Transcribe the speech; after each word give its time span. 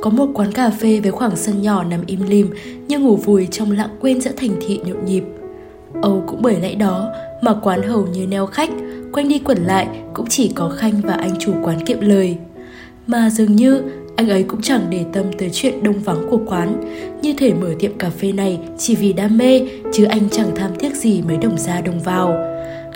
có 0.00 0.10
một 0.10 0.26
quán 0.34 0.52
cà 0.52 0.70
phê 0.70 1.00
với 1.00 1.10
khoảng 1.10 1.36
sân 1.36 1.62
nhỏ 1.62 1.84
nằm 1.84 2.00
im 2.06 2.20
lìm 2.28 2.50
như 2.88 2.98
ngủ 2.98 3.16
vùi 3.16 3.46
trong 3.50 3.72
lặng 3.72 3.96
quên 4.00 4.20
giữa 4.20 4.30
thành 4.36 4.56
thị 4.66 4.80
nhộn 4.84 5.04
nhịp. 5.04 5.24
Âu 6.02 6.24
cũng 6.26 6.42
bởi 6.42 6.60
lẽ 6.60 6.74
đó 6.74 7.12
mà 7.42 7.54
quán 7.62 7.82
hầu 7.82 8.06
như 8.06 8.26
neo 8.26 8.46
khách, 8.46 8.70
quanh 9.12 9.28
đi 9.28 9.38
quẩn 9.38 9.58
lại 9.58 9.88
cũng 10.14 10.26
chỉ 10.28 10.52
có 10.54 10.68
Khanh 10.68 11.00
và 11.04 11.12
anh 11.12 11.38
chủ 11.38 11.52
quán 11.62 11.84
kiệm 11.86 12.00
lời. 12.00 12.36
Mà 13.06 13.30
dường 13.30 13.56
như 13.56 13.82
anh 14.16 14.28
ấy 14.28 14.42
cũng 14.42 14.62
chẳng 14.62 14.86
để 14.90 15.04
tâm 15.12 15.24
tới 15.38 15.50
chuyện 15.52 15.82
đông 15.82 15.98
vắng 15.98 16.26
của 16.30 16.40
quán, 16.46 16.80
như 17.22 17.34
thể 17.38 17.54
mở 17.54 17.68
tiệm 17.78 17.98
cà 17.98 18.10
phê 18.10 18.32
này 18.32 18.58
chỉ 18.78 18.94
vì 18.94 19.12
đam 19.12 19.38
mê, 19.38 19.68
chứ 19.92 20.04
anh 20.04 20.30
chẳng 20.30 20.50
tham 20.56 20.70
tiếc 20.78 20.94
gì 20.94 21.22
mấy 21.22 21.36
đồng 21.36 21.58
ra 21.58 21.80
đồng 21.80 22.00
vào. 22.00 22.44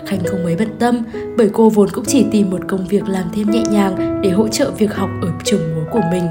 Khanh 0.05 0.19
không 0.25 0.43
mấy 0.43 0.55
bận 0.55 0.69
tâm, 0.79 1.01
bởi 1.37 1.49
cô 1.53 1.69
vốn 1.69 1.89
cũng 1.89 2.05
chỉ 2.07 2.25
tìm 2.31 2.49
một 2.49 2.59
công 2.67 2.87
việc 2.87 3.07
làm 3.07 3.23
thêm 3.35 3.51
nhẹ 3.51 3.63
nhàng 3.71 4.21
để 4.23 4.29
hỗ 4.29 4.47
trợ 4.47 4.71
việc 4.77 4.93
học 4.93 5.09
ở 5.21 5.27
trường 5.43 5.75
múa 5.75 5.83
của 5.91 6.01
mình. 6.11 6.23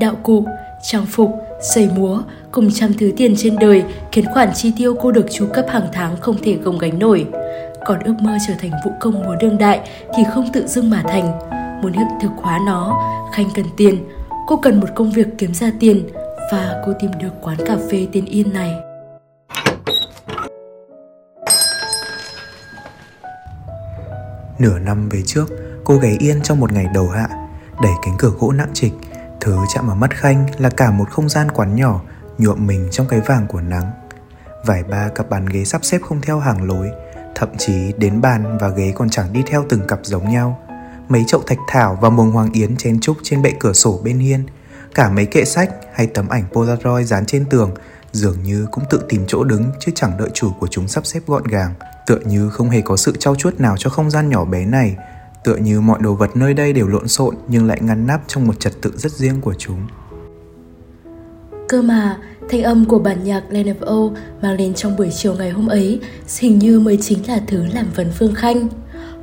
Đạo 0.00 0.14
cụ, 0.22 0.44
trang 0.82 1.06
phục, 1.06 1.30
giày 1.74 1.90
múa 1.96 2.22
cùng 2.52 2.70
trăm 2.74 2.92
thứ 2.98 3.12
tiền 3.16 3.34
trên 3.36 3.56
đời 3.58 3.84
khiến 4.12 4.24
khoản 4.34 4.50
chi 4.54 4.72
tiêu 4.76 4.94
cô 5.00 5.12
được 5.12 5.26
chu 5.30 5.46
cấp 5.54 5.64
hàng 5.68 5.86
tháng 5.92 6.16
không 6.20 6.36
thể 6.42 6.54
gồng 6.54 6.78
gánh 6.78 6.98
nổi. 6.98 7.26
Còn 7.86 8.00
ước 8.00 8.14
mơ 8.20 8.36
trở 8.48 8.54
thành 8.60 8.70
vũ 8.84 8.90
công 9.00 9.22
múa 9.22 9.34
đương 9.40 9.58
đại 9.58 9.80
thì 10.16 10.22
không 10.34 10.52
tự 10.52 10.66
dưng 10.66 10.90
mà 10.90 11.02
thành. 11.08 11.38
Muốn 11.82 11.92
hiện 11.92 12.06
thực 12.22 12.30
hóa 12.36 12.58
nó, 12.66 13.00
Khanh 13.34 13.48
cần 13.54 13.64
tiền. 13.76 14.04
Cô 14.46 14.56
cần 14.56 14.80
một 14.80 14.86
công 14.94 15.10
việc 15.10 15.26
kiếm 15.38 15.54
ra 15.54 15.70
tiền 15.80 16.08
và 16.52 16.82
cô 16.86 16.92
tìm 17.00 17.10
được 17.20 17.30
quán 17.42 17.56
cà 17.66 17.76
phê 17.90 18.06
tên 18.12 18.24
Yên 18.24 18.52
này. 18.52 18.74
Nửa 24.58 24.78
năm 24.78 25.08
về 25.08 25.22
trước, 25.26 25.46
cô 25.84 25.96
ghé 25.96 26.16
Yên 26.18 26.42
trong 26.42 26.60
một 26.60 26.72
ngày 26.72 26.86
đầu 26.94 27.08
hạ, 27.08 27.28
đẩy 27.82 27.92
cánh 28.02 28.14
cửa 28.18 28.30
gỗ 28.38 28.52
nặng 28.52 28.70
trịch, 28.74 28.92
thứ 29.40 29.58
chạm 29.74 29.86
vào 29.86 29.96
mắt 29.96 30.10
Khanh 30.16 30.46
là 30.58 30.68
cả 30.68 30.90
một 30.90 31.10
không 31.10 31.28
gian 31.28 31.50
quán 31.50 31.76
nhỏ 31.76 32.00
nhuộm 32.38 32.66
mình 32.66 32.88
trong 32.90 33.08
cái 33.08 33.20
vàng 33.20 33.46
của 33.46 33.60
nắng. 33.60 33.90
Vài 34.66 34.82
ba 34.82 35.08
cặp 35.08 35.30
bàn 35.30 35.46
ghế 35.46 35.64
sắp 35.64 35.84
xếp 35.84 35.98
không 36.02 36.20
theo 36.20 36.38
hàng 36.38 36.62
lối, 36.62 36.90
thậm 37.34 37.48
chí 37.58 37.92
đến 37.98 38.20
bàn 38.20 38.58
và 38.60 38.68
ghế 38.68 38.92
còn 38.96 39.10
chẳng 39.10 39.32
đi 39.32 39.42
theo 39.46 39.64
từng 39.68 39.86
cặp 39.86 40.00
giống 40.02 40.28
nhau. 40.28 40.58
Mấy 41.08 41.24
chậu 41.26 41.42
thạch 41.46 41.58
thảo 41.68 41.98
và 42.00 42.10
mồng 42.10 42.32
hoàng 42.32 42.52
yến 42.52 42.76
chen 42.76 43.00
trúc 43.00 43.16
trên 43.22 43.42
bệ 43.42 43.52
cửa 43.60 43.72
sổ 43.72 44.00
bên 44.04 44.18
hiên, 44.18 44.46
cả 44.94 45.10
mấy 45.10 45.26
kệ 45.26 45.44
sách 45.44 45.70
hay 45.92 46.06
tấm 46.06 46.28
ảnh 46.28 46.44
Polaroid 46.52 47.08
dán 47.08 47.26
trên 47.26 47.44
tường 47.50 47.74
dường 48.12 48.42
như 48.42 48.66
cũng 48.70 48.84
tự 48.90 49.00
tìm 49.08 49.24
chỗ 49.26 49.44
đứng 49.44 49.64
chứ 49.80 49.92
chẳng 49.94 50.16
đợi 50.18 50.28
chủ 50.34 50.52
của 50.60 50.66
chúng 50.66 50.88
sắp 50.88 51.06
xếp 51.06 51.20
gọn 51.26 51.44
gàng. 51.44 51.74
Tựa 52.06 52.18
như 52.24 52.50
không 52.50 52.70
hề 52.70 52.80
có 52.80 52.96
sự 52.96 53.16
trau 53.18 53.34
chuốt 53.34 53.60
nào 53.60 53.76
cho 53.78 53.90
không 53.90 54.10
gian 54.10 54.28
nhỏ 54.28 54.44
bé 54.44 54.64
này, 54.64 54.96
tựa 55.44 55.56
như 55.56 55.80
mọi 55.80 55.98
đồ 56.02 56.14
vật 56.14 56.30
nơi 56.36 56.54
đây 56.54 56.72
đều 56.72 56.86
lộn 56.86 57.08
xộn 57.08 57.34
nhưng 57.48 57.66
lại 57.66 57.78
ngăn 57.82 58.06
nắp 58.06 58.20
trong 58.26 58.46
một 58.46 58.60
trật 58.60 58.72
tự 58.82 58.92
rất 58.96 59.12
riêng 59.12 59.40
của 59.40 59.54
chúng. 59.58 59.80
Cơ 61.68 61.82
mà, 61.82 62.18
thanh 62.48 62.62
âm 62.62 62.84
của 62.84 62.98
bản 62.98 63.24
nhạc 63.24 63.42
Land 63.50 63.68
of 63.68 64.08
O 64.10 64.14
mang 64.42 64.56
lên 64.56 64.74
trong 64.74 64.96
buổi 64.96 65.10
chiều 65.10 65.34
ngày 65.34 65.50
hôm 65.50 65.66
ấy 65.66 66.00
hình 66.38 66.58
như 66.58 66.80
mới 66.80 66.96
chính 66.96 67.28
là 67.28 67.40
thứ 67.46 67.64
làm 67.74 67.86
vấn 67.94 68.10
Phương 68.18 68.34
Khanh. 68.34 68.68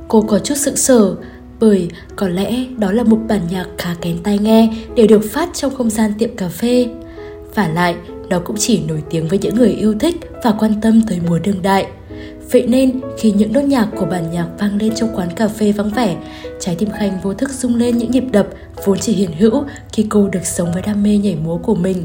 Cô 0.08 0.22
có 0.22 0.38
chút 0.38 0.54
sững 0.54 0.76
sờ 0.76 1.16
bởi 1.60 1.90
có 2.16 2.28
lẽ 2.28 2.64
đó 2.78 2.92
là 2.92 3.02
một 3.02 3.18
bản 3.28 3.40
nhạc 3.50 3.66
khá 3.78 3.94
kén 4.00 4.22
tai 4.22 4.38
nghe 4.38 4.74
để 4.94 5.06
được 5.06 5.20
phát 5.30 5.48
trong 5.54 5.74
không 5.74 5.90
gian 5.90 6.12
tiệm 6.18 6.36
cà 6.36 6.48
phê. 6.48 6.86
Và 7.54 7.68
lại, 7.68 7.96
nó 8.28 8.38
cũng 8.38 8.56
chỉ 8.58 8.82
nổi 8.88 9.02
tiếng 9.10 9.28
với 9.28 9.38
những 9.38 9.54
người 9.54 9.70
yêu 9.70 9.94
thích 10.00 10.16
và 10.44 10.54
quan 10.58 10.80
tâm 10.80 11.02
tới 11.08 11.20
mùa 11.28 11.38
đương 11.38 11.62
đại. 11.62 11.86
Vậy 12.52 12.66
nên, 12.66 13.00
khi 13.18 13.32
những 13.32 13.52
nốt 13.52 13.60
nhạc 13.60 13.88
của 13.96 14.06
bản 14.06 14.30
nhạc 14.30 14.46
vang 14.58 14.76
lên 14.76 14.94
trong 14.94 15.16
quán 15.16 15.28
cà 15.36 15.48
phê 15.48 15.72
vắng 15.72 15.90
vẻ, 15.90 16.16
trái 16.60 16.76
tim 16.78 16.90
Khanh 16.90 17.18
vô 17.22 17.34
thức 17.34 17.50
rung 17.50 17.74
lên 17.74 17.98
những 17.98 18.10
nhịp 18.10 18.24
đập 18.32 18.46
vốn 18.84 18.98
chỉ 18.98 19.12
hiện 19.12 19.32
hữu 19.32 19.64
khi 19.92 20.06
cô 20.08 20.28
được 20.28 20.46
sống 20.46 20.72
với 20.72 20.82
đam 20.82 21.02
mê 21.02 21.16
nhảy 21.16 21.36
múa 21.36 21.58
của 21.58 21.74
mình 21.74 22.04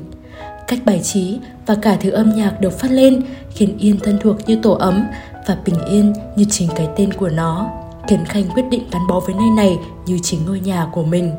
cách 0.67 0.79
bài 0.85 0.99
trí 1.03 1.39
và 1.65 1.75
cả 1.81 1.97
thứ 2.01 2.09
âm 2.09 2.35
nhạc 2.35 2.61
được 2.61 2.79
phát 2.79 2.91
lên 2.91 3.21
khiến 3.49 3.77
Yên 3.77 3.99
thân 4.03 4.17
thuộc 4.21 4.37
như 4.47 4.59
tổ 4.63 4.71
ấm 4.73 5.03
và 5.47 5.57
bình 5.65 5.85
yên 5.89 6.13
như 6.35 6.45
chính 6.49 6.69
cái 6.75 6.87
tên 6.95 7.13
của 7.13 7.29
nó, 7.29 7.69
khiến 8.07 8.25
Khanh 8.25 8.43
quyết 8.55 8.63
định 8.71 8.83
gắn 8.91 9.01
bó 9.09 9.19
với 9.19 9.35
nơi 9.35 9.49
này 9.57 9.77
như 10.05 10.19
chính 10.23 10.45
ngôi 10.45 10.59
nhà 10.59 10.87
của 10.91 11.03
mình. 11.03 11.31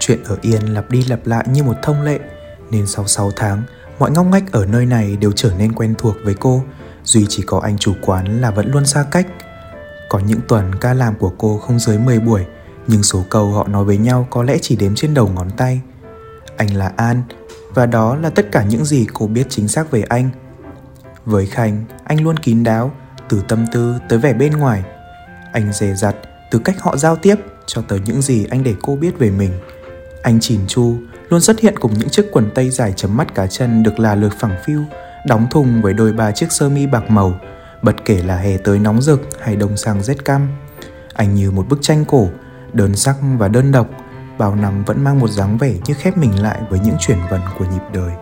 Chuyện 0.00 0.18
ở 0.24 0.36
Yên 0.42 0.74
lặp 0.74 0.90
đi 0.90 1.04
lặp 1.08 1.26
lại 1.26 1.44
như 1.48 1.62
một 1.62 1.76
thông 1.82 2.02
lệ, 2.02 2.18
nên 2.74 2.86
sau 2.86 3.06
6 3.06 3.30
tháng, 3.36 3.62
mọi 3.98 4.10
ngóc 4.10 4.26
ngách 4.26 4.52
ở 4.52 4.66
nơi 4.66 4.86
này 4.86 5.16
đều 5.16 5.32
trở 5.32 5.52
nên 5.58 5.72
quen 5.72 5.94
thuộc 5.98 6.16
với 6.24 6.34
cô, 6.34 6.62
duy 7.04 7.26
chỉ 7.28 7.42
có 7.46 7.60
anh 7.60 7.78
chủ 7.78 7.92
quán 8.00 8.40
là 8.40 8.50
vẫn 8.50 8.70
luôn 8.72 8.86
xa 8.86 9.04
cách. 9.10 9.26
Có 10.08 10.18
những 10.18 10.40
tuần 10.48 10.74
ca 10.74 10.94
làm 10.94 11.14
của 11.14 11.32
cô 11.38 11.58
không 11.58 11.78
dưới 11.78 11.98
10 11.98 12.20
buổi, 12.20 12.44
nhưng 12.86 13.02
số 13.02 13.24
câu 13.30 13.50
họ 13.50 13.68
nói 13.68 13.84
với 13.84 13.96
nhau 13.96 14.26
có 14.30 14.42
lẽ 14.42 14.58
chỉ 14.62 14.76
đếm 14.76 14.94
trên 14.94 15.14
đầu 15.14 15.28
ngón 15.28 15.50
tay. 15.50 15.80
Anh 16.56 16.76
là 16.76 16.92
An, 16.96 17.22
và 17.74 17.86
đó 17.86 18.16
là 18.16 18.30
tất 18.30 18.46
cả 18.52 18.64
những 18.64 18.84
gì 18.84 19.06
cô 19.12 19.26
biết 19.26 19.46
chính 19.50 19.68
xác 19.68 19.90
về 19.90 20.02
anh. 20.02 20.30
Với 21.24 21.46
Khanh, 21.46 21.84
anh 22.04 22.24
luôn 22.24 22.36
kín 22.36 22.64
đáo, 22.64 22.92
từ 23.28 23.42
tâm 23.48 23.64
tư 23.72 23.94
tới 24.08 24.18
vẻ 24.18 24.32
bên 24.32 24.52
ngoài. 24.52 24.84
Anh 25.52 25.72
dè 25.72 25.94
dặt 25.94 26.16
từ 26.50 26.58
cách 26.58 26.76
họ 26.80 26.96
giao 26.96 27.16
tiếp 27.16 27.36
cho 27.66 27.82
tới 27.82 28.00
những 28.04 28.22
gì 28.22 28.46
anh 28.50 28.62
để 28.62 28.74
cô 28.82 28.96
biết 28.96 29.18
về 29.18 29.30
mình. 29.30 29.52
Anh 30.24 30.40
chỉn 30.40 30.60
chu, 30.68 30.96
luôn 31.28 31.40
xuất 31.40 31.60
hiện 31.60 31.78
cùng 31.78 31.94
những 31.98 32.08
chiếc 32.08 32.26
quần 32.32 32.50
tây 32.54 32.70
dài 32.70 32.92
chấm 32.96 33.16
mắt 33.16 33.34
cá 33.34 33.46
chân 33.46 33.82
được 33.82 33.98
là 33.98 34.14
lượt 34.14 34.32
phẳng 34.38 34.56
phiu, 34.64 34.80
đóng 35.26 35.46
thùng 35.50 35.82
với 35.82 35.92
đôi 35.92 36.12
ba 36.12 36.30
chiếc 36.30 36.52
sơ 36.52 36.68
mi 36.68 36.86
bạc 36.86 37.10
màu, 37.10 37.40
bất 37.82 38.04
kể 38.04 38.22
là 38.22 38.36
hè 38.36 38.56
tới 38.56 38.78
nóng 38.78 39.02
rực 39.02 39.20
hay 39.40 39.56
đông 39.56 39.76
sang 39.76 40.02
rét 40.02 40.24
cam, 40.24 40.48
Anh 41.14 41.34
như 41.34 41.50
một 41.50 41.68
bức 41.68 41.78
tranh 41.82 42.04
cổ, 42.04 42.28
đơn 42.72 42.96
sắc 42.96 43.16
và 43.38 43.48
đơn 43.48 43.72
độc 43.72 43.86
bao 44.38 44.54
năm 44.54 44.84
vẫn 44.84 45.04
mang 45.04 45.20
một 45.20 45.30
dáng 45.30 45.58
vẻ 45.58 45.74
như 45.86 45.94
khép 45.94 46.16
mình 46.16 46.42
lại 46.42 46.60
với 46.70 46.80
những 46.84 46.96
chuyển 47.00 47.18
vần 47.30 47.40
của 47.58 47.64
nhịp 47.64 47.82
đời. 47.94 48.12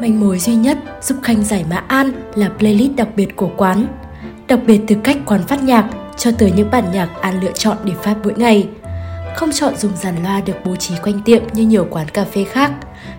Manh 0.00 0.20
mối 0.20 0.38
duy 0.38 0.54
nhất 0.54 0.78
giúp 1.02 1.18
khanh 1.22 1.44
giải 1.44 1.64
mã 1.70 1.84
an 1.88 2.12
là 2.34 2.50
playlist 2.58 2.96
đặc 2.96 3.08
biệt 3.16 3.36
của 3.36 3.50
quán. 3.56 3.86
Đặc 4.48 4.60
biệt 4.66 4.80
từ 4.88 4.96
cách 5.04 5.16
quán 5.26 5.42
phát 5.42 5.62
nhạc 5.62 5.90
cho 6.16 6.30
tới 6.38 6.52
những 6.56 6.70
bản 6.70 6.84
nhạc 6.92 7.08
an 7.20 7.40
lựa 7.40 7.52
chọn 7.52 7.76
để 7.84 7.92
phát 8.02 8.16
mỗi 8.24 8.34
ngày 8.36 8.68
không 9.34 9.52
chọn 9.52 9.76
dùng 9.76 9.96
dàn 9.96 10.22
loa 10.22 10.40
được 10.40 10.56
bố 10.64 10.76
trí 10.76 10.94
quanh 11.02 11.20
tiệm 11.24 11.42
như 11.52 11.66
nhiều 11.66 11.86
quán 11.90 12.08
cà 12.08 12.24
phê 12.24 12.44
khác 12.44 12.72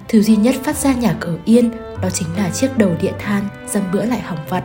thứ 0.07 0.21
duy 0.21 0.35
nhất 0.35 0.55
phát 0.63 0.77
ra 0.77 0.93
nhạc 0.93 1.15
ở 1.21 1.37
yên 1.45 1.71
đó 2.01 2.09
chính 2.13 2.27
là 2.37 2.49
chiếc 2.49 2.77
đầu 2.77 2.91
đĩa 3.01 3.11
than 3.19 3.47
dăm 3.67 3.83
bữa 3.93 4.05
lại 4.05 4.19
hỏng 4.19 4.45
vặt 4.49 4.63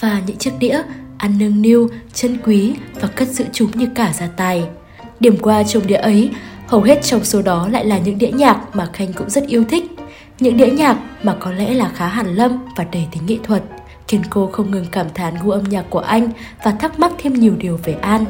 và 0.00 0.20
những 0.26 0.36
chiếc 0.36 0.52
đĩa 0.58 0.82
ăn 1.18 1.38
nâng 1.38 1.62
niu, 1.62 1.88
chân 2.14 2.38
quý 2.44 2.74
và 3.00 3.08
cất 3.08 3.28
giữ 3.28 3.44
chúng 3.52 3.70
như 3.70 3.88
cả 3.94 4.12
gia 4.18 4.26
tài. 4.26 4.64
Điểm 5.20 5.36
qua 5.42 5.62
trong 5.62 5.86
đĩa 5.86 5.96
ấy, 5.96 6.30
hầu 6.66 6.82
hết 6.82 7.02
trong 7.02 7.24
số 7.24 7.42
đó 7.42 7.68
lại 7.68 7.84
là 7.84 7.98
những 7.98 8.18
đĩa 8.18 8.30
nhạc 8.30 8.76
mà 8.76 8.88
Khanh 8.92 9.12
cũng 9.12 9.30
rất 9.30 9.46
yêu 9.46 9.64
thích. 9.68 9.84
Những 10.40 10.56
đĩa 10.56 10.70
nhạc 10.70 10.98
mà 11.22 11.36
có 11.40 11.52
lẽ 11.52 11.74
là 11.74 11.90
khá 11.94 12.06
hàn 12.06 12.34
lâm 12.34 12.66
và 12.76 12.84
đầy 12.92 13.06
tính 13.12 13.22
nghệ 13.26 13.36
thuật, 13.42 13.62
khiến 14.08 14.22
cô 14.30 14.46
không 14.46 14.70
ngừng 14.70 14.86
cảm 14.92 15.06
thán 15.14 15.34
gu 15.44 15.50
âm 15.50 15.64
nhạc 15.64 15.84
của 15.90 15.98
anh 15.98 16.30
và 16.64 16.70
thắc 16.70 16.98
mắc 16.98 17.12
thêm 17.18 17.34
nhiều 17.34 17.54
điều 17.58 17.80
về 17.84 17.92
An. 17.92 18.24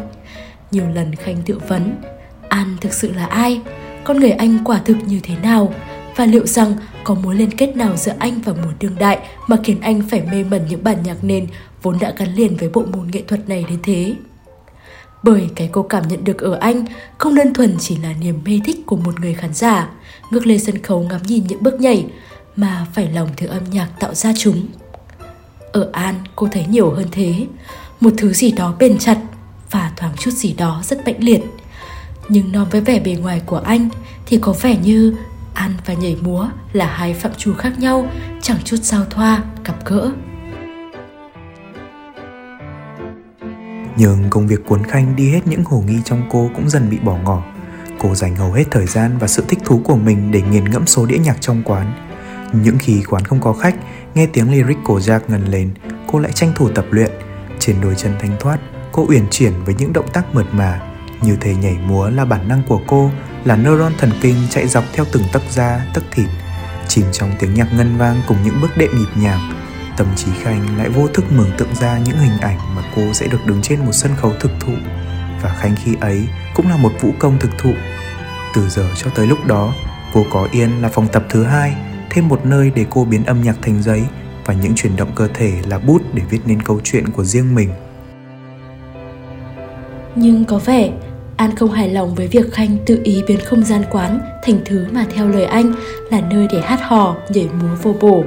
Nhiều 0.73 0.85
lần 0.95 1.15
Khanh 1.15 1.37
tự 1.47 1.59
vấn, 1.69 1.95
An 2.49 2.77
thực 2.81 2.93
sự 2.93 3.13
là 3.13 3.27
ai? 3.27 3.61
Con 4.05 4.21
người 4.21 4.31
anh 4.31 4.59
quả 4.65 4.81
thực 4.85 4.97
như 5.07 5.21
thế 5.23 5.35
nào? 5.43 5.75
Và 6.17 6.27
liệu 6.27 6.47
rằng 6.47 6.75
có 7.05 7.15
mối 7.15 7.35
liên 7.35 7.51
kết 7.51 7.77
nào 7.77 7.97
giữa 7.97 8.13
anh 8.19 8.41
và 8.45 8.53
mùa 8.53 8.73
đương 8.81 8.97
đại 8.99 9.19
mà 9.49 9.57
khiến 9.65 9.81
anh 9.81 10.03
phải 10.11 10.23
mê 10.33 10.45
mẩn 10.45 10.63
những 10.69 10.85
bản 10.85 10.97
nhạc 11.05 11.25
nền 11.25 11.47
vốn 11.83 11.99
đã 12.01 12.13
gắn 12.17 12.35
liền 12.35 12.57
với 12.57 12.69
bộ 12.69 12.83
môn 12.93 13.11
nghệ 13.13 13.23
thuật 13.29 13.49
này 13.49 13.65
đến 13.69 13.79
thế. 13.83 14.15
Bởi 15.23 15.49
cái 15.57 15.69
cô 15.73 15.83
cảm 15.83 16.09
nhận 16.09 16.25
được 16.25 16.39
ở 16.39 16.55
anh 16.61 16.85
không 17.19 17.35
đơn 17.35 17.55
thuần 17.55 17.77
chỉ 17.79 17.97
là 17.97 18.13
niềm 18.21 18.41
mê 18.45 18.61
thích 18.65 18.77
của 18.87 18.97
một 18.97 19.21
người 19.21 19.35
khán 19.35 19.55
giả, 19.55 19.91
ngước 20.31 20.47
lên 20.47 20.61
sân 20.61 20.83
khấu 20.83 21.01
ngắm 21.01 21.21
nhìn 21.23 21.45
những 21.49 21.63
bước 21.63 21.81
nhảy, 21.81 22.07
mà 22.57 22.87
phải 22.95 23.09
lòng 23.09 23.29
thứ 23.37 23.47
âm 23.47 23.63
nhạc 23.71 23.89
tạo 24.01 24.15
ra 24.15 24.33
chúng. 24.39 24.67
Ở 25.73 25.91
An, 25.93 26.15
cô 26.37 26.49
thấy 26.53 26.67
nhiều 26.67 26.91
hơn 26.91 27.07
thế, 27.13 27.47
một 28.01 28.13
thứ 28.17 28.33
gì 28.33 28.53
đó 28.53 28.75
bền 28.79 28.99
chặt 28.99 29.19
và 29.73 29.93
thoáng 29.97 30.13
chút 30.19 30.31
gì 30.31 30.55
đó 30.59 30.83
rất 30.85 31.07
mãnh 31.07 31.25
liệt. 31.25 31.43
Nhưng 32.29 32.53
nói 32.53 32.65
với 32.71 32.81
vẻ 32.81 33.01
bề 33.01 33.15
ngoài 33.15 33.43
của 33.47 33.59
anh 33.59 33.89
thì 34.27 34.39
có 34.41 34.55
vẻ 34.63 34.77
như 34.77 35.17
ăn 35.55 35.73
và 35.87 35.95
nhảy 35.95 36.17
múa 36.21 36.49
là 36.73 36.87
hai 36.87 37.15
phạm 37.15 37.33
trù 37.37 37.55
khác 37.55 37.79
nhau, 37.79 38.07
chẳng 38.43 38.59
chút 38.65 38.77
giao 38.77 39.05
thoa, 39.11 39.43
gặp 39.65 39.77
gỡ. 39.85 40.13
Nhưng 43.97 44.31
công 44.31 44.47
việc 44.47 44.61
cuốn 44.67 44.85
Khanh 44.85 45.17
đi 45.17 45.31
hết 45.31 45.41
những 45.47 45.65
hồ 45.65 45.85
nghi 45.87 45.99
trong 46.05 46.23
cô 46.31 46.51
cũng 46.55 46.71
dần 46.71 46.91
bị 46.91 46.99
bỏ 46.99 47.17
ngỏ. 47.25 47.43
Cô 47.99 48.15
dành 48.15 48.37
hầu 48.37 48.53
hết 48.53 48.65
thời 48.71 48.87
gian 48.87 49.19
và 49.19 49.27
sự 49.27 49.45
thích 49.49 49.59
thú 49.65 49.81
của 49.85 49.97
mình 49.97 50.31
để 50.31 50.43
nghiền 50.43 50.71
ngẫm 50.71 50.87
số 50.87 51.07
đĩa 51.07 51.19
nhạc 51.19 51.41
trong 51.41 51.63
quán. 51.65 51.93
Những 52.53 52.79
khi 52.79 53.03
quán 53.09 53.25
không 53.25 53.41
có 53.41 53.53
khách, 53.53 53.75
nghe 54.15 54.27
tiếng 54.27 54.53
lyric 54.53 54.79
của 54.85 54.99
Jack 54.99 55.21
ngân 55.29 55.45
lên, 55.45 55.71
cô 56.07 56.19
lại 56.19 56.33
tranh 56.33 56.53
thủ 56.57 56.69
tập 56.69 56.87
luyện. 56.91 57.11
Trên 57.59 57.77
đôi 57.81 57.95
chân 57.97 58.13
thanh 58.21 58.37
thoát, 58.41 58.59
cô 58.93 59.06
uyển 59.09 59.27
chuyển 59.31 59.53
với 59.65 59.75
những 59.79 59.93
động 59.93 60.09
tác 60.12 60.35
mượt 60.35 60.47
mà. 60.53 60.81
Như 61.23 61.37
thể 61.41 61.55
nhảy 61.55 61.77
múa 61.87 62.11
là 62.11 62.25
bản 62.25 62.49
năng 62.49 62.62
của 62.69 62.81
cô, 62.87 63.11
là 63.44 63.56
neuron 63.56 63.93
thần 63.99 64.11
kinh 64.21 64.37
chạy 64.50 64.69
dọc 64.69 64.85
theo 64.93 65.05
từng 65.12 65.23
tấc 65.33 65.43
da, 65.50 65.87
tấc 65.94 66.05
thịt. 66.11 66.27
Chìm 66.89 67.05
trong 67.12 67.31
tiếng 67.39 67.55
nhạc 67.55 67.75
ngân 67.77 67.97
vang 67.99 68.23
cùng 68.29 68.37
những 68.44 68.61
bước 68.61 68.77
đệm 68.77 68.91
nhịp 68.99 69.23
nhàng, 69.23 69.53
tâm 69.97 70.06
trí 70.17 70.31
Khanh 70.43 70.79
lại 70.79 70.89
vô 70.89 71.09
thức 71.09 71.25
mường 71.33 71.50
tượng 71.59 71.75
ra 71.75 71.99
những 71.99 72.19
hình 72.19 72.39
ảnh 72.41 72.59
mà 72.77 72.83
cô 72.97 73.12
sẽ 73.12 73.27
được 73.27 73.47
đứng 73.47 73.62
trên 73.62 73.81
một 73.81 73.93
sân 73.93 74.12
khấu 74.17 74.33
thực 74.41 74.50
thụ 74.61 74.73
và 75.43 75.55
Khanh 75.61 75.77
khi 75.85 75.97
ấy 76.00 76.29
cũng 76.55 76.69
là 76.69 76.77
một 76.77 76.93
vũ 77.00 77.11
công 77.19 77.38
thực 77.38 77.50
thụ. 77.59 77.73
Từ 78.55 78.69
giờ 78.69 78.88
cho 78.97 79.11
tới 79.15 79.27
lúc 79.27 79.47
đó, 79.47 79.75
cô 80.15 80.27
có 80.31 80.49
yên 80.53 80.83
là 80.83 80.88
phòng 80.88 81.09
tập 81.12 81.25
thứ 81.29 81.45
hai, 81.45 81.75
thêm 82.11 82.29
một 82.29 82.47
nơi 82.47 82.73
để 82.75 82.87
cô 82.91 83.05
biến 83.05 83.25
âm 83.25 83.43
nhạc 83.43 83.56
thành 83.62 83.83
giấy 83.83 84.03
và 84.45 84.55
những 84.55 84.75
chuyển 84.75 84.97
động 84.97 85.12
cơ 85.15 85.29
thể 85.35 85.53
là 85.67 85.79
bút 85.79 86.03
để 86.15 86.23
viết 86.31 86.41
nên 86.47 86.62
câu 86.62 86.81
chuyện 86.85 87.09
của 87.09 87.25
riêng 87.25 87.55
mình. 87.55 87.71
Nhưng 90.14 90.44
có 90.44 90.59
vẻ 90.59 90.91
An 91.37 91.56
không 91.56 91.70
hài 91.70 91.88
lòng 91.88 92.14
với 92.14 92.26
việc 92.26 92.53
Khanh 92.53 92.76
tự 92.87 93.00
ý 93.05 93.23
biến 93.29 93.38
không 93.44 93.64
gian 93.64 93.82
quán 93.91 94.20
thành 94.43 94.59
thứ 94.64 94.87
mà 94.93 95.06
theo 95.14 95.29
lời 95.29 95.44
anh 95.44 95.73
là 96.11 96.20
nơi 96.20 96.49
để 96.53 96.61
hát 96.61 96.81
hò, 96.82 97.17
nhảy 97.29 97.49
múa 97.61 97.76
vô 97.82 97.94
bổ. 98.00 98.25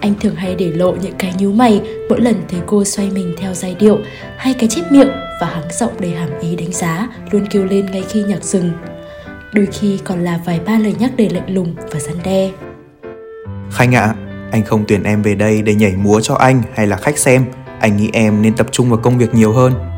Anh 0.00 0.14
thường 0.20 0.34
hay 0.34 0.54
để 0.54 0.72
lộ 0.72 0.92
những 0.92 1.14
cái 1.18 1.34
nhíu 1.38 1.52
mày 1.52 1.80
mỗi 2.08 2.20
lần 2.20 2.34
thấy 2.48 2.60
cô 2.66 2.84
xoay 2.84 3.10
mình 3.10 3.34
theo 3.38 3.54
giai 3.54 3.76
điệu 3.78 3.98
hay 4.36 4.54
cái 4.54 4.68
chép 4.68 4.92
miệng 4.92 5.08
và 5.40 5.46
hắng 5.46 5.68
giọng 5.78 6.00
đầy 6.00 6.10
hàm 6.10 6.28
ý 6.40 6.56
đánh 6.56 6.72
giá 6.72 7.08
luôn 7.30 7.46
kêu 7.50 7.64
lên 7.64 7.86
ngay 7.86 8.04
khi 8.08 8.22
nhạc 8.22 8.44
dừng. 8.44 8.70
Đôi 9.54 9.66
khi 9.66 9.98
còn 10.04 10.24
là 10.24 10.40
vài 10.44 10.60
ba 10.66 10.78
lời 10.78 10.94
nhắc 10.98 11.10
đầy 11.16 11.30
lạnh 11.30 11.54
lùng 11.54 11.74
và 11.90 12.00
răn 12.00 12.16
đe. 12.24 12.50
Khanh 13.70 13.94
ạ, 13.94 14.00
à, 14.00 14.14
anh 14.52 14.64
không 14.64 14.84
tuyển 14.88 15.02
em 15.02 15.22
về 15.22 15.34
đây 15.34 15.62
để 15.62 15.74
nhảy 15.74 15.92
múa 15.96 16.20
cho 16.20 16.34
anh 16.34 16.62
hay 16.74 16.86
là 16.86 16.96
khách 16.96 17.18
xem. 17.18 17.44
Anh 17.80 17.96
nghĩ 17.96 18.10
em 18.12 18.42
nên 18.42 18.56
tập 18.56 18.66
trung 18.70 18.90
vào 18.90 18.98
công 18.98 19.18
việc 19.18 19.34
nhiều 19.34 19.52
hơn. 19.52 19.97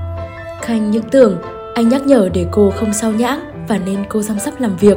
Khanh 0.63 0.91
những 0.91 1.11
tưởng 1.11 1.39
anh 1.75 1.89
nhắc 1.89 2.07
nhở 2.07 2.29
để 2.35 2.47
cô 2.51 2.71
không 2.71 2.93
sao 2.93 3.13
nhãng 3.13 3.41
và 3.69 3.79
nên 3.79 4.05
cô 4.09 4.23
chăm 4.23 4.39
sóc 4.39 4.61
làm 4.61 4.77
việc. 4.77 4.97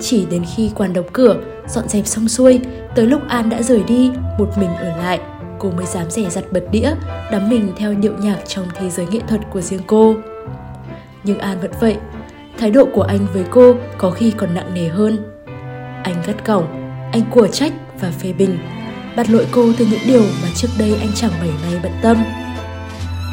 Chỉ 0.00 0.26
đến 0.30 0.44
khi 0.56 0.70
quan 0.74 0.92
đóng 0.92 1.06
cửa, 1.12 1.36
dọn 1.68 1.88
dẹp 1.88 2.06
xong 2.06 2.28
xuôi, 2.28 2.60
tới 2.94 3.06
lúc 3.06 3.20
An 3.28 3.50
đã 3.50 3.62
rời 3.62 3.82
đi, 3.82 4.10
một 4.38 4.48
mình 4.56 4.70
ở 4.70 4.96
lại, 4.96 5.20
cô 5.58 5.70
mới 5.70 5.86
dám 5.86 6.10
rẻ 6.10 6.30
giặt 6.30 6.44
bật 6.50 6.62
đĩa, 6.70 6.94
đắm 7.30 7.48
mình 7.48 7.72
theo 7.76 7.94
điệu 7.94 8.12
nhạc 8.20 8.38
trong 8.46 8.66
thế 8.74 8.90
giới 8.90 9.06
nghệ 9.06 9.20
thuật 9.28 9.40
của 9.50 9.60
riêng 9.60 9.80
cô. 9.86 10.14
Nhưng 11.24 11.38
An 11.38 11.60
vẫn 11.60 11.70
vậy, 11.80 11.96
thái 12.58 12.70
độ 12.70 12.88
của 12.94 13.02
anh 13.02 13.26
với 13.32 13.44
cô 13.50 13.74
có 13.98 14.10
khi 14.10 14.30
còn 14.30 14.54
nặng 14.54 14.74
nề 14.74 14.88
hơn. 14.88 15.18
Anh 16.04 16.14
gắt 16.26 16.46
gỏng, 16.46 16.92
anh 17.12 17.22
của 17.30 17.48
trách 17.48 17.72
và 18.00 18.10
phê 18.10 18.32
bình, 18.32 18.58
bắt 19.16 19.30
lỗi 19.30 19.46
cô 19.50 19.72
từ 19.78 19.86
những 19.90 20.00
điều 20.06 20.22
mà 20.22 20.48
trước 20.54 20.68
đây 20.78 20.96
anh 21.00 21.10
chẳng 21.14 21.32
mảy 21.40 21.50
may 21.62 21.80
bận 21.82 21.92
tâm. 22.02 22.24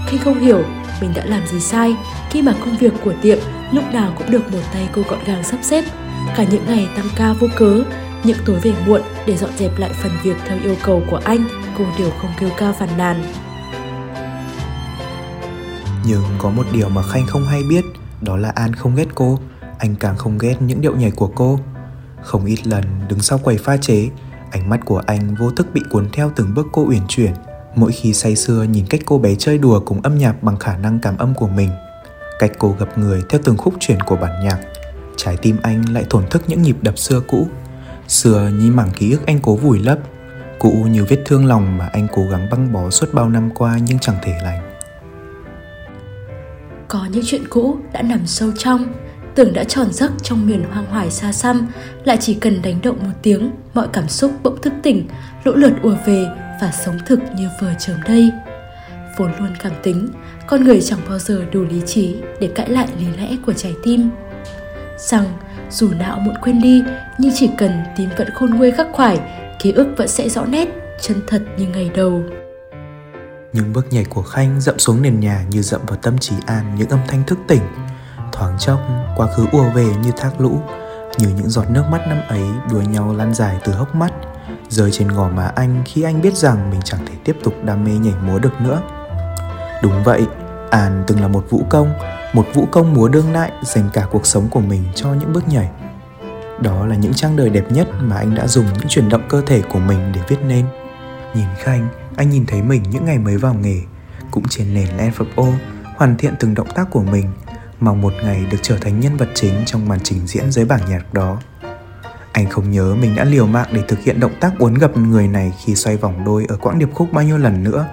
Khi 0.08 0.18
không 0.18 0.40
hiểu 0.40 0.64
mình 1.02 1.12
đã 1.16 1.26
làm 1.26 1.48
gì 1.48 1.60
sai. 1.60 1.96
Khi 2.30 2.42
mà 2.42 2.54
công 2.60 2.78
việc 2.78 2.94
của 3.04 3.14
tiệm 3.22 3.38
lúc 3.72 3.84
nào 3.94 4.14
cũng 4.18 4.32
được 4.32 4.52
một 4.52 4.62
tay 4.74 4.90
cô 4.94 5.02
gọn 5.10 5.20
gàng 5.26 5.44
sắp 5.44 5.60
xếp, 5.62 5.84
cả 6.36 6.46
những 6.52 6.66
ngày 6.68 6.90
tăng 6.96 7.08
ca 7.16 7.34
vô 7.34 7.48
cớ, 7.56 7.84
những 8.24 8.38
tối 8.46 8.60
về 8.60 8.74
muộn 8.86 9.02
để 9.26 9.38
dọn 9.38 9.50
dẹp 9.58 9.80
lại 9.80 9.92
phần 9.94 10.12
việc 10.24 10.38
theo 10.48 10.58
yêu 10.64 10.76
cầu 10.84 11.02
của 11.12 11.20
anh, 11.24 11.48
cô 11.78 11.86
đều 11.98 12.10
không 12.22 12.32
kêu 12.40 12.50
ca 12.58 12.72
phàn 12.72 12.90
nàn. 12.98 13.24
Nhưng 16.06 16.24
có 16.38 16.50
một 16.50 16.66
điều 16.74 16.90
mà 16.90 17.04
khanh 17.04 17.26
không 17.28 17.46
hay 17.46 17.64
biết, 17.70 17.86
đó 18.22 18.38
là 18.38 18.50
an 18.50 18.74
không 18.74 18.96
ghét 18.96 19.08
cô, 19.16 19.40
anh 19.80 19.96
càng 19.96 20.18
không 20.18 20.38
ghét 20.38 20.56
những 20.60 20.82
điệu 20.82 20.96
nhảy 20.96 21.12
của 21.12 21.32
cô. 21.36 21.60
Không 22.22 22.46
ít 22.46 22.68
lần 22.68 22.84
đứng 23.08 23.20
sau 23.20 23.38
quầy 23.38 23.58
pha 23.58 23.78
chế, 23.78 24.10
ánh 24.52 24.70
mắt 24.70 24.80
của 24.86 25.02
anh 25.08 25.36
vô 25.36 25.52
thức 25.52 25.68
bị 25.74 25.82
cuốn 25.90 26.10
theo 26.14 26.32
từng 26.36 26.54
bước 26.54 26.68
cô 26.72 26.86
uyển 26.90 27.02
chuyển 27.08 27.34
mỗi 27.80 27.92
khi 27.92 28.14
say 28.14 28.36
sưa 28.36 28.64
nhìn 28.64 28.86
cách 28.90 29.02
cô 29.06 29.18
bé 29.18 29.36
chơi 29.36 29.58
đùa 29.58 29.80
cùng 29.80 30.02
âm 30.02 30.18
nhạc 30.18 30.44
bằng 30.44 30.58
khả 30.58 30.78
năng 30.78 31.00
cảm 31.00 31.18
âm 31.18 31.34
của 31.34 31.48
mình, 31.48 31.70
cách 32.40 32.52
cô 32.60 32.76
gặp 32.80 32.98
người 32.98 33.24
theo 33.30 33.42
từng 33.44 33.58
khúc 33.58 33.74
chuyển 33.80 34.00
của 34.00 34.16
bản 34.16 34.44
nhạc, 34.44 34.60
trái 35.18 35.38
tim 35.42 35.58
anh 35.62 35.94
lại 35.94 36.06
thổn 36.10 36.28
thức 36.30 36.44
những 36.48 36.62
nhịp 36.62 36.78
đập 36.82 36.98
xưa 36.98 37.22
cũ. 37.28 37.48
Xưa 38.08 38.52
như 38.60 38.72
mảng 38.72 38.92
ký 38.98 39.12
ức 39.12 39.26
anh 39.26 39.40
cố 39.44 39.56
vùi 39.56 39.80
lấp, 39.80 40.00
cũ 40.60 40.72
như 40.92 41.06
vết 41.06 41.18
thương 41.26 41.46
lòng 41.46 41.78
mà 41.78 41.90
anh 41.94 42.08
cố 42.14 42.22
gắng 42.32 42.48
băng 42.52 42.74
bó 42.74 42.90
suốt 42.90 43.14
bao 43.14 43.30
năm 43.30 43.50
qua 43.56 43.78
nhưng 43.88 44.00
chẳng 44.00 44.16
thể 44.22 44.34
lành. 44.44 44.76
Có 46.88 47.08
những 47.12 47.24
chuyện 47.26 47.44
cũ 47.50 47.78
đã 47.94 48.02
nằm 48.02 48.28
sâu 48.28 48.52
trong, 48.58 48.94
tưởng 49.36 49.54
đã 49.54 49.64
tròn 49.64 49.88
giấc 49.92 50.12
trong 50.24 50.48
miền 50.48 50.64
hoang 50.72 50.86
hoài 50.86 51.12
xa 51.12 51.32
xăm, 51.32 51.68
lại 52.04 52.18
chỉ 52.22 52.34
cần 52.34 52.62
đánh 52.62 52.80
động 52.84 52.98
một 53.00 53.14
tiếng, 53.22 53.52
mọi 53.74 53.88
cảm 53.94 54.08
xúc 54.08 54.32
bỗng 54.44 54.62
thức 54.62 54.74
tỉnh, 54.84 55.08
lũ 55.44 55.54
lượt 55.56 55.74
ùa 55.82 55.96
về 56.06 56.28
và 56.62 56.72
sống 56.72 56.98
thực 57.06 57.20
như 57.36 57.50
vừa 57.62 57.74
chớm 57.80 57.98
đây. 58.08 58.32
Vốn 59.18 59.32
luôn 59.40 59.56
cảm 59.60 59.72
tính, 59.84 60.10
con 60.48 60.64
người 60.64 60.82
chẳng 60.82 61.00
bao 61.10 61.20
giờ 61.20 61.46
đủ 61.52 61.64
lý 61.64 61.82
trí 61.86 62.16
để 62.40 62.50
cãi 62.56 62.70
lại 62.70 62.88
lý 63.00 63.06
lẽ 63.18 63.38
của 63.46 63.54
trái 63.54 63.76
tim. 63.84 64.10
Rằng 64.98 65.26
dù 65.72 65.90
não 66.00 66.20
muộn 66.20 66.36
quên 66.42 66.62
đi, 66.62 66.84
nhưng 67.18 67.32
chỉ 67.36 67.50
cần 67.58 67.72
tim 67.98 68.10
vẫn 68.18 68.28
khôn 68.36 68.50
nguôi 68.50 68.72
khắc 68.72 68.88
khoải, 68.94 69.20
ký 69.60 69.72
ức 69.72 69.88
vẫn 69.98 70.08
sẽ 70.08 70.30
rõ 70.30 70.46
nét, 70.46 70.68
chân 71.02 71.18
thật 71.28 71.42
như 71.58 71.68
ngày 71.68 71.92
đầu. 71.96 72.24
Những 73.54 73.74
bước 73.74 73.94
nhảy 73.94 74.06
của 74.06 74.24
khanh 74.24 74.62
dậm 74.62 74.80
xuống 74.80 75.02
nền 75.02 75.20
nhà 75.20 75.46
như 75.50 75.62
dậm 75.62 75.82
vào 75.88 75.98
tâm 75.98 76.18
trí 76.18 76.36
an 76.46 76.76
những 76.78 76.90
âm 76.90 77.00
thanh 77.08 77.24
thức 77.28 77.40
tỉnh. 77.48 77.62
Thoáng 78.32 78.58
chốc, 78.60 78.80
quá 79.16 79.28
khứ 79.36 79.46
ùa 79.52 79.70
về 79.76 79.86
như 80.04 80.12
thác 80.18 80.42
lũ, 80.42 80.62
như 81.18 81.28
những 81.36 81.50
giọt 81.50 81.66
nước 81.70 81.84
mắt 81.92 82.08
năm 82.08 82.22
ấy 82.28 82.44
đua 82.72 82.82
nhau 82.82 83.14
lan 83.18 83.34
dài 83.34 83.58
từ 83.64 83.74
hốc 83.74 83.96
mắt 83.96 84.14
rơi 84.70 84.92
trên 84.92 85.08
gò 85.08 85.30
má 85.30 85.52
anh 85.56 85.84
khi 85.86 86.02
anh 86.02 86.22
biết 86.22 86.38
rằng 86.38 86.70
mình 86.72 86.80
chẳng 86.84 87.06
thể 87.06 87.14
tiếp 87.24 87.38
tục 87.44 87.54
đam 87.64 87.84
mê 87.84 87.92
nhảy 87.92 88.14
múa 88.28 88.40
được 88.40 88.62
nữa. 88.62 88.82
Đúng 89.84 90.04
vậy, 90.04 90.28
an 90.70 91.04
từng 91.08 91.22
là 91.22 91.28
một 91.28 91.46
vũ 91.50 91.64
công, 91.70 91.94
một 92.34 92.46
vũ 92.54 92.66
công 92.72 92.94
múa 92.94 93.08
đương 93.08 93.34
đại 93.34 93.52
dành 93.64 93.90
cả 93.94 94.08
cuộc 94.12 94.26
sống 94.26 94.48
của 94.52 94.60
mình 94.60 94.84
cho 94.96 95.14
những 95.14 95.34
bước 95.34 95.48
nhảy. 95.48 95.70
Đó 96.62 96.86
là 96.86 96.96
những 96.96 97.14
trang 97.14 97.36
đời 97.36 97.50
đẹp 97.50 97.72
nhất 97.72 97.88
mà 98.02 98.16
anh 98.18 98.36
đã 98.36 98.48
dùng 98.48 98.66
những 98.66 98.88
chuyển 98.88 99.10
động 99.10 99.24
cơ 99.30 99.42
thể 99.46 99.62
của 99.62 99.80
mình 99.80 100.12
để 100.16 100.22
viết 100.28 100.38
nên. 100.48 100.66
Nhìn 101.36 101.48
khanh 101.58 101.88
anh 102.16 102.30
nhìn 102.30 102.46
thấy 102.46 102.62
mình 102.62 102.84
những 102.92 103.06
ngày 103.06 103.18
mới 103.20 103.38
vào 103.38 103.54
nghề, 103.54 103.82
cũng 104.32 104.44
trên 104.50 104.74
nền 104.74 104.88
Land 104.88 105.16
hoàn 105.98 106.18
thiện 106.18 106.34
từng 106.40 106.54
động 106.54 106.68
tác 106.76 106.88
của 106.92 107.04
mình, 107.04 107.32
mong 107.80 108.02
một 108.02 108.14
ngày 108.24 108.46
được 108.52 108.58
trở 108.62 108.78
thành 108.78 109.00
nhân 109.00 109.18
vật 109.18 109.30
chính 109.36 109.54
trong 109.66 109.88
màn 109.88 110.00
trình 110.04 110.28
diễn 110.28 110.52
dưới 110.52 110.66
bảng 110.66 110.90
nhạc 110.90 111.14
đó 111.14 111.38
anh 112.32 112.50
không 112.50 112.72
nhớ 112.72 112.96
mình 113.02 113.16
đã 113.16 113.24
liều 113.24 113.46
mạng 113.46 113.68
để 113.74 113.82
thực 113.88 114.00
hiện 114.00 114.20
động 114.20 114.32
tác 114.40 114.60
uốn 114.60 114.74
gập 114.74 114.98
người 114.98 115.28
này 115.28 115.54
khi 115.66 115.76
xoay 115.76 115.98
vòng 115.98 116.26
đôi 116.26 116.46
ở 116.50 116.58
quãng 116.58 116.80
điệp 116.80 116.94
khúc 116.94 117.14
bao 117.14 117.24
nhiêu 117.24 117.38
lần 117.38 117.64
nữa. 117.64 117.86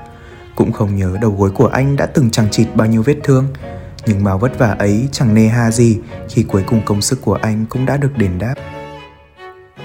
Cũng 0.55 0.73
không 0.73 0.97
nhớ 0.97 1.17
đầu 1.21 1.31
gối 1.39 1.51
của 1.51 1.67
anh 1.67 1.97
đã 1.97 2.07
từng 2.07 2.31
chẳng 2.31 2.49
chịt 2.51 2.67
bao 2.75 2.87
nhiêu 2.87 3.03
vết 3.03 3.17
thương. 3.25 3.47
Nhưng 4.07 4.25
mà 4.25 4.37
vất 4.37 4.59
vả 4.59 4.77
ấy 4.79 5.09
chẳng 5.13 5.35
nề 5.35 5.47
hà 5.47 5.71
gì 5.71 5.99
khi 6.29 6.43
cuối 6.43 6.63
cùng 6.67 6.81
công 6.85 7.03
sức 7.03 7.23
của 7.23 7.35
anh 7.35 7.65
cũng 7.69 7.87
đã 7.87 7.97
được 7.97 8.17
đền 8.17 8.39
đáp. 8.39 8.55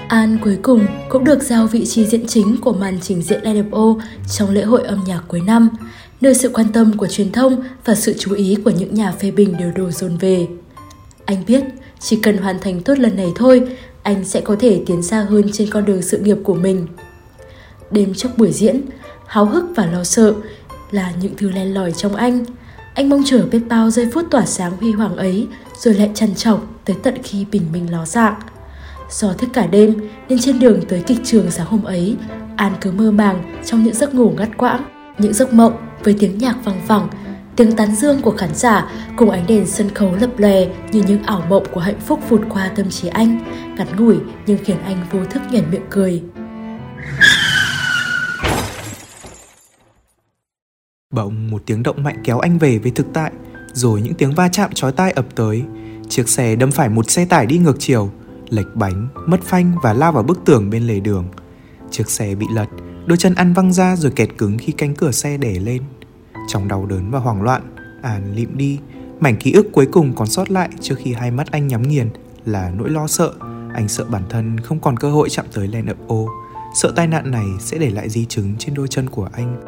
An 0.08 0.38
cuối 0.44 0.58
cùng 0.62 0.86
cũng 1.08 1.24
được 1.24 1.42
giao 1.42 1.66
vị 1.66 1.86
trí 1.86 2.06
diễn 2.06 2.26
chính 2.26 2.56
của 2.60 2.72
màn 2.72 2.98
trình 3.02 3.22
diễn 3.22 3.42
LFO 3.42 4.00
trong 4.26 4.50
lễ 4.50 4.62
hội 4.62 4.82
âm 4.82 5.04
nhạc 5.06 5.22
cuối 5.28 5.40
năm, 5.40 5.68
nơi 6.20 6.34
sự 6.34 6.50
quan 6.54 6.72
tâm 6.72 6.96
của 6.96 7.06
truyền 7.06 7.32
thông 7.32 7.62
và 7.84 7.94
sự 7.94 8.14
chú 8.18 8.34
ý 8.34 8.56
của 8.64 8.70
những 8.70 8.94
nhà 8.94 9.12
phê 9.20 9.30
bình 9.30 9.56
đều 9.58 9.72
đổ 9.76 9.90
dồn 9.90 10.16
về. 10.16 10.46
Anh 11.24 11.44
biết 11.46 11.64
chỉ 12.00 12.18
cần 12.22 12.36
hoàn 12.36 12.58
thành 12.60 12.80
tốt 12.80 12.98
lần 12.98 13.16
này 13.16 13.32
thôi 13.36 13.76
anh 14.02 14.24
sẽ 14.24 14.40
có 14.40 14.56
thể 14.60 14.82
tiến 14.86 15.02
xa 15.02 15.26
hơn 15.30 15.52
trên 15.52 15.70
con 15.70 15.84
đường 15.84 16.02
sự 16.02 16.18
nghiệp 16.18 16.36
của 16.44 16.54
mình. 16.54 16.86
Đêm 17.90 18.14
trước 18.14 18.28
buổi 18.36 18.52
diễn, 18.52 18.80
háo 19.26 19.44
hức 19.44 19.64
và 19.76 19.86
lo 19.86 20.04
sợ 20.04 20.34
là 20.90 21.12
những 21.20 21.34
thứ 21.36 21.50
len 21.50 21.74
lỏi 21.74 21.92
trong 21.92 22.16
anh. 22.16 22.44
Anh 22.94 23.08
mong 23.08 23.22
chờ 23.26 23.46
biết 23.50 23.60
bao 23.68 23.90
giây 23.90 24.08
phút 24.12 24.24
tỏa 24.30 24.46
sáng 24.46 24.76
huy 24.76 24.92
hoàng 24.92 25.16
ấy 25.16 25.46
rồi 25.78 25.94
lại 25.94 26.10
trằn 26.14 26.34
trọc 26.34 26.66
tới 26.84 26.96
tận 27.02 27.14
khi 27.22 27.46
bình 27.52 27.62
minh 27.72 27.92
ló 27.92 28.04
dạng. 28.06 28.40
Do 29.10 29.32
thức 29.32 29.50
cả 29.52 29.66
đêm 29.66 29.94
nên 30.28 30.38
trên 30.38 30.58
đường 30.58 30.80
tới 30.88 31.02
kịch 31.06 31.18
trường 31.24 31.50
sáng 31.50 31.66
hôm 31.66 31.84
ấy, 31.84 32.16
An 32.56 32.72
cứ 32.80 32.92
mơ 32.92 33.10
màng 33.10 33.62
trong 33.64 33.84
những 33.84 33.94
giấc 33.94 34.14
ngủ 34.14 34.34
ngắt 34.38 34.48
quãng, 34.56 34.84
những 35.18 35.34
giấc 35.34 35.52
mộng 35.52 35.72
với 36.04 36.16
tiếng 36.18 36.38
nhạc 36.38 36.56
vang 36.64 36.80
vẳng 36.86 37.08
Tiếng 37.56 37.76
tán 37.76 37.94
dương 37.94 38.22
của 38.22 38.30
khán 38.30 38.54
giả 38.54 38.92
cùng 39.16 39.30
ánh 39.30 39.46
đèn 39.46 39.66
sân 39.66 39.94
khấu 39.94 40.14
lập 40.20 40.30
lòe 40.36 40.66
như 40.92 41.02
những 41.06 41.22
ảo 41.22 41.46
mộng 41.48 41.66
của 41.72 41.80
hạnh 41.80 42.00
phúc 42.00 42.20
vụt 42.28 42.40
qua 42.48 42.70
tâm 42.76 42.90
trí 42.90 43.08
anh, 43.08 43.38
ngắn 43.76 43.96
ngủi 43.96 44.16
nhưng 44.46 44.58
khiến 44.64 44.76
anh 44.84 45.06
vô 45.10 45.24
thức 45.24 45.42
nhoẻn 45.50 45.70
miệng 45.70 45.86
cười. 45.90 46.22
Bỗng 51.14 51.50
một 51.50 51.62
tiếng 51.66 51.82
động 51.82 52.02
mạnh 52.02 52.20
kéo 52.24 52.38
anh 52.38 52.58
về 52.58 52.78
với 52.78 52.90
thực 52.90 53.06
tại, 53.12 53.32
rồi 53.72 54.02
những 54.02 54.14
tiếng 54.14 54.34
va 54.34 54.48
chạm 54.48 54.72
chói 54.72 54.92
tai 54.92 55.12
ập 55.12 55.26
tới. 55.34 55.62
Chiếc 56.08 56.28
xe 56.28 56.56
đâm 56.56 56.70
phải 56.70 56.88
một 56.88 57.10
xe 57.10 57.24
tải 57.24 57.46
đi 57.46 57.58
ngược 57.58 57.76
chiều, 57.78 58.10
lệch 58.48 58.74
bánh, 58.74 59.08
mất 59.26 59.42
phanh 59.42 59.74
và 59.82 59.92
lao 59.92 60.12
vào 60.12 60.22
bức 60.22 60.40
tường 60.44 60.70
bên 60.70 60.86
lề 60.86 61.00
đường. 61.00 61.28
Chiếc 61.90 62.10
xe 62.10 62.34
bị 62.34 62.46
lật, 62.54 62.66
đôi 63.06 63.18
chân 63.18 63.34
ăn 63.34 63.52
văng 63.52 63.72
ra 63.72 63.96
rồi 63.96 64.12
kẹt 64.16 64.28
cứng 64.38 64.58
khi 64.58 64.72
cánh 64.72 64.94
cửa 64.94 65.10
xe 65.10 65.36
để 65.36 65.58
lên. 65.58 65.82
Trong 66.48 66.68
đau 66.68 66.86
đớn 66.86 67.10
và 67.10 67.18
hoảng 67.18 67.42
loạn, 67.42 67.62
An 68.02 68.34
lịm 68.34 68.56
đi, 68.56 68.78
mảnh 69.20 69.36
ký 69.36 69.52
ức 69.52 69.66
cuối 69.72 69.86
cùng 69.92 70.12
còn 70.14 70.28
sót 70.28 70.50
lại 70.50 70.68
trước 70.80 70.94
khi 70.98 71.12
hai 71.12 71.30
mắt 71.30 71.50
anh 71.50 71.68
nhắm 71.68 71.82
nghiền 71.82 72.08
là 72.44 72.70
nỗi 72.70 72.90
lo 72.90 73.06
sợ. 73.06 73.32
Anh 73.74 73.88
sợ 73.88 74.04
bản 74.04 74.22
thân 74.28 74.60
không 74.60 74.80
còn 74.80 74.96
cơ 74.96 75.10
hội 75.10 75.28
chạm 75.28 75.46
tới 75.54 75.68
len 75.68 75.86
ập 75.86 75.96
ô, 76.06 76.28
sợ 76.74 76.92
tai 76.96 77.06
nạn 77.06 77.30
này 77.30 77.46
sẽ 77.60 77.78
để 77.78 77.90
lại 77.90 78.08
di 78.08 78.24
chứng 78.24 78.54
trên 78.58 78.74
đôi 78.74 78.88
chân 78.88 79.08
của 79.10 79.28
anh. 79.32 79.60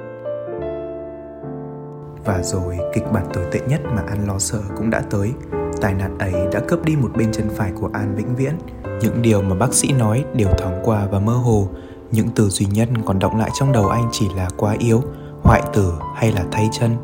Và 2.24 2.42
rồi 2.42 2.76
kịch 2.94 3.04
bản 3.12 3.26
tồi 3.32 3.44
tệ 3.52 3.60
nhất 3.68 3.80
mà 3.96 4.02
An 4.08 4.26
lo 4.26 4.38
sợ 4.38 4.60
cũng 4.76 4.90
đã 4.90 5.02
tới. 5.10 5.32
Tai 5.80 5.94
nạn 5.94 6.18
ấy 6.18 6.32
đã 6.52 6.60
cướp 6.68 6.84
đi 6.84 6.96
một 6.96 7.10
bên 7.16 7.32
chân 7.32 7.48
phải 7.56 7.72
của 7.80 7.90
An 7.92 8.14
vĩnh 8.16 8.36
viễn. 8.36 8.54
Những 9.00 9.22
điều 9.22 9.42
mà 9.42 9.54
bác 9.54 9.74
sĩ 9.74 9.92
nói 9.92 10.24
đều 10.34 10.48
thoáng 10.58 10.80
qua 10.84 11.06
và 11.06 11.20
mơ 11.20 11.32
hồ. 11.32 11.68
Những 12.12 12.28
từ 12.34 12.48
duy 12.48 12.66
nhất 12.66 12.88
còn 13.04 13.18
động 13.18 13.36
lại 13.36 13.50
trong 13.58 13.72
đầu 13.72 13.88
anh 13.88 14.08
chỉ 14.12 14.28
là 14.36 14.48
quá 14.56 14.76
yếu, 14.78 15.02
hoại 15.44 15.62
tử 15.72 15.92
hay 16.14 16.32
là 16.32 16.44
thay 16.52 16.68
chân. 16.72 16.96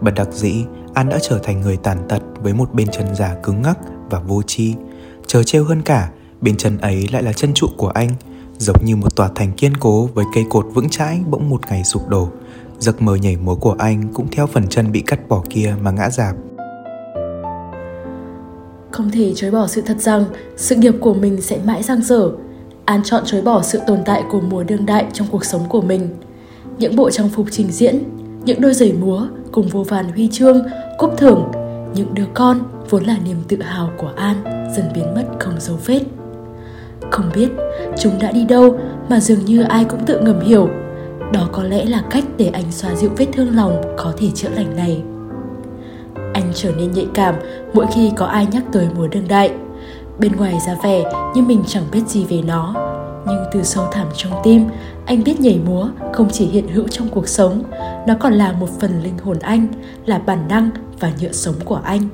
Bất 0.00 0.14
đặc 0.14 0.28
dĩ, 0.32 0.64
An 0.94 1.08
đã 1.08 1.18
trở 1.22 1.38
thành 1.38 1.60
người 1.60 1.76
tàn 1.76 1.98
tật 2.08 2.22
với 2.42 2.54
một 2.54 2.74
bên 2.74 2.88
chân 2.88 3.14
già 3.14 3.34
cứng 3.42 3.62
ngắc 3.62 3.78
và 4.10 4.20
vô 4.20 4.42
tri. 4.42 4.74
Chờ 5.26 5.42
trêu 5.42 5.64
hơn 5.64 5.82
cả, 5.82 6.10
bên 6.40 6.56
chân 6.56 6.78
ấy 6.78 7.08
lại 7.12 7.22
là 7.22 7.32
chân 7.32 7.54
trụ 7.54 7.66
của 7.76 7.88
anh, 7.88 8.08
giống 8.58 8.76
như 8.84 8.96
một 8.96 9.16
tòa 9.16 9.30
thành 9.34 9.52
kiên 9.52 9.76
cố 9.76 10.08
với 10.14 10.24
cây 10.34 10.44
cột 10.50 10.66
vững 10.74 10.88
chãi 10.88 11.20
bỗng 11.30 11.50
một 11.50 11.60
ngày 11.70 11.84
sụp 11.84 12.08
đổ. 12.08 12.28
Giấc 12.78 13.02
mơ 13.02 13.14
nhảy 13.14 13.36
múa 13.36 13.54
của 13.54 13.76
anh 13.78 14.08
cũng 14.14 14.28
theo 14.30 14.46
phần 14.46 14.68
chân 14.68 14.92
bị 14.92 15.00
cắt 15.00 15.28
bỏ 15.28 15.42
kia 15.50 15.74
mà 15.82 15.90
ngã 15.90 16.10
rạp. 16.10 16.36
Không 18.90 19.10
thể 19.12 19.32
chối 19.36 19.50
bỏ 19.50 19.66
sự 19.66 19.80
thật 19.80 20.00
rằng 20.00 20.24
sự 20.56 20.76
nghiệp 20.76 20.94
của 21.00 21.14
mình 21.14 21.40
sẽ 21.42 21.58
mãi 21.64 21.82
giang 21.82 22.02
dở. 22.02 22.30
An 22.84 23.00
chọn 23.04 23.22
chối 23.26 23.42
bỏ 23.42 23.62
sự 23.62 23.80
tồn 23.86 23.98
tại 24.04 24.22
của 24.30 24.40
mùa 24.40 24.64
đương 24.64 24.86
đại 24.86 25.06
trong 25.12 25.28
cuộc 25.30 25.44
sống 25.44 25.68
của 25.68 25.80
mình. 25.80 26.08
Những 26.78 26.96
bộ 26.96 27.10
trang 27.10 27.28
phục 27.28 27.46
trình 27.50 27.70
diễn, 27.70 28.02
những 28.44 28.60
đôi 28.60 28.74
giày 28.74 28.92
múa 28.92 29.26
cùng 29.52 29.68
vô 29.68 29.82
vàn 29.82 30.12
huy 30.12 30.28
chương, 30.32 30.62
cúp 30.98 31.16
thưởng, 31.16 31.44
những 31.94 32.14
đứa 32.14 32.26
con 32.34 32.58
vốn 32.90 33.04
là 33.04 33.16
niềm 33.24 33.36
tự 33.48 33.62
hào 33.62 33.90
của 33.98 34.10
An 34.16 34.36
dần 34.76 34.84
biến 34.94 35.14
mất 35.14 35.24
không 35.38 35.54
dấu 35.60 35.76
vết. 35.86 36.00
Không 37.10 37.30
biết 37.34 37.48
chúng 37.98 38.12
đã 38.20 38.32
đi 38.32 38.44
đâu 38.44 38.78
mà 39.08 39.20
dường 39.20 39.44
như 39.44 39.62
ai 39.62 39.84
cũng 39.84 40.04
tự 40.06 40.20
ngầm 40.20 40.40
hiểu. 40.40 40.68
Đó 41.32 41.48
có 41.52 41.62
lẽ 41.62 41.84
là 41.84 42.02
cách 42.10 42.24
để 42.36 42.50
anh 42.52 42.72
xoa 42.72 42.94
dịu 42.94 43.10
vết 43.16 43.26
thương 43.32 43.56
lòng 43.56 43.82
có 43.96 44.12
thể 44.18 44.28
chữa 44.34 44.48
lành 44.48 44.76
này. 44.76 45.02
Anh 46.34 46.52
trở 46.54 46.72
nên 46.78 46.92
nhạy 46.92 47.06
cảm 47.14 47.34
mỗi 47.74 47.86
khi 47.94 48.12
có 48.16 48.26
ai 48.26 48.46
nhắc 48.52 48.62
tới 48.72 48.88
múa 48.96 49.06
đương 49.06 49.28
đại. 49.28 49.50
Bên 50.18 50.32
ngoài 50.36 50.58
ra 50.66 50.76
vẻ 50.82 51.04
như 51.34 51.42
mình 51.42 51.62
chẳng 51.66 51.84
biết 51.92 52.02
gì 52.06 52.24
về 52.24 52.42
nó, 52.46 52.74
nhưng 53.26 53.44
từ 53.52 53.62
sâu 53.62 53.84
thẳm 53.92 54.06
trong 54.16 54.32
tim, 54.44 54.64
anh 55.08 55.24
biết 55.24 55.40
nhảy 55.40 55.58
múa 55.66 55.90
không 56.12 56.28
chỉ 56.32 56.46
hiện 56.46 56.68
hữu 56.68 56.88
trong 56.88 57.08
cuộc 57.08 57.28
sống, 57.28 57.62
nó 58.06 58.14
còn 58.20 58.32
là 58.32 58.52
một 58.52 58.68
phần 58.80 59.02
linh 59.02 59.18
hồn 59.18 59.38
anh, 59.38 59.66
là 60.06 60.18
bản 60.18 60.48
năng 60.48 60.70
và 61.00 61.12
nhựa 61.20 61.32
sống 61.32 61.54
của 61.64 61.80
anh. 61.84 62.08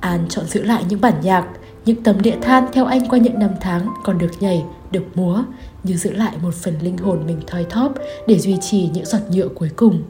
An 0.00 0.26
chọn 0.28 0.44
giữ 0.46 0.62
lại 0.62 0.84
những 0.88 1.00
bản 1.00 1.14
nhạc, 1.22 1.46
những 1.84 2.02
tấm 2.02 2.22
địa 2.22 2.36
than 2.42 2.66
theo 2.72 2.84
anh 2.84 3.08
qua 3.08 3.18
những 3.18 3.38
năm 3.38 3.50
tháng 3.60 3.88
còn 4.04 4.18
được 4.18 4.30
nhảy, 4.40 4.64
được 4.90 5.04
múa, 5.14 5.42
như 5.84 5.96
giữ 5.96 6.12
lại 6.12 6.32
một 6.42 6.54
phần 6.54 6.74
linh 6.82 6.98
hồn 6.98 7.18
mình 7.26 7.40
thoi 7.46 7.66
thóp 7.70 7.94
để 8.26 8.38
duy 8.38 8.56
trì 8.60 8.90
những 8.94 9.06
giọt 9.06 9.22
nhựa 9.30 9.48
cuối 9.48 9.70
cùng. 9.76 10.02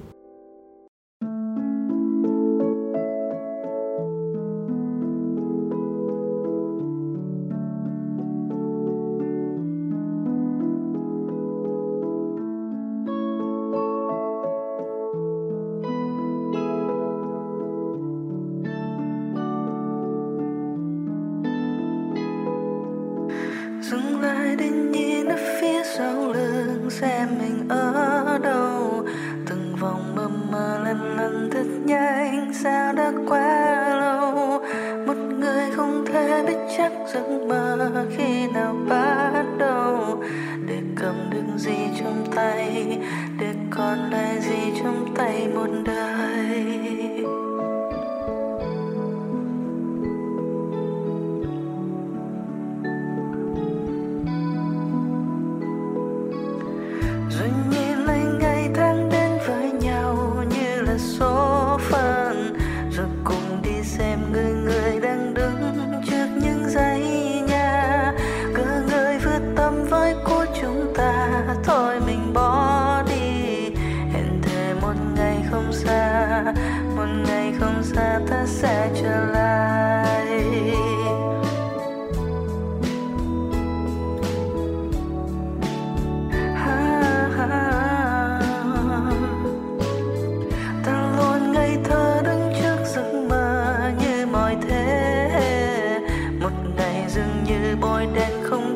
Như 97.51 97.77
bôi 97.81 98.07
đen 98.15 98.31
không 98.43 98.70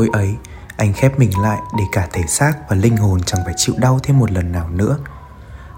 tối 0.00 0.08
ấy, 0.12 0.36
anh 0.76 0.92
khép 0.92 1.18
mình 1.18 1.30
lại 1.38 1.58
để 1.78 1.84
cả 1.92 2.08
thể 2.12 2.22
xác 2.28 2.52
và 2.68 2.76
linh 2.76 2.96
hồn 2.96 3.20
chẳng 3.26 3.40
phải 3.44 3.54
chịu 3.56 3.74
đau 3.78 4.00
thêm 4.02 4.18
một 4.18 4.30
lần 4.30 4.52
nào 4.52 4.70
nữa. 4.70 4.98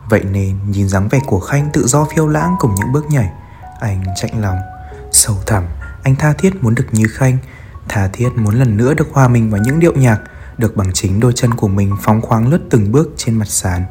Vậy 0.08 0.24
nên 0.24 0.58
nhìn 0.70 0.88
dáng 0.88 1.08
vẻ 1.08 1.18
của 1.26 1.40
Khanh 1.40 1.70
tự 1.72 1.86
do 1.86 2.06
phiêu 2.14 2.28
lãng 2.28 2.56
cùng 2.58 2.74
những 2.74 2.92
bước 2.92 3.04
nhảy, 3.10 3.30
anh 3.80 4.04
chạnh 4.16 4.40
lòng. 4.40 4.58
Sâu 5.12 5.36
thẳm, 5.46 5.64
anh 6.02 6.16
tha 6.16 6.32
thiết 6.32 6.62
muốn 6.62 6.74
được 6.74 6.86
như 6.92 7.04
Khanh, 7.10 7.38
tha 7.88 8.08
thiết 8.12 8.28
muốn 8.36 8.54
lần 8.54 8.76
nữa 8.76 8.94
được 8.94 9.08
hòa 9.12 9.28
mình 9.28 9.50
vào 9.50 9.60
những 9.60 9.80
điệu 9.80 9.92
nhạc, 9.94 10.20
được 10.58 10.76
bằng 10.76 10.92
chính 10.92 11.20
đôi 11.20 11.32
chân 11.32 11.54
của 11.54 11.68
mình 11.68 11.96
phóng 12.02 12.22
khoáng 12.22 12.48
lướt 12.48 12.60
từng 12.70 12.92
bước 12.92 13.08
trên 13.16 13.38
mặt 13.38 13.48
sàn. 13.48 13.84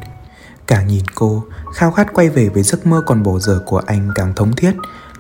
Càng 0.68 0.88
nhìn 0.88 1.04
cô, 1.16 1.44
khao 1.74 1.92
khát 1.92 2.14
quay 2.14 2.30
về 2.30 2.50
với 2.50 2.64
giấc 2.64 2.86
mơ 2.88 3.04
còn 3.06 3.24
bổ 3.24 3.40
dở 3.40 3.60
của 3.66 3.82
anh 3.86 4.12
càng 4.16 4.34
thống 4.36 4.56
thiết, 4.56 4.72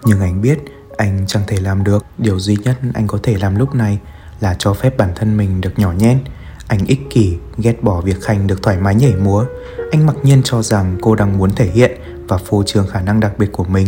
nhưng 0.05 0.21
anh 0.21 0.41
biết 0.41 0.59
anh 0.97 1.23
chẳng 1.27 1.43
thể 1.47 1.57
làm 1.57 1.83
được. 1.83 2.05
Điều 2.17 2.39
duy 2.39 2.55
nhất 2.55 2.77
anh 2.93 3.07
có 3.07 3.19
thể 3.23 3.37
làm 3.37 3.55
lúc 3.55 3.75
này 3.75 3.99
là 4.41 4.55
cho 4.59 4.73
phép 4.73 4.97
bản 4.97 5.09
thân 5.15 5.37
mình 5.37 5.61
được 5.61 5.79
nhỏ 5.79 5.93
nhen. 5.97 6.19
Anh 6.67 6.85
ích 6.85 6.99
kỷ, 7.09 7.37
ghét 7.57 7.83
bỏ 7.83 8.01
việc 8.01 8.21
Khanh 8.21 8.47
được 8.47 8.63
thoải 8.63 8.77
mái 8.77 8.95
nhảy 8.95 9.15
múa. 9.15 9.45
Anh 9.91 10.05
mặc 10.05 10.15
nhiên 10.23 10.41
cho 10.43 10.61
rằng 10.61 10.97
cô 11.01 11.15
đang 11.15 11.37
muốn 11.37 11.51
thể 11.55 11.65
hiện 11.65 11.91
và 12.27 12.37
phô 12.37 12.63
trương 12.63 12.87
khả 12.87 13.01
năng 13.01 13.19
đặc 13.19 13.37
biệt 13.37 13.51
của 13.51 13.63
mình. 13.63 13.87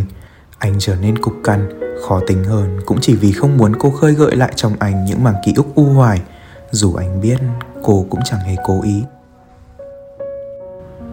Anh 0.57 0.75
trở 0.79 0.95
nên 0.95 1.17
cục 1.17 1.33
cằn, 1.43 1.79
khó 2.07 2.21
tính 2.27 2.43
hơn 2.43 2.79
cũng 2.85 2.97
chỉ 3.01 3.15
vì 3.15 3.31
không 3.31 3.57
muốn 3.57 3.75
cô 3.79 3.89
khơi 3.91 4.13
gợi 4.13 4.35
lại 4.35 4.51
trong 4.55 4.73
anh 4.79 5.05
những 5.05 5.23
mảng 5.23 5.35
ký 5.45 5.53
ức 5.55 5.65
u 5.75 5.83
hoài, 5.83 6.21
dù 6.71 6.93
anh 6.93 7.21
biết 7.21 7.37
cô 7.83 8.05
cũng 8.09 8.19
chẳng 8.25 8.39
hề 8.39 8.55
cố 8.65 8.81
ý. 8.83 9.03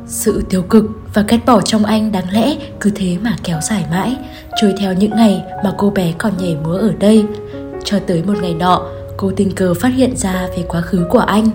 Sự 0.06 0.44
tiêu 0.50 0.62
cực 0.62 0.84
và 1.14 1.22
ghét 1.28 1.38
bỏ 1.46 1.60
trong 1.60 1.84
anh 1.84 2.12
đáng 2.12 2.30
lẽ 2.30 2.56
cứ 2.80 2.90
thế 2.94 3.18
mà 3.22 3.36
kéo 3.44 3.60
dài 3.60 3.84
mãi, 3.90 4.16
trôi 4.60 4.74
theo 4.78 4.92
những 4.92 5.16
ngày 5.16 5.44
mà 5.64 5.74
cô 5.78 5.90
bé 5.90 6.12
còn 6.18 6.32
nhảy 6.38 6.56
múa 6.64 6.76
ở 6.76 6.92
đây. 6.98 7.24
Cho 7.84 7.98
tới 8.06 8.22
một 8.22 8.34
ngày 8.42 8.54
nọ, 8.54 8.88
cô 9.20 9.32
tình 9.36 9.54
cờ 9.54 9.74
phát 9.74 9.88
hiện 9.88 10.16
ra 10.16 10.46
về 10.56 10.64
quá 10.68 10.80
khứ 10.80 11.06
của 11.10 11.18
anh. 11.18 11.46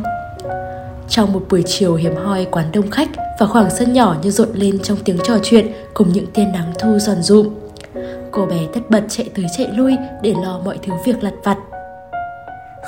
Trong 1.09 1.33
một 1.33 1.45
buổi 1.49 1.63
chiều 1.65 1.95
hiếm 1.95 2.15
hoi 2.15 2.47
quán 2.51 2.71
đông 2.73 2.89
khách 2.91 3.09
và 3.39 3.45
khoảng 3.47 3.69
sân 3.69 3.93
nhỏ 3.93 4.15
như 4.21 4.31
rộn 4.31 4.47
lên 4.53 4.79
trong 4.79 4.97
tiếng 5.05 5.17
trò 5.23 5.33
chuyện 5.43 5.71
cùng 5.93 6.13
những 6.13 6.27
tia 6.27 6.45
nắng 6.45 6.73
thu 6.79 6.99
giòn 6.99 7.21
rụm. 7.21 7.49
Cô 8.31 8.45
bé 8.45 8.59
tất 8.73 8.79
bật 8.89 9.03
chạy 9.09 9.29
tới 9.35 9.45
chạy 9.57 9.67
lui 9.73 9.97
để 10.21 10.33
lo 10.43 10.59
mọi 10.65 10.77
thứ 10.83 10.93
việc 11.05 11.23
lặt 11.23 11.33
vặt. 11.43 11.57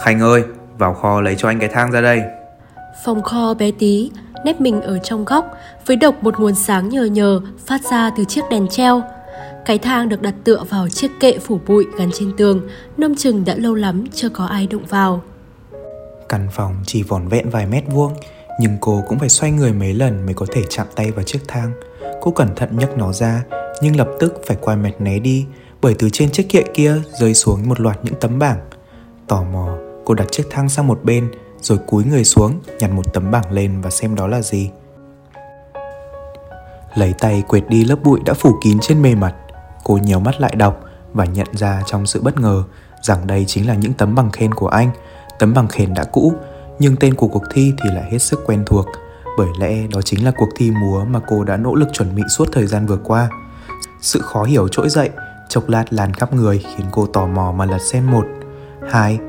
Khanh 0.04 0.20
ơi, 0.20 0.44
vào 0.78 0.94
kho 0.94 1.22
lấy 1.22 1.36
cho 1.36 1.48
anh 1.48 1.60
cái 1.60 1.70
thang 1.70 1.92
ra 1.92 2.02
đây. 2.02 2.22
Phòng 3.04 3.22
kho 3.22 3.54
bé 3.54 3.72
tí, 3.80 4.12
nếp 4.46 4.62
mình 4.62 4.82
ở 4.82 5.00
trong 5.00 5.26
góc 5.26 5.58
với 5.86 5.96
độc 5.96 6.24
một 6.24 6.40
nguồn 6.40 6.56
sáng 6.56 6.90
nhờ 6.90 7.06
nhờ 7.06 7.42
phát 7.66 7.82
ra 7.92 8.12
từ 8.18 8.24
chiếc 8.26 8.42
đèn 8.50 8.68
treo. 8.68 9.04
Cái 9.68 9.78
thang 9.78 10.10
được 10.10 10.22
đặt 10.22 10.34
tựa 10.44 10.64
vào 10.70 10.90
chiếc 10.90 11.12
kệ 11.20 11.40
phủ 11.40 11.60
bụi 11.68 11.86
gắn 11.98 12.10
trên 12.14 12.32
tường, 12.38 12.68
nông 12.98 13.16
chừng 13.16 13.46
đã 13.46 13.56
lâu 13.56 13.76
lắm 13.76 14.04
chưa 14.14 14.30
có 14.30 14.46
ai 14.46 14.68
động 14.68 14.86
vào. 14.86 15.22
Căn 16.30 16.48
phòng 16.52 16.76
chỉ 16.86 17.04
vỏn 17.04 17.28
vẹn 17.28 17.50
vài 17.50 17.66
mét 17.66 17.84
vuông, 17.88 18.14
nhưng 18.60 18.78
cô 18.82 19.04
cũng 19.08 19.20
phải 19.20 19.30
xoay 19.30 19.52
người 19.52 19.74
mấy 19.74 19.94
lần 19.94 20.26
mới 20.26 20.34
có 20.34 20.46
thể 20.52 20.64
chạm 20.70 20.88
tay 20.96 21.12
vào 21.12 21.24
chiếc 21.24 21.40
thang. 21.48 21.72
Cô 22.22 22.32
cẩn 22.32 22.56
thận 22.56 22.70
nhấc 22.78 22.98
nó 22.98 23.14
ra, 23.14 23.44
nhưng 23.82 23.96
lập 23.96 24.08
tức 24.20 24.42
phải 24.46 24.58
quay 24.62 24.78
mệt 24.78 24.92
né 25.00 25.20
đi, 25.20 25.46
bởi 25.82 25.96
từ 26.00 26.10
trên 26.10 26.32
chiếc 26.32 26.50
kệ 26.50 26.64
kia 26.74 26.96
rơi 27.20 27.34
xuống 27.34 27.70
một 27.70 27.80
loạt 27.80 28.00
những 28.04 28.16
tấm 28.20 28.40
bảng. 28.40 28.60
Tò 29.28 29.44
mò, 29.44 29.78
cô 30.06 30.14
đặt 30.14 30.32
chiếc 30.32 30.44
thang 30.50 30.70
sang 30.70 30.88
một 30.88 31.00
bên, 31.04 31.32
rồi 31.62 31.78
cúi 31.88 32.04
người 32.04 32.24
xuống, 32.24 32.60
nhặt 32.80 32.92
một 32.92 33.14
tấm 33.14 33.32
bảng 33.32 33.52
lên 33.52 33.82
và 33.82 33.90
xem 33.90 34.16
đó 34.16 34.28
là 34.28 34.42
gì. 34.42 34.70
Lấy 36.96 37.14
tay 37.20 37.44
quệt 37.48 37.64
đi 37.70 37.86
lớp 37.86 38.04
bụi 38.04 38.20
đã 38.26 38.34
phủ 38.34 38.60
kín 38.64 38.78
trên 38.82 39.02
bề 39.02 39.16
mặt, 39.16 39.36
cô 39.88 39.98
nhiều 40.04 40.20
mắt 40.20 40.42
lại 40.42 40.56
đọc 40.58 40.84
và 41.14 41.26
nhận 41.26 41.48
ra 41.54 41.82
trong 41.86 42.06
sự 42.06 42.22
bất 42.22 42.40
ngờ 42.40 42.64
rằng 43.02 43.28
đây 43.28 43.46
chính 43.48 43.68
là 43.68 43.76
những 43.76 43.94
tấm 43.94 44.16
bằng 44.16 44.32
khen 44.32 44.54
của 44.54 44.68
anh. 44.68 44.90
Tấm 45.40 45.54
bằng 45.54 45.68
khen 45.68 45.94
đã 45.94 46.04
cũ, 46.04 46.34
nhưng 46.80 46.96
tên 46.96 47.16
của 47.16 47.28
cuộc 47.28 47.44
thi 47.54 47.74
thì 47.84 47.90
lại 47.90 48.12
hết 48.12 48.18
sức 48.18 48.40
quen 48.46 48.64
thuộc, 48.66 48.86
bởi 49.38 49.48
lẽ 49.60 49.88
đó 49.88 50.02
chính 50.02 50.26
là 50.26 50.32
cuộc 50.38 50.50
thi 50.56 50.72
múa 50.72 51.06
mà 51.06 51.20
cô 51.28 51.44
đã 51.44 51.58
nỗ 51.58 51.76
lực 51.76 51.88
chuẩn 51.94 52.16
bị 52.16 52.24
suốt 52.30 52.46
thời 52.52 52.68
gian 52.68 52.86
vừa 52.86 52.98
qua. 52.98 53.30
Sự 54.02 54.22
khó 54.22 54.44
hiểu 54.44 54.68
trỗi 54.68 54.90
dậy, 54.90 55.10
chốc 55.50 55.70
lát 55.70 55.94
lan 55.94 56.14
khắp 56.14 56.34
người 56.34 56.58
khiến 56.58 56.86
cô 56.92 57.06
tò 57.06 57.28
mò 57.28 57.52
mà 57.52 57.66
lật 57.66 57.82
xem 57.92 58.12
một, 58.12 58.26
hai, 58.90 59.20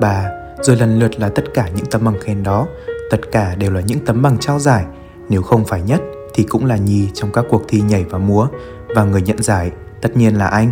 ba, 0.00 0.30
rồi 0.60 0.76
lần 0.76 0.98
lượt 0.98 1.20
là 1.20 1.28
tất 1.28 1.44
cả 1.54 1.68
những 1.68 1.86
tấm 1.86 2.04
bằng 2.04 2.20
khen 2.20 2.42
đó. 2.42 2.66
Tất 3.10 3.20
cả 3.32 3.54
đều 3.54 3.70
là 3.70 3.80
những 3.80 4.04
tấm 4.06 4.22
bằng 4.22 4.38
trao 4.38 4.58
giải, 4.58 4.84
nếu 5.28 5.42
không 5.42 5.64
phải 5.64 5.82
nhất 5.82 6.00
thì 6.34 6.44
cũng 6.44 6.66
là 6.66 6.76
nhì 6.76 7.08
trong 7.14 7.32
các 7.32 7.44
cuộc 7.50 7.62
thi 7.68 7.80
nhảy 7.80 8.04
và 8.04 8.18
múa, 8.18 8.46
và 8.94 9.04
người 9.04 9.22
nhận 9.22 9.42
giải 9.42 9.70
tất 10.02 10.16
nhiên 10.16 10.34
là 10.34 10.46
anh. 10.46 10.70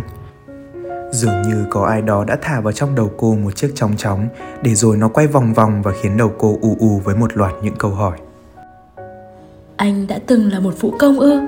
Dường 1.11 1.41
như 1.41 1.65
có 1.69 1.85
ai 1.85 2.01
đó 2.01 2.23
đã 2.27 2.37
thả 2.41 2.61
vào 2.61 2.73
trong 2.73 2.95
đầu 2.95 3.11
cô 3.17 3.35
một 3.35 3.55
chiếc 3.55 3.71
chóng 3.75 3.97
chóng 3.97 4.27
để 4.61 4.75
rồi 4.75 4.97
nó 4.97 5.07
quay 5.07 5.27
vòng 5.27 5.53
vòng 5.53 5.81
và 5.81 5.91
khiến 6.01 6.17
đầu 6.17 6.31
cô 6.37 6.57
ù 6.61 6.77
ù 6.79 7.01
với 7.03 7.15
một 7.15 7.37
loạt 7.37 7.53
những 7.63 7.75
câu 7.75 7.91
hỏi. 7.91 8.17
Anh 9.77 10.07
đã 10.07 10.19
từng 10.27 10.51
là 10.51 10.59
một 10.59 10.73
phụ 10.77 10.93
công 10.99 11.19
ư? 11.19 11.39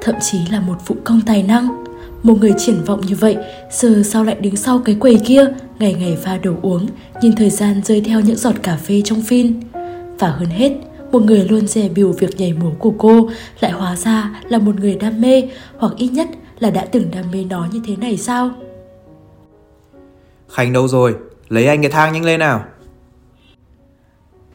Thậm 0.00 0.14
chí 0.20 0.38
là 0.50 0.60
một 0.60 0.76
phụ 0.84 0.96
công 1.04 1.20
tài 1.26 1.42
năng. 1.42 1.84
Một 2.22 2.34
người 2.40 2.54
triển 2.58 2.84
vọng 2.84 3.00
như 3.00 3.14
vậy, 3.14 3.36
giờ 3.70 4.02
sao 4.04 4.24
lại 4.24 4.36
đứng 4.40 4.56
sau 4.56 4.78
cái 4.84 4.96
quầy 5.00 5.20
kia, 5.24 5.46
ngày 5.78 5.94
ngày 5.94 6.18
pha 6.22 6.36
đồ 6.36 6.52
uống, 6.62 6.86
nhìn 7.22 7.36
thời 7.36 7.50
gian 7.50 7.80
rơi 7.84 8.00
theo 8.00 8.20
những 8.20 8.36
giọt 8.36 8.54
cà 8.62 8.76
phê 8.76 9.02
trong 9.04 9.22
phin. 9.22 9.60
Và 10.18 10.28
hơn 10.28 10.48
hết, 10.48 10.72
một 11.12 11.22
người 11.22 11.44
luôn 11.44 11.66
dè 11.66 11.88
bìu 11.88 12.12
việc 12.12 12.40
nhảy 12.40 12.52
múa 12.52 12.70
của 12.78 12.92
cô 12.98 13.30
lại 13.60 13.72
hóa 13.72 13.96
ra 13.96 14.30
là 14.48 14.58
một 14.58 14.80
người 14.80 14.94
đam 14.94 15.20
mê 15.20 15.42
hoặc 15.78 15.92
ít 15.96 16.08
nhất 16.08 16.28
là 16.58 16.70
đã 16.70 16.86
từng 16.92 17.10
đam 17.10 17.24
mê 17.32 17.44
nó 17.44 17.68
như 17.72 17.80
thế 17.86 17.96
này 17.96 18.16
sao? 18.16 18.50
Khánh 20.48 20.72
đâu 20.72 20.88
rồi? 20.88 21.16
Lấy 21.48 21.66
anh 21.66 21.82
cái 21.82 21.90
thang 21.90 22.12
nhanh 22.12 22.24
lên 22.24 22.40
nào. 22.40 22.64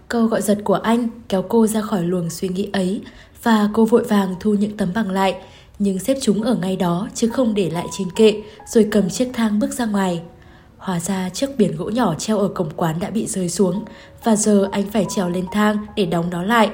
Câu 0.08 0.26
gọi 0.26 0.42
giật 0.42 0.58
của 0.64 0.74
anh 0.74 1.08
kéo 1.30 1.42
cô 1.50 1.68
ra 1.68 1.82
khỏi 1.82 2.04
luồng 2.04 2.30
suy 2.30 2.50
nghĩ 2.50 2.70
ấy 2.74 3.02
và 3.44 3.70
cô 3.74 3.86
vội 3.86 4.04
vàng 4.04 4.36
thu 4.40 4.54
những 4.54 4.78
tấm 4.78 4.92
bằng 4.96 5.12
lại 5.12 5.36
nhưng 5.80 6.00
xếp 6.00 6.18
chúng 6.22 6.44
ở 6.44 6.56
ngay 6.56 6.76
đó 6.76 7.08
chứ 7.14 7.28
không 7.28 7.54
để 7.54 7.70
lại 7.70 7.88
trên 7.98 8.12
kệ 8.12 8.42
rồi 8.68 8.88
cầm 8.92 9.10
chiếc 9.10 9.30
thang 9.34 9.60
bước 9.60 9.74
ra 9.74 9.86
ngoài. 9.86 10.22
Hóa 10.78 11.00
ra 11.00 11.30
chiếc 11.30 11.58
biển 11.58 11.76
gỗ 11.78 11.90
nhỏ 11.90 12.16
treo 12.18 12.40
ở 12.40 12.48
cổng 12.48 12.70
quán 12.76 13.00
đã 13.00 13.10
bị 13.10 13.28
rơi 13.28 13.50
xuống 13.50 13.86
và 14.24 14.36
giờ 14.36 14.70
anh 14.72 14.90
phải 14.92 15.06
trèo 15.10 15.30
lên 15.30 15.46
thang 15.52 15.86
để 15.96 16.06
đóng 16.06 16.30
nó 16.30 16.44
lại. 16.44 16.70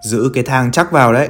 Giữ 0.00 0.30
cái 0.34 0.44
thang 0.44 0.72
chắc 0.72 0.92
vào 0.92 1.12
đấy. 1.12 1.28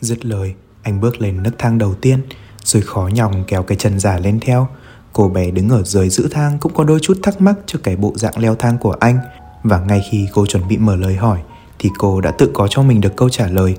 Dứt 0.00 0.24
lời, 0.24 0.54
anh 0.82 1.00
bước 1.00 1.20
lên 1.20 1.42
nấc 1.42 1.58
thang 1.58 1.78
đầu 1.78 1.94
tiên, 1.94 2.20
rồi 2.64 2.82
khó 2.82 3.08
nhọc 3.12 3.32
kéo 3.46 3.62
cái 3.62 3.76
chân 3.76 3.98
giả 3.98 4.18
lên 4.18 4.40
theo. 4.40 4.68
Cô 5.12 5.28
bé 5.28 5.50
đứng 5.50 5.68
ở 5.68 5.82
dưới 5.82 6.08
giữ 6.08 6.28
thang 6.30 6.58
cũng 6.60 6.74
có 6.74 6.84
đôi 6.84 7.00
chút 7.02 7.18
thắc 7.22 7.40
mắc 7.40 7.54
cho 7.66 7.78
cái 7.82 7.96
bộ 7.96 8.12
dạng 8.16 8.38
leo 8.38 8.54
thang 8.54 8.78
của 8.78 8.96
anh. 9.00 9.18
Và 9.62 9.80
ngay 9.80 10.02
khi 10.10 10.28
cô 10.32 10.46
chuẩn 10.46 10.68
bị 10.68 10.76
mở 10.76 10.96
lời 10.96 11.16
hỏi, 11.16 11.38
thì 11.78 11.90
cô 11.98 12.20
đã 12.20 12.30
tự 12.30 12.50
có 12.54 12.68
cho 12.68 12.82
mình 12.82 13.00
được 13.00 13.16
câu 13.16 13.28
trả 13.28 13.46
lời. 13.46 13.76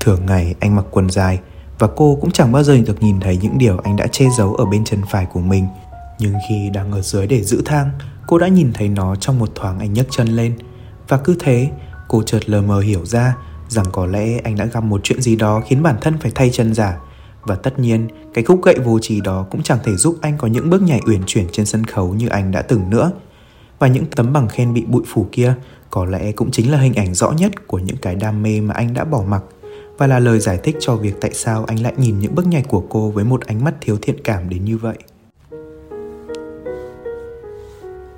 Thường 0.00 0.26
ngày 0.26 0.54
anh 0.60 0.76
mặc 0.76 0.84
quần 0.90 1.10
dài, 1.10 1.40
và 1.78 1.88
cô 1.96 2.18
cũng 2.20 2.30
chẳng 2.30 2.52
bao 2.52 2.62
giờ 2.62 2.76
được 2.86 3.02
nhìn 3.02 3.20
thấy 3.20 3.38
những 3.42 3.58
điều 3.58 3.78
anh 3.78 3.96
đã 3.96 4.06
che 4.06 4.26
giấu 4.38 4.54
ở 4.54 4.64
bên 4.64 4.84
chân 4.84 5.00
phải 5.10 5.26
của 5.26 5.40
mình. 5.40 5.66
Nhưng 6.18 6.34
khi 6.48 6.70
đang 6.70 6.92
ở 6.92 7.00
dưới 7.00 7.26
để 7.26 7.44
giữ 7.44 7.62
thang, 7.64 7.90
cô 8.26 8.38
đã 8.38 8.48
nhìn 8.48 8.72
thấy 8.72 8.88
nó 8.88 9.16
trong 9.16 9.38
một 9.38 9.50
thoáng 9.54 9.78
anh 9.78 9.92
nhấc 9.92 10.06
chân 10.10 10.28
lên. 10.28 10.58
Và 11.08 11.16
cứ 11.16 11.36
thế, 11.40 11.70
cô 12.08 12.22
chợt 12.22 12.50
lờ 12.50 12.62
mờ 12.62 12.80
hiểu 12.80 13.06
ra 13.06 13.34
rằng 13.72 13.86
có 13.92 14.06
lẽ 14.06 14.38
anh 14.44 14.56
đã 14.56 14.64
gặp 14.64 14.84
một 14.84 15.00
chuyện 15.04 15.20
gì 15.20 15.36
đó 15.36 15.62
khiến 15.66 15.82
bản 15.82 15.96
thân 16.00 16.18
phải 16.20 16.32
thay 16.34 16.50
chân 16.50 16.74
giả. 16.74 16.98
Và 17.42 17.54
tất 17.54 17.78
nhiên, 17.78 18.08
cái 18.34 18.44
khúc 18.44 18.64
gậy 18.64 18.76
vô 18.84 18.98
trì 18.98 19.20
đó 19.20 19.46
cũng 19.50 19.62
chẳng 19.62 19.78
thể 19.84 19.96
giúp 19.96 20.16
anh 20.20 20.38
có 20.38 20.48
những 20.48 20.70
bước 20.70 20.82
nhảy 20.82 21.00
uyển 21.06 21.20
chuyển 21.26 21.46
trên 21.52 21.66
sân 21.66 21.84
khấu 21.84 22.14
như 22.14 22.28
anh 22.28 22.52
đã 22.52 22.62
từng 22.62 22.90
nữa. 22.90 23.10
Và 23.78 23.88
những 23.88 24.04
tấm 24.16 24.32
bằng 24.32 24.48
khen 24.48 24.74
bị 24.74 24.84
bụi 24.84 25.02
phủ 25.06 25.26
kia 25.32 25.54
có 25.90 26.04
lẽ 26.04 26.32
cũng 26.32 26.50
chính 26.50 26.72
là 26.72 26.78
hình 26.78 26.94
ảnh 26.94 27.14
rõ 27.14 27.30
nhất 27.30 27.66
của 27.66 27.78
những 27.78 27.96
cái 27.96 28.14
đam 28.14 28.42
mê 28.42 28.60
mà 28.60 28.74
anh 28.74 28.94
đã 28.94 29.04
bỏ 29.04 29.22
mặc 29.28 29.42
và 29.98 30.06
là 30.06 30.18
lời 30.18 30.40
giải 30.40 30.58
thích 30.62 30.76
cho 30.80 30.96
việc 30.96 31.14
tại 31.20 31.30
sao 31.34 31.64
anh 31.64 31.82
lại 31.82 31.92
nhìn 31.96 32.18
những 32.18 32.34
bước 32.34 32.46
nhảy 32.46 32.62
của 32.62 32.84
cô 32.88 33.10
với 33.10 33.24
một 33.24 33.46
ánh 33.46 33.64
mắt 33.64 33.74
thiếu 33.80 33.98
thiện 34.02 34.16
cảm 34.24 34.48
đến 34.48 34.64
như 34.64 34.78
vậy. 34.78 34.96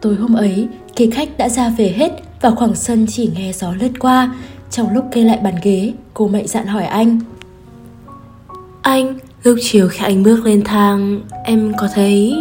Tối 0.00 0.14
hôm 0.14 0.34
ấy, 0.34 0.68
khi 0.96 1.10
khách 1.10 1.28
đã 1.38 1.48
ra 1.48 1.68
về 1.78 1.88
hết 1.88 2.12
và 2.40 2.50
khoảng 2.50 2.74
sân 2.74 3.06
chỉ 3.08 3.30
nghe 3.34 3.52
gió 3.52 3.74
lướt 3.80 3.92
qua. 3.98 4.34
Trong 4.70 4.94
lúc 4.94 5.04
kê 5.12 5.24
lại 5.24 5.38
bàn 5.42 5.54
ghế, 5.62 5.92
cô 6.14 6.28
mạnh 6.28 6.46
dạn 6.46 6.66
hỏi 6.66 6.84
anh. 6.84 7.20
Anh, 8.82 9.18
lúc 9.42 9.58
chiều 9.60 9.88
khi 9.88 10.04
anh 10.04 10.22
bước 10.22 10.44
lên 10.44 10.64
thang, 10.64 11.20
em 11.44 11.72
có 11.78 11.88
thấy... 11.94 12.34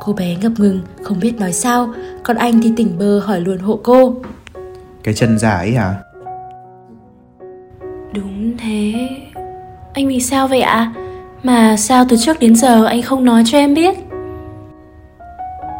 Cô 0.00 0.12
bé 0.12 0.36
ngập 0.42 0.52
ngừng, 0.58 0.80
không 1.02 1.20
biết 1.20 1.40
nói 1.40 1.52
sao, 1.52 1.94
còn 2.22 2.36
anh 2.36 2.60
thì 2.62 2.72
tỉnh 2.76 2.98
bơ 2.98 3.18
hỏi 3.18 3.40
luôn 3.40 3.58
hộ 3.58 3.80
cô. 3.82 4.14
Cái 5.02 5.14
chân 5.14 5.38
giả 5.38 5.50
ấy 5.50 5.74
hả? 5.74 5.94
Đúng 8.14 8.56
thế 8.58 9.08
Anh 9.94 10.08
vì 10.08 10.20
sao 10.20 10.48
vậy 10.48 10.60
ạ? 10.60 10.92
Mà 11.42 11.76
sao 11.76 12.04
từ 12.08 12.16
trước 12.16 12.40
đến 12.40 12.56
giờ 12.56 12.84
anh 12.84 13.02
không 13.02 13.24
nói 13.24 13.42
cho 13.46 13.58
em 13.58 13.74
biết? 13.74 13.94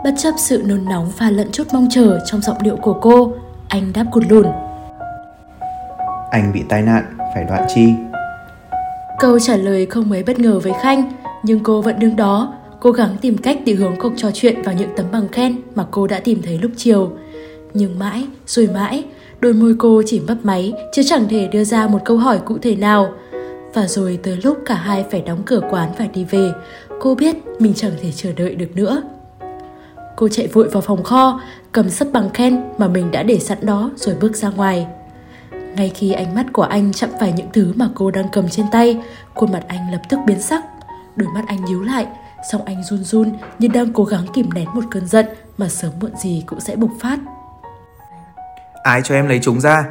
Bất 0.04 0.14
chấp 0.18 0.34
sự 0.38 0.62
nôn 0.66 0.84
nóng 0.84 1.10
và 1.18 1.30
lẫn 1.30 1.48
chút 1.52 1.66
mong 1.72 1.88
chờ 1.90 2.18
trong 2.26 2.40
giọng 2.40 2.62
điệu 2.62 2.76
của 2.76 2.98
cô, 3.02 3.32
anh 3.68 3.92
đáp 3.94 4.04
cụt 4.12 4.22
lùn. 4.28 4.46
Anh 6.36 6.52
bị 6.52 6.62
tai 6.68 6.82
nạn, 6.82 7.04
phải 7.34 7.44
đoạn 7.44 7.66
chi. 7.74 7.94
Câu 9.20 9.38
trả 9.38 9.56
lời 9.56 9.86
không 9.86 10.08
mấy 10.08 10.22
bất 10.22 10.38
ngờ 10.38 10.60
với 10.60 10.72
Khanh, 10.82 11.12
nhưng 11.42 11.60
cô 11.60 11.82
vẫn 11.82 11.98
đứng 11.98 12.16
đó, 12.16 12.54
cố 12.80 12.90
gắng 12.90 13.16
tìm 13.20 13.38
cách 13.38 13.58
để 13.66 13.72
hướng 13.72 13.96
cuộc 14.00 14.12
trò 14.16 14.30
chuyện 14.34 14.62
vào 14.62 14.74
những 14.74 14.90
tấm 14.96 15.06
bằng 15.12 15.28
khen 15.28 15.56
mà 15.74 15.86
cô 15.90 16.06
đã 16.06 16.20
tìm 16.20 16.42
thấy 16.42 16.58
lúc 16.58 16.70
chiều. 16.76 17.12
Nhưng 17.74 17.98
mãi, 17.98 18.26
rồi 18.46 18.68
mãi, 18.74 19.04
đôi 19.40 19.52
môi 19.52 19.74
cô 19.78 20.02
chỉ 20.06 20.20
mấp 20.20 20.36
máy 20.42 20.72
chứ 20.92 21.02
chẳng 21.06 21.28
thể 21.28 21.48
đưa 21.52 21.64
ra 21.64 21.86
một 21.86 21.98
câu 22.04 22.16
hỏi 22.16 22.38
cụ 22.44 22.58
thể 22.58 22.76
nào. 22.76 23.12
Và 23.74 23.86
rồi 23.86 24.18
tới 24.22 24.38
lúc 24.42 24.58
cả 24.66 24.74
hai 24.74 25.04
phải 25.10 25.20
đóng 25.20 25.42
cửa 25.46 25.60
quán 25.70 25.90
và 25.98 26.06
đi 26.14 26.24
về, 26.24 26.50
cô 27.00 27.14
biết 27.14 27.36
mình 27.58 27.72
chẳng 27.74 27.92
thể 28.02 28.12
chờ 28.12 28.32
đợi 28.36 28.54
được 28.54 28.76
nữa. 28.76 29.02
Cô 30.16 30.28
chạy 30.28 30.46
vội 30.46 30.68
vào 30.68 30.80
phòng 30.80 31.02
kho, 31.02 31.40
cầm 31.72 31.90
sấp 31.90 32.08
bằng 32.12 32.30
khen 32.30 32.60
mà 32.78 32.88
mình 32.88 33.10
đã 33.10 33.22
để 33.22 33.38
sẵn 33.38 33.58
đó 33.60 33.90
rồi 33.96 34.14
bước 34.20 34.36
ra 34.36 34.50
ngoài. 34.50 34.86
Ngay 35.76 35.90
khi 35.94 36.12
ánh 36.12 36.34
mắt 36.34 36.46
của 36.52 36.62
anh 36.62 36.92
chạm 36.92 37.10
phải 37.20 37.32
những 37.32 37.48
thứ 37.52 37.72
mà 37.76 37.88
cô 37.94 38.10
đang 38.10 38.28
cầm 38.32 38.48
trên 38.48 38.66
tay, 38.72 38.98
khuôn 39.34 39.52
mặt 39.52 39.64
anh 39.68 39.92
lập 39.92 40.00
tức 40.08 40.20
biến 40.26 40.40
sắc. 40.40 40.64
Đôi 41.16 41.28
mắt 41.34 41.42
anh 41.46 41.64
nhíu 41.64 41.82
lại, 41.82 42.06
xong 42.50 42.64
anh 42.64 42.84
run 42.84 43.04
run 43.04 43.32
như 43.58 43.68
đang 43.68 43.92
cố 43.92 44.04
gắng 44.04 44.26
kìm 44.34 44.50
nén 44.54 44.68
một 44.74 44.84
cơn 44.90 45.06
giận 45.06 45.26
mà 45.58 45.68
sớm 45.68 45.92
muộn 46.00 46.10
gì 46.22 46.42
cũng 46.46 46.60
sẽ 46.60 46.76
bộc 46.76 46.90
phát. 47.00 47.18
Ai 48.82 49.00
cho 49.04 49.14
em 49.14 49.28
lấy 49.28 49.40
chúng 49.42 49.60
ra? 49.60 49.84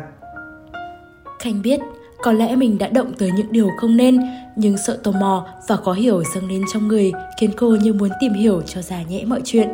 Khanh 1.40 1.62
biết 1.62 1.80
có 2.22 2.32
lẽ 2.32 2.56
mình 2.56 2.78
đã 2.78 2.88
động 2.88 3.14
tới 3.20 3.32
những 3.32 3.52
điều 3.52 3.70
không 3.78 3.98
nên 3.98 4.20
nhưng 4.56 4.78
sợ 4.78 5.00
tò 5.04 5.12
mò 5.12 5.48
và 5.68 5.76
khó 5.76 5.94
hiểu 5.94 6.24
dâng 6.34 6.50
lên 6.50 6.62
trong 6.74 6.88
người 6.88 7.12
khiến 7.40 7.52
cô 7.58 7.68
như 7.68 7.94
muốn 7.94 8.10
tìm 8.20 8.34
hiểu 8.34 8.62
cho 8.62 8.82
già 8.82 9.02
nhẽ 9.10 9.26
mọi 9.26 9.42
chuyện. 9.44 9.70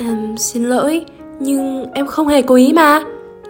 Em 0.00 0.38
xin 0.38 0.64
lỗi, 0.64 1.04
nhưng 1.40 1.92
em 1.94 2.06
không 2.06 2.28
hề 2.28 2.42
cố 2.42 2.54
ý 2.54 2.72
mà. 2.72 3.04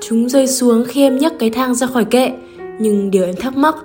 Chúng 0.09 0.29
rơi 0.29 0.47
xuống 0.47 0.85
khi 0.89 1.03
em 1.03 1.19
nhấc 1.19 1.33
cái 1.39 1.51
thang 1.51 1.75
ra 1.75 1.87
khỏi 1.87 2.05
kệ. 2.05 2.33
Nhưng 2.79 3.11
điều 3.11 3.25
em 3.25 3.35
thắc 3.37 3.57
mắc, 3.57 3.77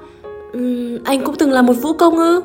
um, 0.53 0.97
anh 1.03 1.23
cũng 1.23 1.35
từng 1.35 1.51
là 1.51 1.61
một 1.61 1.73
vũ 1.73 1.93
công 1.93 2.17
ư? 2.17 2.41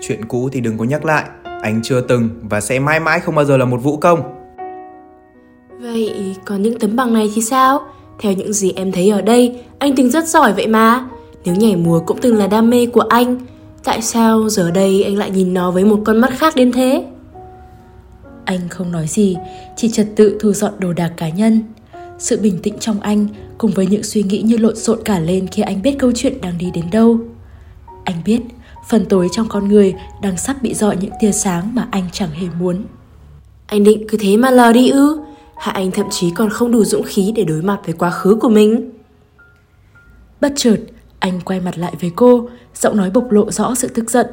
Chuyện 0.00 0.24
cũ 0.24 0.48
thì 0.52 0.60
đừng 0.60 0.78
có 0.78 0.84
nhắc 0.84 1.04
lại. 1.04 1.24
Anh 1.62 1.80
chưa 1.82 2.00
từng 2.00 2.28
và 2.50 2.60
sẽ 2.60 2.78
mãi 2.78 3.00
mãi 3.00 3.20
không 3.20 3.34
bao 3.34 3.44
giờ 3.44 3.56
là 3.56 3.64
một 3.64 3.76
vũ 3.82 3.96
công. 3.96 4.20
Vậy 5.80 6.36
còn 6.44 6.62
những 6.62 6.78
tấm 6.78 6.96
bằng 6.96 7.14
này 7.14 7.30
thì 7.34 7.42
sao? 7.42 7.80
Theo 8.18 8.32
những 8.32 8.52
gì 8.52 8.72
em 8.76 8.92
thấy 8.92 9.08
ở 9.08 9.20
đây, 9.20 9.60
anh 9.78 9.96
từng 9.96 10.10
rất 10.10 10.28
giỏi 10.28 10.52
vậy 10.52 10.66
mà. 10.66 11.08
Nếu 11.44 11.54
nhảy 11.54 11.76
múa 11.76 12.00
cũng 12.06 12.18
từng 12.20 12.38
là 12.38 12.46
đam 12.46 12.70
mê 12.70 12.86
của 12.86 13.00
anh, 13.08 13.36
tại 13.84 14.02
sao 14.02 14.48
giờ 14.48 14.70
đây 14.70 15.02
anh 15.02 15.18
lại 15.18 15.30
nhìn 15.30 15.54
nó 15.54 15.70
với 15.70 15.84
một 15.84 15.98
con 16.04 16.18
mắt 16.18 16.30
khác 16.38 16.56
đến 16.56 16.72
thế? 16.72 17.04
Anh 18.44 18.68
không 18.68 18.92
nói 18.92 19.06
gì, 19.06 19.36
chỉ 19.76 19.88
trật 19.88 20.06
tự 20.16 20.38
thu 20.40 20.52
dọn 20.52 20.72
đồ 20.78 20.92
đạc 20.92 21.12
cá 21.16 21.28
nhân. 21.28 21.62
Sự 22.18 22.40
bình 22.40 22.58
tĩnh 22.62 22.78
trong 22.80 23.00
anh 23.00 23.26
cùng 23.58 23.70
với 23.70 23.86
những 23.86 24.02
suy 24.02 24.22
nghĩ 24.22 24.42
như 24.42 24.56
lộn 24.56 24.76
xộn 24.76 24.98
cả 25.04 25.20
lên 25.20 25.46
khi 25.46 25.62
anh 25.62 25.82
biết 25.82 25.96
câu 25.98 26.12
chuyện 26.14 26.40
đang 26.40 26.58
đi 26.58 26.70
đến 26.74 26.84
đâu. 26.92 27.18
Anh 28.04 28.16
biết 28.24 28.40
phần 28.88 29.06
tối 29.08 29.28
trong 29.32 29.48
con 29.48 29.68
người 29.68 29.94
đang 30.22 30.36
sắp 30.36 30.56
bị 30.62 30.74
dọi 30.74 30.96
những 31.00 31.12
tia 31.20 31.32
sáng 31.32 31.74
mà 31.74 31.88
anh 31.90 32.04
chẳng 32.12 32.30
hề 32.30 32.46
muốn. 32.58 32.84
Anh 33.66 33.84
định 33.84 34.04
cứ 34.08 34.18
thế 34.20 34.36
mà 34.36 34.50
lờ 34.50 34.72
đi 34.72 34.88
ư? 34.88 35.20
Hay 35.56 35.74
anh 35.74 35.90
thậm 35.90 36.06
chí 36.10 36.30
còn 36.30 36.50
không 36.50 36.70
đủ 36.70 36.84
dũng 36.84 37.02
khí 37.02 37.32
để 37.36 37.44
đối 37.44 37.62
mặt 37.62 37.80
với 37.84 37.94
quá 37.94 38.10
khứ 38.10 38.38
của 38.40 38.48
mình? 38.48 38.90
Bất 40.40 40.52
chợt, 40.56 40.76
anh 41.18 41.40
quay 41.40 41.60
mặt 41.60 41.78
lại 41.78 41.94
với 42.00 42.10
cô, 42.16 42.48
giọng 42.74 42.96
nói 42.96 43.10
bộc 43.10 43.30
lộ 43.30 43.50
rõ 43.50 43.74
sự 43.74 43.88
tức 43.88 44.10
giận. 44.10 44.26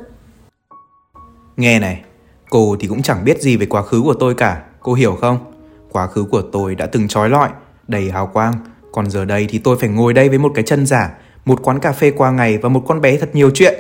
Nghe 1.58 1.80
này, 1.80 2.02
cô 2.50 2.76
thì 2.80 2.88
cũng 2.88 3.02
chẳng 3.02 3.26
biết 3.26 3.42
gì 3.42 3.58
về 3.58 3.66
quá 3.66 3.82
khứ 3.82 4.02
của 4.02 4.14
tôi 4.14 4.34
cả, 4.34 4.64
cô 4.80 4.94
hiểu 4.94 5.16
không? 5.22 5.38
Quá 5.92 6.08
khứ 6.08 6.24
của 6.24 6.42
tôi 6.42 6.76
đã 6.76 6.86
từng 6.86 7.08
trói 7.08 7.30
lọi, 7.30 7.50
đầy 7.88 8.12
hào 8.12 8.28
quang, 8.28 8.54
còn 8.92 9.10
giờ 9.10 9.26
đây 9.26 9.48
thì 9.50 9.58
tôi 9.58 9.78
phải 9.80 9.90
ngồi 9.90 10.14
đây 10.14 10.30
với 10.30 10.38
một 10.38 10.52
cái 10.56 10.64
chân 10.64 10.86
giả, 10.86 11.14
một 11.46 11.60
quán 11.64 11.80
cà 11.80 11.92
phê 11.92 12.12
qua 12.12 12.32
ngày 12.32 12.58
và 12.58 12.70
một 12.70 12.84
con 12.88 13.02
bé 13.02 13.18
thật 13.18 13.30
nhiều 13.34 13.52
chuyện. 13.54 13.74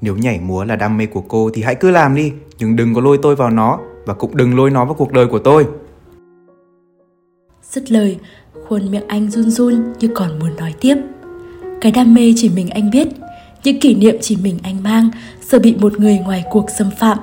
Nếu 0.00 0.16
nhảy 0.16 0.40
múa 0.40 0.64
là 0.64 0.76
đam 0.76 0.96
mê 0.96 1.06
của 1.06 1.22
cô 1.28 1.50
thì 1.54 1.62
hãy 1.62 1.74
cứ 1.74 1.90
làm 1.90 2.14
đi, 2.14 2.32
nhưng 2.58 2.76
đừng 2.76 2.94
có 2.94 3.00
lôi 3.00 3.18
tôi 3.22 3.36
vào 3.36 3.50
nó 3.50 3.78
và 4.06 4.14
cũng 4.14 4.36
đừng 4.36 4.56
lôi 4.56 4.70
nó 4.70 4.84
vào 4.84 4.94
cuộc 4.94 5.12
đời 5.12 5.26
của 5.26 5.38
tôi. 5.38 5.66
Dứt 7.62 7.92
lời, 7.92 8.18
khuôn 8.68 8.90
miệng 8.90 9.08
anh 9.08 9.30
run 9.30 9.50
run 9.50 9.92
như 10.00 10.08
còn 10.14 10.38
muốn 10.38 10.56
nói 10.56 10.74
tiếp. 10.80 10.96
Cái 11.80 11.92
đam 11.92 12.14
mê 12.14 12.32
chỉ 12.36 12.50
mình 12.56 12.70
anh 12.70 12.90
biết, 12.90 13.08
những 13.64 13.80
kỷ 13.80 13.94
niệm 13.94 14.16
chỉ 14.20 14.36
mình 14.42 14.58
anh 14.62 14.82
mang 14.82 15.10
giờ 15.48 15.58
bị 15.58 15.76
một 15.78 16.00
người 16.00 16.18
ngoài 16.18 16.44
cuộc 16.50 16.70
xâm 16.78 16.90
phạm. 16.98 17.18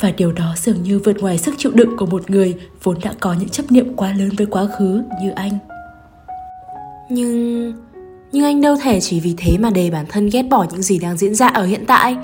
Và 0.00 0.10
điều 0.10 0.32
đó 0.32 0.54
dường 0.56 0.82
như 0.82 0.98
vượt 1.04 1.20
ngoài 1.20 1.38
sức 1.38 1.54
chịu 1.58 1.72
đựng 1.74 1.96
của 1.96 2.06
một 2.06 2.30
người 2.30 2.56
vốn 2.82 2.96
đã 3.02 3.12
có 3.20 3.32
những 3.32 3.48
chấp 3.48 3.72
niệm 3.72 3.96
quá 3.96 4.12
lớn 4.12 4.30
với 4.38 4.46
quá 4.46 4.66
khứ 4.78 5.02
như 5.22 5.30
anh. 5.30 5.58
Nhưng... 7.08 7.72
Nhưng 8.32 8.44
anh 8.44 8.60
đâu 8.60 8.76
thể 8.82 9.00
chỉ 9.00 9.20
vì 9.20 9.34
thế 9.38 9.58
mà 9.58 9.70
để 9.70 9.90
bản 9.90 10.06
thân 10.08 10.28
ghét 10.32 10.42
bỏ 10.42 10.66
những 10.70 10.82
gì 10.82 10.98
đang 10.98 11.16
diễn 11.16 11.34
ra 11.34 11.48
ở 11.48 11.64
hiện 11.64 11.84
tại. 11.86 12.16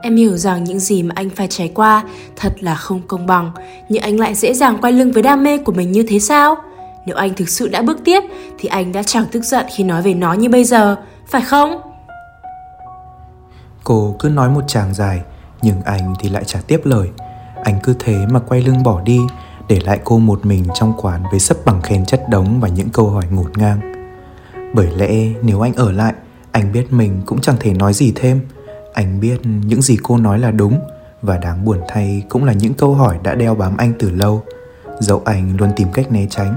Em 0.00 0.16
hiểu 0.16 0.36
rằng 0.36 0.64
những 0.64 0.80
gì 0.80 1.02
mà 1.02 1.12
anh 1.16 1.30
phải 1.30 1.48
trải 1.48 1.70
qua 1.74 2.04
thật 2.36 2.52
là 2.60 2.74
không 2.74 3.00
công 3.08 3.26
bằng, 3.26 3.52
nhưng 3.88 4.02
anh 4.02 4.20
lại 4.20 4.34
dễ 4.34 4.54
dàng 4.54 4.78
quay 4.80 4.92
lưng 4.92 5.12
với 5.12 5.22
đam 5.22 5.42
mê 5.42 5.58
của 5.58 5.72
mình 5.72 5.92
như 5.92 6.04
thế 6.08 6.18
sao? 6.18 6.56
Nếu 7.06 7.16
anh 7.16 7.34
thực 7.34 7.48
sự 7.48 7.68
đã 7.68 7.82
bước 7.82 7.98
tiếp 8.04 8.20
thì 8.58 8.68
anh 8.68 8.92
đã 8.92 9.02
chẳng 9.02 9.24
tức 9.32 9.42
giận 9.42 9.66
khi 9.76 9.84
nói 9.84 10.02
về 10.02 10.14
nó 10.14 10.32
như 10.32 10.48
bây 10.48 10.64
giờ, 10.64 10.96
phải 11.28 11.42
không? 11.42 11.80
Cô 13.84 14.16
cứ 14.18 14.28
nói 14.28 14.50
một 14.50 14.62
tràng 14.68 14.94
dài, 14.94 15.20
nhưng 15.62 15.82
anh 15.82 16.14
thì 16.20 16.28
lại 16.28 16.44
trả 16.44 16.60
tiếp 16.66 16.80
lời. 16.84 17.08
Anh 17.64 17.78
cứ 17.82 17.94
thế 17.98 18.26
mà 18.30 18.40
quay 18.40 18.62
lưng 18.62 18.82
bỏ 18.82 19.00
đi, 19.00 19.20
để 19.68 19.80
lại 19.84 20.00
cô 20.04 20.18
một 20.18 20.46
mình 20.46 20.64
trong 20.74 20.92
quán 21.02 21.22
với 21.30 21.40
sấp 21.40 21.56
bằng 21.64 21.82
khen 21.82 22.06
chất 22.06 22.28
đống 22.30 22.60
và 22.60 22.68
những 22.68 22.88
câu 22.88 23.10
hỏi 23.10 23.24
ngột 23.30 23.58
ngang. 23.58 23.80
Bởi 24.74 24.88
lẽ 24.96 25.28
nếu 25.42 25.60
anh 25.60 25.74
ở 25.74 25.92
lại, 25.92 26.14
anh 26.52 26.72
biết 26.72 26.92
mình 26.92 27.20
cũng 27.26 27.40
chẳng 27.40 27.56
thể 27.60 27.74
nói 27.74 27.94
gì 27.94 28.12
thêm. 28.16 28.40
Anh 28.94 29.20
biết 29.20 29.40
những 29.44 29.82
gì 29.82 29.96
cô 30.02 30.16
nói 30.16 30.38
là 30.38 30.50
đúng 30.50 30.80
và 31.22 31.38
đáng 31.38 31.64
buồn 31.64 31.80
thay 31.88 32.22
cũng 32.28 32.44
là 32.44 32.52
những 32.52 32.74
câu 32.74 32.94
hỏi 32.94 33.18
đã 33.22 33.34
đeo 33.34 33.54
bám 33.54 33.76
anh 33.76 33.92
từ 33.98 34.10
lâu. 34.10 34.42
Dẫu 35.00 35.22
anh 35.24 35.56
luôn 35.56 35.70
tìm 35.76 35.88
cách 35.92 36.12
né 36.12 36.26
tránh. 36.30 36.56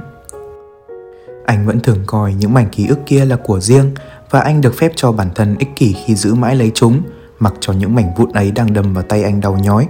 Anh 1.46 1.66
vẫn 1.66 1.80
thường 1.80 2.04
coi 2.06 2.34
những 2.34 2.54
mảnh 2.54 2.70
ký 2.72 2.88
ức 2.88 3.00
kia 3.06 3.26
là 3.26 3.36
của 3.36 3.60
riêng 3.60 3.92
và 4.30 4.40
anh 4.40 4.62
được 4.62 4.76
phép 4.78 4.92
cho 4.96 5.12
bản 5.12 5.30
thân 5.36 5.56
ích 5.60 5.76
kỷ 5.76 5.96
khi 6.06 6.16
giữ 6.16 6.34
mãi 6.34 6.56
lấy 6.56 6.72
chúng, 6.74 7.02
mặc 7.46 7.54
cho 7.60 7.74
những 7.74 7.96
mảnh 7.96 8.14
vụn 8.16 8.32
ấy 8.32 8.52
đang 8.52 8.74
đâm 8.74 8.94
vào 8.94 9.04
tay 9.04 9.24
anh 9.24 9.42
đau 9.42 9.58
nhói. 9.58 9.88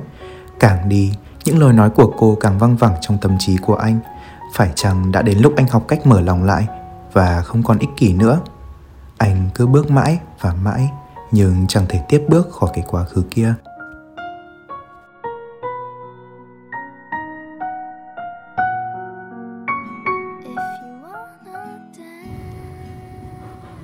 Càng 0.60 0.90
đi, 0.90 1.14
những 1.46 1.60
lời 1.60 1.74
nói 1.74 1.90
của 1.90 2.14
cô 2.18 2.38
càng 2.40 2.60
văng 2.60 2.78
vẳng 2.78 2.94
trong 3.02 3.18
tâm 3.22 3.38
trí 3.40 3.58
của 3.58 3.76
anh. 3.76 4.00
Phải 4.54 4.72
chăng 4.76 5.12
đã 5.12 5.22
đến 5.22 5.38
lúc 5.40 5.54
anh 5.58 5.68
học 5.68 5.86
cách 5.88 6.08
mở 6.08 6.22
lòng 6.22 6.44
lại 6.44 6.68
và 7.14 7.42
không 7.42 7.64
còn 7.64 7.80
ích 7.80 7.90
kỷ 7.98 8.14
nữa? 8.14 8.40
Anh 9.18 9.50
cứ 9.56 9.68
bước 9.68 9.92
mãi 9.92 10.20
và 10.42 10.54
mãi 10.54 10.90
nhưng 11.32 11.68
chẳng 11.68 11.86
thể 11.90 12.02
tiếp 12.10 12.24
bước 12.28 12.52
khỏi 12.52 12.70
cái 12.74 12.84
quá 12.88 13.04
khứ 13.04 13.24
kia. 13.32 13.54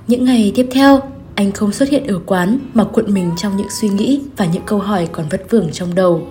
Những 0.08 0.26
ngày 0.26 0.52
tiếp 0.56 0.70
theo, 0.72 1.00
anh 1.42 1.52
không 1.52 1.72
xuất 1.72 1.90
hiện 1.90 2.08
ở 2.08 2.20
quán 2.26 2.60
mà 2.74 2.84
cuộn 2.84 3.14
mình 3.14 3.32
trong 3.38 3.58
những 3.58 3.70
suy 3.70 3.90
nghĩ 3.90 4.22
và 4.38 4.46
những 4.46 4.64
câu 4.66 4.80
hỏi 4.80 5.08
còn 5.12 5.30
vất 5.30 5.42
vưởng 5.50 5.72
trong 5.72 5.96
đầu. 5.96 6.28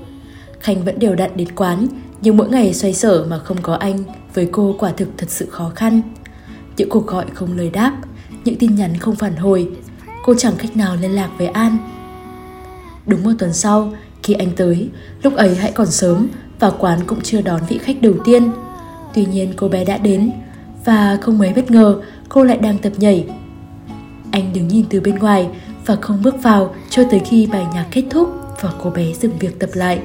Khanh 0.60 0.84
vẫn 0.84 0.98
đều 0.98 1.14
đặn 1.14 1.30
đến 1.36 1.48
quán, 1.54 1.86
nhưng 2.20 2.36
mỗi 2.36 2.48
ngày 2.48 2.74
xoay 2.74 2.94
sở 2.94 3.26
mà 3.30 3.38
không 3.38 3.56
có 3.62 3.74
anh, 3.74 3.98
với 4.34 4.48
cô 4.52 4.76
quả 4.78 4.92
thực 4.96 5.08
thật 5.16 5.30
sự 5.30 5.46
khó 5.50 5.72
khăn. 5.74 6.02
Những 6.76 6.88
cuộc 6.88 7.06
gọi 7.06 7.24
không 7.34 7.56
lời 7.56 7.70
đáp, 7.70 7.96
những 8.44 8.56
tin 8.56 8.74
nhắn 8.74 8.96
không 8.96 9.16
phản 9.16 9.36
hồi, 9.36 9.68
cô 10.24 10.34
chẳng 10.34 10.54
cách 10.58 10.76
nào 10.76 10.96
liên 10.96 11.10
lạc 11.10 11.30
với 11.38 11.46
An. 11.46 11.78
Đúng 13.06 13.24
một 13.24 13.32
tuần 13.38 13.52
sau, 13.52 13.92
khi 14.22 14.34
anh 14.34 14.50
tới, 14.56 14.88
lúc 15.22 15.36
ấy 15.36 15.54
hãy 15.54 15.72
còn 15.72 15.90
sớm 15.90 16.28
và 16.58 16.70
quán 16.70 17.00
cũng 17.06 17.20
chưa 17.20 17.42
đón 17.42 17.60
vị 17.68 17.78
khách 17.78 18.02
đầu 18.02 18.14
tiên. 18.24 18.50
Tuy 19.14 19.24
nhiên 19.24 19.52
cô 19.56 19.68
bé 19.68 19.84
đã 19.84 19.98
đến 19.98 20.30
và 20.84 21.18
không 21.20 21.38
mấy 21.38 21.52
bất 21.52 21.70
ngờ 21.70 22.00
cô 22.28 22.44
lại 22.44 22.58
đang 22.58 22.78
tập 22.78 22.92
nhảy 22.96 23.26
anh 24.30 24.52
đứng 24.52 24.68
nhìn 24.68 24.84
từ 24.90 25.00
bên 25.00 25.18
ngoài 25.18 25.48
và 25.86 25.96
không 26.00 26.22
bước 26.22 26.42
vào 26.42 26.74
cho 26.90 27.04
tới 27.10 27.20
khi 27.30 27.46
bài 27.52 27.66
nhạc 27.74 27.86
kết 27.90 28.04
thúc 28.10 28.28
và 28.60 28.72
cô 28.82 28.90
bé 28.90 29.12
dừng 29.12 29.38
việc 29.38 29.58
tập 29.58 29.70
lại. 29.72 30.00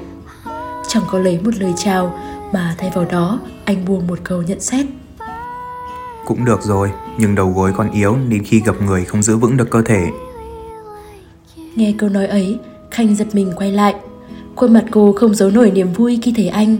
Chẳng 0.88 1.02
có 1.10 1.18
lấy 1.18 1.40
một 1.44 1.54
lời 1.58 1.72
chào 1.76 2.18
mà 2.52 2.74
thay 2.78 2.90
vào 2.94 3.04
đó 3.04 3.40
anh 3.64 3.84
buông 3.84 4.06
một 4.06 4.18
câu 4.24 4.42
nhận 4.42 4.60
xét. 4.60 4.86
Cũng 6.26 6.44
được 6.44 6.62
rồi, 6.62 6.90
nhưng 7.18 7.34
đầu 7.34 7.52
gối 7.56 7.72
còn 7.76 7.90
yếu 7.90 8.16
đến 8.28 8.44
khi 8.44 8.60
gặp 8.60 8.82
người 8.82 9.04
không 9.04 9.22
giữ 9.22 9.36
vững 9.36 9.56
được 9.56 9.70
cơ 9.70 9.82
thể. 9.82 10.06
Nghe 11.76 11.94
câu 11.98 12.08
nói 12.08 12.26
ấy, 12.26 12.58
Khanh 12.90 13.16
giật 13.16 13.26
mình 13.32 13.52
quay 13.56 13.72
lại. 13.72 13.94
Khuôn 14.56 14.72
mặt 14.72 14.84
cô 14.90 15.12
không 15.12 15.34
giấu 15.34 15.50
nổi 15.50 15.70
niềm 15.70 15.92
vui 15.92 16.18
khi 16.22 16.32
thấy 16.36 16.48
anh. 16.48 16.76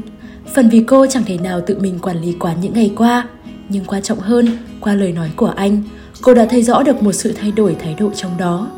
Phần 0.55 0.69
vì 0.69 0.85
cô 0.87 1.07
chẳng 1.07 1.25
thể 1.27 1.39
nào 1.39 1.61
tự 1.67 1.79
mình 1.79 1.99
quản 1.99 2.21
lý 2.21 2.37
quán 2.41 2.61
những 2.61 2.75
ngày 2.75 2.93
qua, 2.97 3.29
nhưng 3.69 3.85
quan 3.85 4.03
trọng 4.03 4.19
hơn, 4.19 4.59
qua 4.81 4.95
lời 4.95 5.13
nói 5.13 5.31
của 5.37 5.53
anh, 5.57 5.83
cô 6.27 6.35
đã 6.35 6.47
thấy 6.51 6.62
rõ 6.62 6.83
được 6.83 7.03
một 7.03 7.12
sự 7.12 7.33
thay 7.33 7.53
đổi 7.53 7.77
thái 7.81 7.95
độ 7.95 8.11
trong 8.15 8.37
đó. 8.37 8.71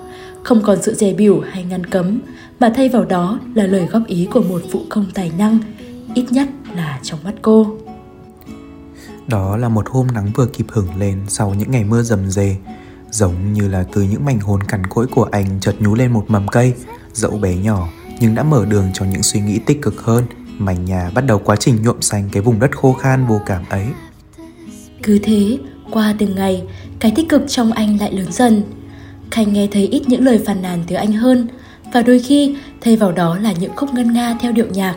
Không 0.42 0.62
còn 0.62 0.82
sự 0.82 0.94
dè 0.94 1.12
biểu 1.12 1.40
hay 1.40 1.64
ngăn 1.64 1.86
cấm, 1.86 2.20
mà 2.60 2.72
thay 2.76 2.88
vào 2.88 3.04
đó 3.04 3.40
là 3.54 3.66
lời 3.66 3.86
góp 3.86 4.06
ý 4.06 4.28
của 4.32 4.42
một 4.42 4.62
phụ 4.72 4.80
công 4.88 5.06
tài 5.14 5.32
năng, 5.38 5.58
ít 6.14 6.26
nhất 6.30 6.48
là 6.76 7.00
trong 7.02 7.18
mắt 7.24 7.34
cô. 7.42 7.78
Đó 9.26 9.56
là 9.56 9.68
một 9.68 9.88
hôm 9.88 10.06
nắng 10.06 10.30
vừa 10.34 10.46
kịp 10.46 10.66
hửng 10.68 10.96
lên 10.98 11.20
sau 11.28 11.54
những 11.54 11.70
ngày 11.70 11.84
mưa 11.84 12.02
rầm 12.02 12.30
rề, 12.30 12.56
giống 13.10 13.52
như 13.52 13.68
là 13.68 13.84
từ 13.92 14.02
những 14.02 14.24
mảnh 14.24 14.40
hồn 14.40 14.62
cằn 14.62 14.86
cỗi 14.86 15.06
của 15.06 15.28
anh 15.30 15.60
chợt 15.60 15.74
nhú 15.78 15.94
lên 15.94 16.12
một 16.12 16.24
mầm 16.28 16.48
cây, 16.48 16.74
dẫu 17.12 17.38
bé 17.38 17.56
nhỏ, 17.56 17.88
nhưng 18.20 18.34
đã 18.34 18.42
mở 18.42 18.64
đường 18.64 18.86
cho 18.94 19.04
những 19.04 19.22
suy 19.22 19.40
nghĩ 19.40 19.58
tích 19.66 19.82
cực 19.82 20.00
hơn. 20.00 20.24
Mảnh 20.58 20.84
nhà 20.84 21.10
bắt 21.14 21.24
đầu 21.26 21.38
quá 21.38 21.56
trình 21.56 21.82
nhuộm 21.82 22.00
xanh 22.00 22.28
cái 22.32 22.42
vùng 22.42 22.60
đất 22.60 22.76
khô 22.76 22.92
khan 22.92 23.26
vô 23.26 23.40
cảm 23.46 23.64
ấy. 23.70 23.86
Cứ 25.02 25.18
thế, 25.22 25.58
qua 25.90 26.14
từng 26.18 26.34
ngày, 26.34 26.62
cái 26.98 27.12
tích 27.16 27.28
cực 27.28 27.42
trong 27.48 27.72
anh 27.72 28.00
lại 28.00 28.12
lớn 28.12 28.32
dần. 28.32 28.62
Khanh 29.30 29.52
nghe 29.52 29.68
thấy 29.70 29.86
ít 29.86 30.02
những 30.06 30.24
lời 30.24 30.40
phàn 30.46 30.62
nàn 30.62 30.82
từ 30.86 30.96
anh 30.96 31.12
hơn, 31.12 31.48
và 31.92 32.02
đôi 32.02 32.18
khi 32.18 32.56
thay 32.80 32.96
vào 32.96 33.12
đó 33.12 33.38
là 33.38 33.52
những 33.52 33.76
khúc 33.76 33.94
ngân 33.94 34.12
nga 34.12 34.36
theo 34.40 34.52
điệu 34.52 34.66
nhạc. 34.72 34.94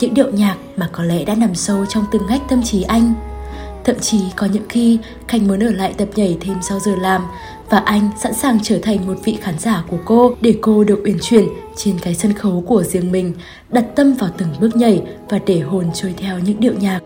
Những 0.00 0.14
điệu 0.14 0.30
nhạc 0.30 0.56
mà 0.76 0.88
có 0.92 1.04
lẽ 1.04 1.24
đã 1.24 1.34
nằm 1.34 1.54
sâu 1.54 1.86
trong 1.86 2.04
từng 2.12 2.22
ngách 2.28 2.48
tâm 2.48 2.62
trí 2.62 2.82
anh. 2.82 3.14
Thậm 3.84 3.96
chí 4.00 4.20
có 4.36 4.46
những 4.46 4.62
khi 4.68 4.98
Khanh 5.28 5.48
muốn 5.48 5.60
ở 5.60 5.70
lại 5.70 5.94
tập 5.96 6.08
nhảy 6.14 6.36
thêm 6.40 6.56
sau 6.62 6.78
giờ 6.78 6.96
làm 7.00 7.22
và 7.70 7.78
anh 7.78 8.10
sẵn 8.20 8.34
sàng 8.34 8.58
trở 8.62 8.78
thành 8.82 9.06
một 9.06 9.14
vị 9.24 9.38
khán 9.40 9.58
giả 9.58 9.84
của 9.88 9.98
cô 10.04 10.34
để 10.40 10.54
cô 10.60 10.84
được 10.84 11.02
uyển 11.04 11.16
chuyển 11.22 11.48
trên 11.76 11.98
cái 11.98 12.14
sân 12.14 12.32
khấu 12.32 12.64
của 12.66 12.82
riêng 12.82 13.12
mình, 13.12 13.34
đặt 13.68 13.84
tâm 13.96 14.14
vào 14.14 14.30
từng 14.38 14.48
bước 14.60 14.76
nhảy 14.76 15.02
và 15.28 15.38
để 15.46 15.60
hồn 15.60 15.86
trôi 15.94 16.14
theo 16.16 16.38
những 16.38 16.60
điệu 16.60 16.74
nhạc. 16.80 17.00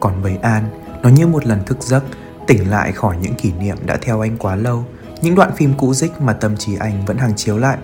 Còn 0.00 0.22
với 0.22 0.36
An, 0.42 0.64
nó 1.06 1.12
như 1.12 1.26
một 1.26 1.46
lần 1.46 1.64
thức 1.64 1.82
giấc, 1.82 2.04
tỉnh 2.46 2.70
lại 2.70 2.92
khỏi 2.92 3.16
những 3.22 3.34
kỷ 3.34 3.52
niệm 3.52 3.76
đã 3.86 3.98
theo 4.02 4.20
anh 4.20 4.36
quá 4.36 4.56
lâu, 4.56 4.84
những 5.22 5.34
đoạn 5.34 5.50
phim 5.56 5.74
cũ 5.78 5.94
dích 5.94 6.20
mà 6.20 6.32
tâm 6.32 6.56
trí 6.56 6.76
anh 6.76 7.04
vẫn 7.04 7.18
hàng 7.18 7.36
chiếu 7.36 7.58
lại. 7.58 7.78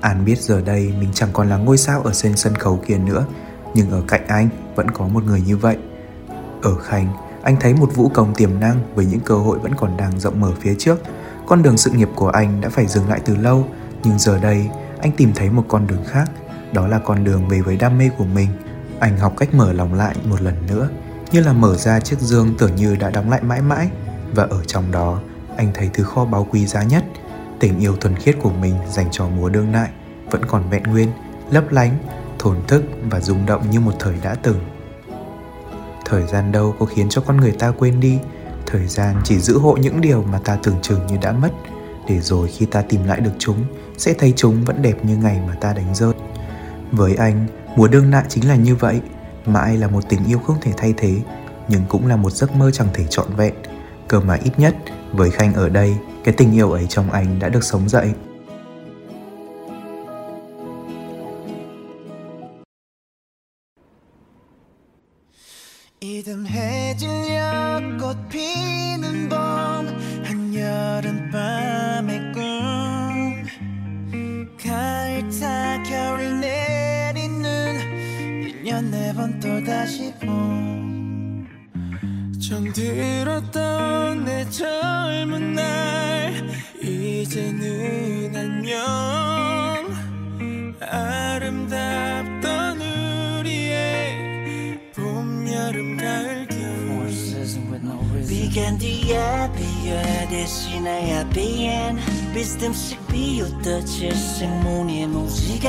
An 0.00 0.24
biết 0.24 0.38
giờ 0.40 0.60
đây 0.60 0.92
mình 1.00 1.08
chẳng 1.14 1.28
còn 1.32 1.48
là 1.48 1.56
ngôi 1.56 1.78
sao 1.78 2.02
ở 2.02 2.12
trên 2.12 2.36
sân 2.36 2.54
khấu 2.54 2.80
kia 2.86 2.98
nữa, 2.98 3.24
nhưng 3.74 3.90
ở 3.90 4.02
cạnh 4.08 4.26
anh 4.26 4.48
vẫn 4.74 4.90
có 4.90 5.08
một 5.08 5.24
người 5.24 5.40
như 5.40 5.56
vậy. 5.56 5.76
Ở 6.62 6.76
Khánh, 6.76 7.12
anh 7.42 7.56
thấy 7.60 7.74
một 7.74 7.90
vũ 7.94 8.08
công 8.08 8.34
tiềm 8.34 8.60
năng 8.60 8.94
với 8.94 9.06
những 9.06 9.20
cơ 9.20 9.34
hội 9.34 9.58
vẫn 9.58 9.74
còn 9.74 9.96
đang 9.96 10.20
rộng 10.20 10.40
mở 10.40 10.52
phía 10.60 10.74
trước. 10.78 11.02
Con 11.46 11.62
đường 11.62 11.76
sự 11.76 11.90
nghiệp 11.90 12.08
của 12.14 12.28
anh 12.28 12.60
đã 12.60 12.68
phải 12.68 12.86
dừng 12.86 13.08
lại 13.08 13.20
từ 13.24 13.36
lâu, 13.36 13.66
nhưng 14.04 14.18
giờ 14.18 14.38
đây 14.38 14.68
anh 15.00 15.12
tìm 15.12 15.32
thấy 15.34 15.50
một 15.50 15.64
con 15.68 15.86
đường 15.86 16.04
khác, 16.06 16.30
đó 16.72 16.86
là 16.86 16.98
con 16.98 17.24
đường 17.24 17.48
về 17.48 17.60
với 17.60 17.76
đam 17.76 17.98
mê 17.98 18.10
của 18.18 18.24
mình. 18.24 18.48
Anh 18.98 19.18
học 19.18 19.34
cách 19.36 19.54
mở 19.54 19.72
lòng 19.72 19.94
lại 19.94 20.16
một 20.24 20.42
lần 20.42 20.54
nữa, 20.66 20.88
như 21.32 21.40
là 21.40 21.52
mở 21.52 21.76
ra 21.76 22.00
chiếc 22.00 22.20
dương 22.20 22.54
tưởng 22.58 22.76
như 22.76 22.96
đã 22.96 23.10
đóng 23.10 23.30
lại 23.30 23.42
mãi 23.42 23.62
mãi. 23.62 23.90
Và 24.34 24.44
ở 24.44 24.64
trong 24.64 24.92
đó, 24.92 25.20
anh 25.56 25.70
thấy 25.74 25.90
thứ 25.94 26.04
kho 26.04 26.24
báu 26.24 26.46
quý 26.50 26.66
giá 26.66 26.82
nhất. 26.82 27.04
Tình 27.60 27.78
yêu 27.78 27.96
thuần 27.96 28.16
khiết 28.16 28.36
của 28.42 28.50
mình 28.50 28.74
dành 28.90 29.06
cho 29.10 29.28
múa 29.28 29.48
đương 29.48 29.72
đại 29.72 29.88
vẫn 30.30 30.44
còn 30.44 30.70
vẹn 30.70 30.82
nguyên, 30.82 31.08
lấp 31.50 31.64
lánh, 31.70 31.98
thổn 32.38 32.56
thức 32.68 32.82
và 33.10 33.20
rung 33.20 33.46
động 33.46 33.70
như 33.70 33.80
một 33.80 33.92
thời 33.98 34.14
đã 34.22 34.34
từng. 34.34 34.60
Thời 36.04 36.26
gian 36.26 36.52
đâu 36.52 36.74
có 36.78 36.86
khiến 36.86 37.08
cho 37.08 37.22
con 37.26 37.36
người 37.36 37.52
ta 37.52 37.70
quên 37.70 38.00
đi. 38.00 38.18
Thời 38.66 38.86
gian 38.86 39.16
chỉ 39.24 39.38
giữ 39.38 39.58
hộ 39.58 39.76
những 39.76 40.00
điều 40.00 40.22
mà 40.22 40.40
ta 40.44 40.58
tưởng 40.62 40.76
chừng 40.82 41.06
như 41.06 41.16
đã 41.22 41.32
mất. 41.32 41.50
Để 42.08 42.20
rồi 42.20 42.48
khi 42.48 42.66
ta 42.66 42.82
tìm 42.82 43.04
lại 43.04 43.20
được 43.20 43.32
chúng, 43.38 43.64
sẽ 43.98 44.12
thấy 44.12 44.32
chúng 44.36 44.64
vẫn 44.64 44.82
đẹp 44.82 45.04
như 45.04 45.16
ngày 45.16 45.40
mà 45.48 45.54
ta 45.54 45.72
đánh 45.72 45.94
rơi. 45.94 46.12
Với 46.92 47.14
anh, 47.14 47.46
mùa 47.76 47.88
đương 47.88 48.10
đại 48.10 48.24
chính 48.28 48.48
là 48.48 48.54
như 48.54 48.74
vậy 48.74 49.00
mãi 49.52 49.76
là 49.76 49.88
một 49.88 50.08
tình 50.08 50.24
yêu 50.24 50.38
không 50.38 50.56
thể 50.60 50.72
thay 50.76 50.94
thế, 50.96 51.14
nhưng 51.68 51.82
cũng 51.88 52.06
là 52.06 52.16
một 52.16 52.30
giấc 52.30 52.56
mơ 52.56 52.70
chẳng 52.70 52.88
thể 52.94 53.04
trọn 53.10 53.26
vẹn. 53.36 53.54
Cơ 54.08 54.20
mà 54.20 54.38
ít 54.44 54.58
nhất, 54.58 54.76
với 55.12 55.30
khanh 55.30 55.54
ở 55.54 55.68
đây, 55.68 55.96
cái 56.24 56.34
tình 56.34 56.52
yêu 56.52 56.72
ấy 56.72 56.86
trong 56.86 57.10
anh 57.10 57.38
đã 57.38 57.48
được 57.48 57.64
sống 57.64 57.88
dậy. 57.88 58.12
번 79.30 79.40
또 79.40 79.64
다시 79.64 80.12
봄. 80.20 81.46
정 82.40 82.72
들었던 82.72 84.24
내 84.24 84.48
젊은 84.50 85.54
날 85.54 86.32
이제는 86.82 88.34
안녕. 88.34 88.76
아름답던 90.80 92.80
우리의 93.40 94.80
봄, 94.96 95.46
여름, 95.52 95.96
가을, 95.96 96.48
겨울. 96.48 97.10
비간 98.26 98.76
뒤에 98.78 99.50
비에 99.56 100.26
대신하여 100.28 101.28
비엔 101.30 101.98
비스듬씩 102.34 103.06
비웃던 103.08 103.86
질색 103.86 104.48
무늬의 104.62 105.06
무지개 105.06 105.68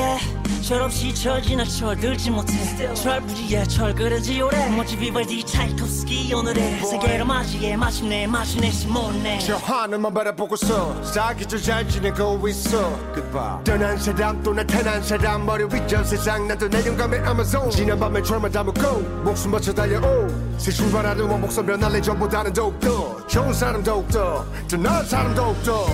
철없이 0.62 1.14
철 1.14 1.42
지나 1.42 1.64
철들지 1.66 2.30
못해. 2.30 2.54
철부지에 2.94 3.64
철그런지 3.64 4.42
오래. 4.42 4.70
멋지 4.70 4.96
비발디 4.98 5.44
차이콥스키 5.46 6.34
오늘의 6.34 6.80
세계로 6.86 7.26
맞이해 7.26 7.76
마침내 7.76 8.28
마침내 8.28 8.72
못내 8.88 9.40
저 9.40 9.56
하늘만 9.58 10.14
바라보고서 10.14 11.04
사기절 11.04 11.62
잘 11.62 11.88
지내고 11.88 12.48
있어. 12.48 12.98
Goodbye. 13.14 13.64
떠난 13.64 13.98
사람 13.98 14.42
또 14.44 14.54
나타난 14.54 15.02
사람 15.04 15.46
머리 15.46 15.66
위저 15.66 16.04
세상 16.04 16.48
난또 16.48 16.68
내용감의 16.68 17.20
아마존 17.22 17.70
지난 17.70 18.00
밤에 18.00 18.22
철만 18.22 18.52
담고 18.52 19.00
목숨 19.24 19.52
바쳐 19.52 19.74
달려오. 19.74 20.28
새 20.58 20.72
출발하는 20.72 21.26
원목선 21.26 21.66
변할래 21.66 22.00
전보다는 22.02 22.54
더욱더 22.54 23.26
좋은 23.28 23.54
사람 23.54 23.84
더욱더 23.84 24.46
더 24.70 24.78
나은 24.78 25.06
사람 25.06 25.34
더욱더. 25.34 25.86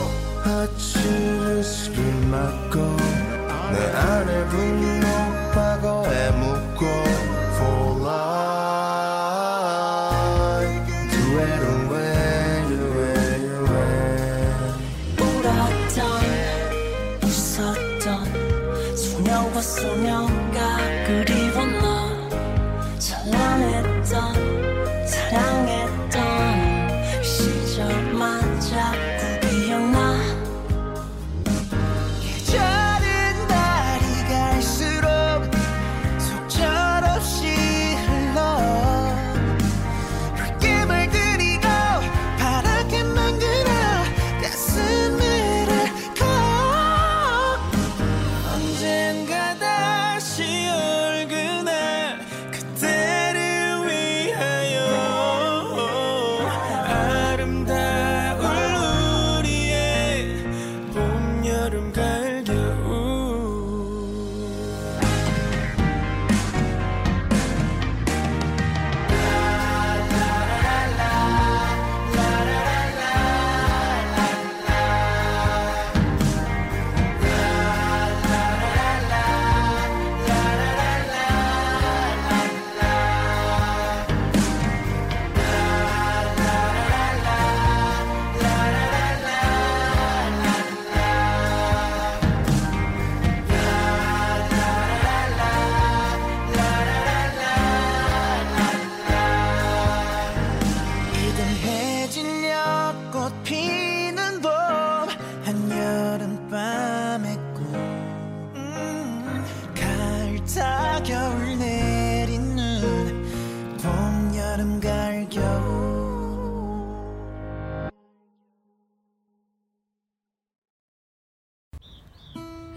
아침을 0.43 1.63
맞고 2.29 3.26
내 3.71 3.91
안에 3.91 4.45
분노 4.47 5.07
과거에 5.53 6.31
묻고 6.31 6.85
For 7.57 8.01
life 8.01 8.46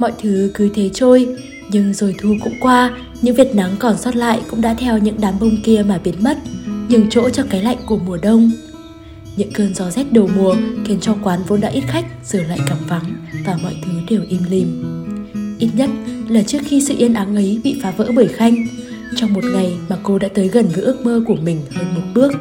Mọi 0.00 0.12
thứ 0.22 0.50
cứ 0.54 0.68
thế 0.74 0.90
trôi, 0.94 1.26
nhưng 1.70 1.94
rồi 1.94 2.14
thu 2.18 2.36
cũng 2.44 2.52
qua, 2.60 2.98
những 3.22 3.34
vệt 3.34 3.54
nắng 3.54 3.76
còn 3.78 3.98
sót 3.98 4.16
lại 4.16 4.40
cũng 4.50 4.60
đã 4.60 4.74
theo 4.74 4.98
những 4.98 5.20
đám 5.20 5.34
bông 5.40 5.56
kia 5.62 5.84
mà 5.88 6.00
biến 6.04 6.14
mất, 6.20 6.38
nhường 6.88 7.10
chỗ 7.10 7.30
cho 7.30 7.44
cái 7.50 7.62
lạnh 7.62 7.76
của 7.86 7.98
mùa 7.98 8.18
đông. 8.22 8.50
Những 9.36 9.52
cơn 9.52 9.74
gió 9.74 9.90
rét 9.90 10.12
đầu 10.12 10.30
mùa 10.36 10.56
khiến 10.84 11.00
cho 11.00 11.16
quán 11.22 11.40
vốn 11.46 11.60
đã 11.60 11.68
ít 11.68 11.84
khách 11.86 12.06
giờ 12.24 12.42
lại 12.48 12.58
cảm 12.66 12.78
vắng 12.88 13.04
và 13.44 13.58
mọi 13.62 13.76
thứ 13.84 13.92
đều 14.10 14.22
im 14.28 14.42
lìm. 14.50 14.84
Ít 15.58 15.70
nhất 15.74 15.90
là 16.28 16.42
trước 16.42 16.58
khi 16.64 16.80
sự 16.80 16.94
yên 16.98 17.14
ắng 17.14 17.36
ấy 17.36 17.60
bị 17.64 17.80
phá 17.82 17.90
vỡ 17.90 18.10
bởi 18.16 18.28
Khanh, 18.28 18.66
trong 19.16 19.32
một 19.32 19.44
ngày 19.54 19.72
mà 19.88 19.96
cô 20.02 20.18
đã 20.18 20.28
tới 20.34 20.48
gần 20.48 20.68
với 20.74 20.84
ước 20.84 21.00
mơ 21.04 21.22
của 21.26 21.36
mình 21.36 21.60
hơn 21.70 21.94
một 21.94 22.02
bước. 22.14 22.32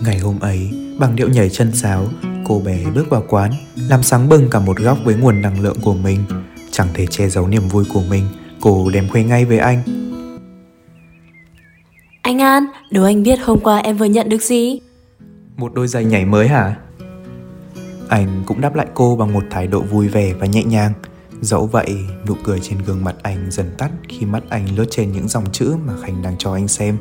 Ngày 0.00 0.18
hôm 0.18 0.40
ấy, 0.40 0.70
bằng 0.98 1.16
điệu 1.16 1.28
nhảy 1.28 1.50
chân 1.50 1.72
sáo, 1.72 2.08
cô 2.44 2.60
bé 2.60 2.84
bước 2.94 3.10
vào 3.10 3.24
quán, 3.28 3.52
làm 3.88 4.02
sáng 4.02 4.28
bừng 4.28 4.50
cả 4.50 4.60
một 4.60 4.78
góc 4.78 4.98
với 5.04 5.14
nguồn 5.14 5.40
năng 5.40 5.60
lượng 5.60 5.76
của 5.82 5.94
mình. 5.94 6.20
Chẳng 6.70 6.88
thể 6.94 7.06
che 7.06 7.28
giấu 7.28 7.48
niềm 7.48 7.68
vui 7.68 7.84
của 7.94 8.02
mình, 8.10 8.24
cô 8.60 8.90
đem 8.90 9.08
khoe 9.08 9.22
ngay 9.22 9.44
với 9.44 9.58
anh. 9.58 9.82
Anh 12.22 12.38
An, 12.38 12.64
đố 12.90 13.04
anh 13.04 13.22
biết 13.22 13.38
hôm 13.44 13.60
qua 13.60 13.78
em 13.78 13.96
vừa 13.96 14.04
nhận 14.04 14.28
được 14.28 14.42
gì? 14.42 14.80
Một 15.56 15.74
đôi 15.74 15.88
giày 15.88 16.04
nhảy 16.04 16.24
mới 16.24 16.48
hả? 16.48 16.76
Anh 18.08 18.42
cũng 18.46 18.60
đáp 18.60 18.74
lại 18.74 18.86
cô 18.94 19.16
bằng 19.16 19.32
một 19.32 19.44
thái 19.50 19.66
độ 19.66 19.80
vui 19.80 20.08
vẻ 20.08 20.34
và 20.34 20.46
nhẹ 20.46 20.64
nhàng. 20.64 20.92
Dẫu 21.40 21.66
vậy, 21.66 21.96
nụ 22.26 22.34
cười 22.44 22.60
trên 22.60 22.78
gương 22.78 23.04
mặt 23.04 23.14
anh 23.22 23.50
dần 23.50 23.70
tắt 23.78 23.90
khi 24.08 24.26
mắt 24.26 24.42
anh 24.48 24.66
lướt 24.76 24.86
trên 24.90 25.12
những 25.12 25.28
dòng 25.28 25.44
chữ 25.52 25.74
mà 25.86 25.92
Khanh 26.02 26.22
đang 26.22 26.36
cho 26.38 26.54
anh 26.54 26.68
xem. 26.68 26.96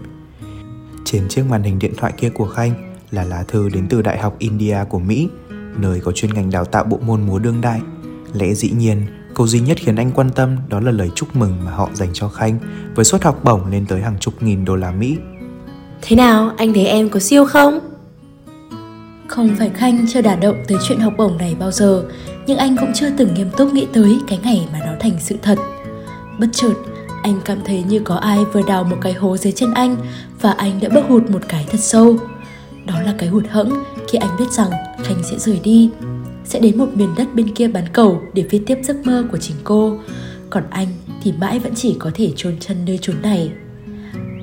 Trên 1.06 1.28
chiếc 1.30 1.44
màn 1.50 1.64
hình 1.64 1.80
điện 1.80 1.94
thoại 1.98 2.14
kia 2.18 2.30
của 2.30 2.48
Khanh 2.48 2.93
là 3.14 3.24
lá 3.24 3.44
thư 3.48 3.70
đến 3.70 3.88
từ 3.90 4.02
Đại 4.02 4.20
học 4.20 4.36
India 4.40 4.78
của 4.90 5.00
Mỹ, 5.00 5.30
nơi 5.78 6.00
có 6.00 6.12
chuyên 6.12 6.34
ngành 6.34 6.52
đào 6.52 6.66
tạo 6.66 6.84
bộ 6.84 7.00
môn 7.06 7.22
múa 7.22 7.40
đương 7.40 7.62
đại. 7.62 7.82
Lẽ 8.34 8.54
dĩ 8.54 8.70
nhiên, 8.70 9.06
câu 9.36 9.48
duy 9.48 9.60
nhất 9.60 9.78
khiến 9.80 9.96
anh 9.96 10.12
quan 10.12 10.30
tâm 10.30 10.58
đó 10.70 10.80
là 10.80 10.92
lời 10.92 11.12
chúc 11.16 11.36
mừng 11.36 11.66
mà 11.66 11.72
họ 11.72 11.90
dành 11.94 12.10
cho 12.14 12.28
Khanh 12.28 12.60
với 12.96 13.06
suất 13.06 13.24
học 13.24 13.44
bổng 13.44 13.72
lên 13.72 13.86
tới 13.86 14.02
hàng 14.02 14.18
chục 14.20 14.34
nghìn 14.44 14.66
đô 14.66 14.76
la 14.76 14.92
Mỹ. 14.92 15.18
Thế 16.02 16.16
nào, 16.16 16.52
anh 16.58 16.74
thấy 16.74 16.86
em 16.86 17.10
có 17.10 17.20
siêu 17.20 17.46
không? 17.46 17.80
Không 19.28 19.56
phải 19.60 19.70
Khanh 19.70 20.06
chưa 20.10 20.22
đả 20.22 20.36
động 20.36 20.64
tới 20.68 20.78
chuyện 20.88 21.00
học 21.00 21.14
bổng 21.18 21.38
này 21.38 21.56
bao 21.60 21.72
giờ, 21.72 22.04
nhưng 22.48 22.58
anh 22.58 22.78
cũng 22.78 22.92
chưa 22.94 23.10
từng 23.18 23.34
nghiêm 23.34 23.50
túc 23.58 23.74
nghĩ 23.74 23.88
tới 23.94 24.20
cái 24.28 24.40
ngày 24.44 24.68
mà 24.74 24.80
nó 24.86 24.92
thành 25.00 25.14
sự 25.20 25.36
thật. 25.42 25.58
Bất 26.40 26.48
chợt, 26.52 26.74
anh 27.24 27.42
cảm 27.46 27.58
thấy 27.66 27.84
như 27.84 28.00
có 28.00 28.16
ai 28.16 28.40
vừa 28.54 28.62
đào 28.68 28.84
một 28.84 28.98
cái 29.02 29.14
hố 29.14 29.38
dưới 29.38 29.54
chân 29.54 29.74
anh 29.74 29.96
và 30.42 30.52
anh 30.52 30.80
đã 30.82 30.90
bước 30.90 31.06
hụt 31.08 31.30
một 31.30 31.42
cái 31.48 31.66
thật 31.72 31.80
sâu. 31.80 32.18
Đó 32.86 33.02
là 33.02 33.16
cái 33.18 33.30
hụt 33.30 33.44
hẫng 33.50 33.84
khi 34.08 34.18
anh 34.18 34.30
biết 34.40 34.52
rằng 34.52 34.70
thành 35.04 35.24
sẽ 35.24 35.40
rời 35.40 35.60
đi, 35.64 35.90
sẽ 36.46 36.60
đến 36.60 36.78
một 36.78 36.88
miền 36.94 37.10
đất 37.18 37.36
bên 37.36 37.54
kia 37.56 37.68
bán 37.68 37.86
cầu 37.94 38.22
để 38.34 38.46
viết 38.50 38.62
tiếp 38.66 38.78
giấc 38.84 39.06
mơ 39.06 39.26
của 39.32 39.38
chính 39.38 39.58
cô. 39.64 39.98
Còn 40.50 40.64
anh 40.70 40.88
thì 41.24 41.32
mãi 41.32 41.60
vẫn 41.60 41.76
chỉ 41.76 41.96
có 42.00 42.12
thể 42.14 42.32
chôn 42.36 42.60
chân 42.60 42.78
nơi 42.86 43.00
chốn 43.02 43.16
này. 43.22 43.52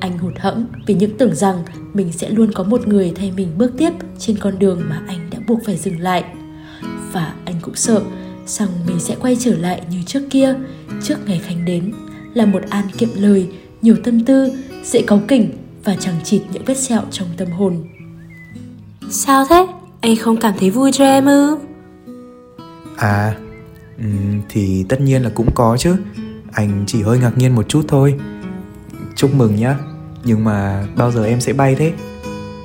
Anh 0.00 0.18
hụt 0.18 0.34
hẫng 0.38 0.66
vì 0.86 0.94
những 0.94 1.16
tưởng 1.16 1.34
rằng 1.34 1.64
mình 1.94 2.12
sẽ 2.12 2.30
luôn 2.30 2.52
có 2.52 2.64
một 2.64 2.88
người 2.88 3.12
thay 3.16 3.32
mình 3.36 3.48
bước 3.58 3.72
tiếp 3.78 3.90
trên 4.18 4.36
con 4.36 4.58
đường 4.58 4.82
mà 4.88 5.02
anh 5.08 5.30
đã 5.30 5.38
buộc 5.46 5.58
phải 5.66 5.76
dừng 5.76 6.00
lại. 6.00 6.24
Và 7.12 7.34
anh 7.44 7.54
cũng 7.62 7.74
sợ 7.74 8.00
rằng 8.46 8.68
mình 8.86 9.00
sẽ 9.00 9.16
quay 9.20 9.36
trở 9.40 9.56
lại 9.56 9.82
như 9.90 9.98
trước 10.06 10.22
kia, 10.30 10.54
trước 11.02 11.16
ngày 11.26 11.40
Khánh 11.44 11.64
đến, 11.64 11.92
là 12.34 12.46
một 12.46 12.62
An 12.70 12.84
kiệm 12.98 13.08
lời, 13.14 13.48
nhiều 13.82 13.96
tâm 14.04 14.24
tư, 14.24 14.52
dễ 14.84 15.02
cáu 15.06 15.20
kỉnh 15.28 15.50
và 15.84 15.96
chẳng 16.00 16.14
chịt 16.24 16.42
những 16.52 16.64
vết 16.64 16.78
sẹo 16.78 17.02
trong 17.10 17.28
tâm 17.36 17.48
hồn. 17.50 17.76
Sao 19.10 19.46
thế? 19.50 19.66
Anh 20.00 20.16
không 20.16 20.36
cảm 20.36 20.54
thấy 20.60 20.70
vui 20.70 20.90
cho 20.92 21.04
em 21.04 21.26
ư? 21.26 21.56
À, 22.96 23.36
ừm, 23.98 24.40
thì 24.48 24.84
tất 24.88 25.00
nhiên 25.00 25.22
là 25.22 25.30
cũng 25.34 25.50
có 25.54 25.76
chứ. 25.76 25.96
Anh 26.52 26.84
chỉ 26.86 27.02
hơi 27.02 27.18
ngạc 27.18 27.38
nhiên 27.38 27.54
một 27.54 27.68
chút 27.68 27.82
thôi. 27.88 28.14
Chúc 29.16 29.34
mừng 29.34 29.56
nhá. 29.56 29.78
Nhưng 30.24 30.44
mà 30.44 30.86
bao 30.96 31.12
giờ 31.12 31.24
em 31.24 31.40
sẽ 31.40 31.52
bay 31.52 31.74
thế? 31.74 31.92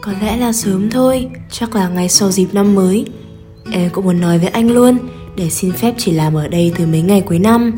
Có 0.01 0.12
lẽ 0.21 0.38
là 0.38 0.53
sớm 0.53 0.89
thôi, 0.89 1.29
chắc 1.51 1.75
là 1.75 1.89
ngày 1.89 2.10
sau 2.10 2.31
dịp 2.31 2.47
năm 2.53 2.75
mới. 2.75 3.05
Em 3.71 3.89
cũng 3.89 4.05
muốn 4.05 4.21
nói 4.21 4.39
với 4.39 4.47
anh 4.47 4.71
luôn, 4.71 4.97
để 5.36 5.49
xin 5.49 5.71
phép 5.71 5.93
chỉ 5.97 6.12
làm 6.12 6.34
ở 6.34 6.47
đây 6.47 6.73
từ 6.77 6.86
mấy 6.86 7.01
ngày 7.01 7.21
cuối 7.21 7.39
năm. 7.39 7.71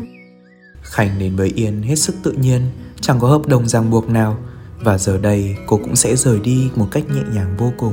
Khánh 0.82 1.18
đến 1.18 1.36
với 1.36 1.52
Yên 1.54 1.82
hết 1.82 1.96
sức 1.96 2.14
tự 2.22 2.32
nhiên, 2.32 2.62
chẳng 3.00 3.20
có 3.20 3.28
hợp 3.28 3.46
đồng 3.46 3.68
ràng 3.68 3.90
buộc 3.90 4.08
nào 4.08 4.38
và 4.80 4.98
giờ 4.98 5.18
đây 5.18 5.56
cô 5.66 5.76
cũng 5.76 5.96
sẽ 5.96 6.16
rời 6.16 6.40
đi 6.40 6.70
một 6.76 6.86
cách 6.90 7.04
nhẹ 7.14 7.22
nhàng 7.34 7.54
vô 7.58 7.72
cùng. 7.78 7.92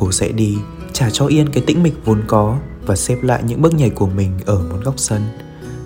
Cô 0.00 0.12
sẽ 0.12 0.32
đi 0.32 0.58
trả 0.92 1.10
cho 1.10 1.26
Yên 1.26 1.48
cái 1.48 1.64
tĩnh 1.66 1.82
mịch 1.82 2.04
vốn 2.04 2.22
có 2.26 2.58
và 2.86 2.96
xếp 2.96 3.16
lại 3.22 3.42
những 3.46 3.62
bước 3.62 3.74
nhảy 3.74 3.90
của 3.90 4.06
mình 4.06 4.32
ở 4.46 4.58
một 4.70 4.76
góc 4.84 4.94
sân. 4.96 5.22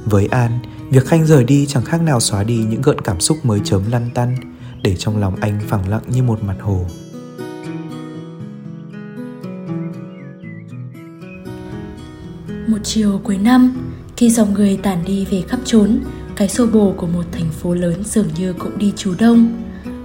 Với 0.05 0.27
An, 0.27 0.59
việc 0.90 1.07
Khanh 1.07 1.27
rời 1.27 1.44
đi 1.44 1.66
chẳng 1.66 1.85
khác 1.85 2.03
nào 2.03 2.20
xóa 2.20 2.44
đi 2.44 2.57
những 2.57 2.83
gợn 2.83 3.00
cảm 3.00 3.20
xúc 3.20 3.38
mới 3.42 3.61
chớm 3.64 3.83
lăn 3.90 4.11
tăn 4.14 4.37
để 4.83 4.96
trong 4.96 5.20
lòng 5.20 5.37
anh 5.40 5.61
phẳng 5.68 5.88
lặng 5.88 6.03
như 6.09 6.22
một 6.22 6.42
mặt 6.42 6.57
hồ. 6.61 6.87
Một 12.66 12.79
chiều 12.83 13.20
cuối 13.24 13.38
năm, 13.38 13.77
khi 14.16 14.31
dòng 14.31 14.55
người 14.55 14.77
tản 14.77 15.05
đi 15.05 15.24
về 15.24 15.42
khắp 15.48 15.61
trốn, 15.64 16.00
cái 16.37 16.48
xô 16.48 16.66
bồ 16.66 16.94
của 16.96 17.07
một 17.07 17.24
thành 17.33 17.50
phố 17.50 17.74
lớn 17.74 18.03
dường 18.05 18.29
như 18.38 18.53
cũng 18.53 18.79
đi 18.79 18.92
trú 18.96 19.14
đông. 19.18 19.62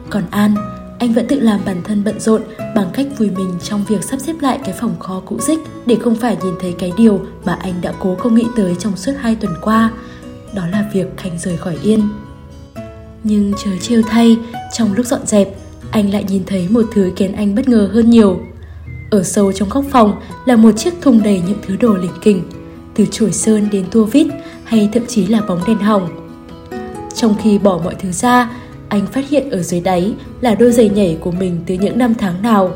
Còn 0.10 0.24
An, 0.32 0.56
anh 1.00 1.14
vẫn 1.14 1.28
tự 1.28 1.40
làm 1.40 1.60
bản 1.66 1.82
thân 1.84 2.04
bận 2.04 2.20
rộn 2.20 2.42
bằng 2.76 2.90
cách 2.94 3.08
vùi 3.18 3.30
mình 3.30 3.54
trong 3.64 3.86
việc 3.88 4.04
sắp 4.04 4.20
xếp 4.20 4.34
lại 4.42 4.60
cái 4.66 4.74
phòng 4.80 5.00
kho 5.00 5.22
cũ 5.26 5.40
rích 5.40 5.60
để 5.86 5.96
không 5.96 6.16
phải 6.16 6.38
nhìn 6.44 6.54
thấy 6.62 6.76
cái 6.80 6.92
điều 6.98 7.20
mà 7.46 7.54
anh 7.54 7.74
đã 7.82 7.94
cố 8.00 8.16
không 8.16 8.36
nghĩ 8.36 8.46
tới 8.56 8.76
trong 8.80 8.98
suốt 8.98 9.12
hai 9.20 9.36
tuần 9.36 9.54
qua. 9.62 9.92
Đó 10.56 10.68
là 10.72 10.90
việc 10.94 11.18
Khanh 11.18 11.40
rời 11.40 11.58
khỏi 11.58 11.78
Yên. 11.84 12.10
Nhưng 13.24 13.54
trời 13.64 13.80
trêu 13.80 14.02
thay, 14.02 14.38
trong 14.74 14.94
lúc 14.94 15.06
dọn 15.06 15.26
dẹp, 15.26 15.48
anh 15.92 16.14
lại 16.14 16.24
nhìn 16.24 16.44
thấy 16.46 16.68
một 16.70 16.86
thứ 16.94 17.12
khiến 17.16 17.36
anh 17.36 17.56
bất 17.56 17.68
ngờ 17.68 17.90
hơn 17.94 18.10
nhiều. 18.10 18.40
Ở 19.12 19.24
sâu 19.24 19.52
trong 19.52 19.70
góc 19.70 19.86
phòng 19.92 20.20
là 20.46 20.56
một 20.56 20.72
chiếc 20.72 20.94
thùng 21.02 21.24
đầy 21.24 21.42
những 21.48 21.58
thứ 21.68 21.76
đồ 21.76 21.94
linh 21.94 22.12
kỉnh, 22.22 22.44
từ 22.96 23.06
chổi 23.12 23.32
sơn 23.32 23.68
đến 23.72 23.86
tua 23.92 24.06
vít 24.06 24.28
hay 24.64 24.90
thậm 24.94 25.06
chí 25.08 25.28
là 25.28 25.42
bóng 25.42 25.60
đèn 25.68 25.78
hỏng. 25.78 26.10
Trong 27.16 27.36
khi 27.44 27.58
bỏ 27.58 27.82
mọi 27.84 27.96
thứ 27.96 28.12
ra, 28.12 28.50
anh 28.90 29.08
phát 29.08 29.30
hiện 29.30 29.50
ở 29.50 29.62
dưới 29.62 29.82
đáy 29.82 30.14
là 30.42 30.56
đôi 30.56 30.72
giày 30.72 30.90
nhảy 30.90 31.18
của 31.22 31.32
mình 31.32 31.60
từ 31.66 31.76
những 31.76 31.98
năm 31.98 32.14
tháng 32.16 32.42
nào. 32.42 32.74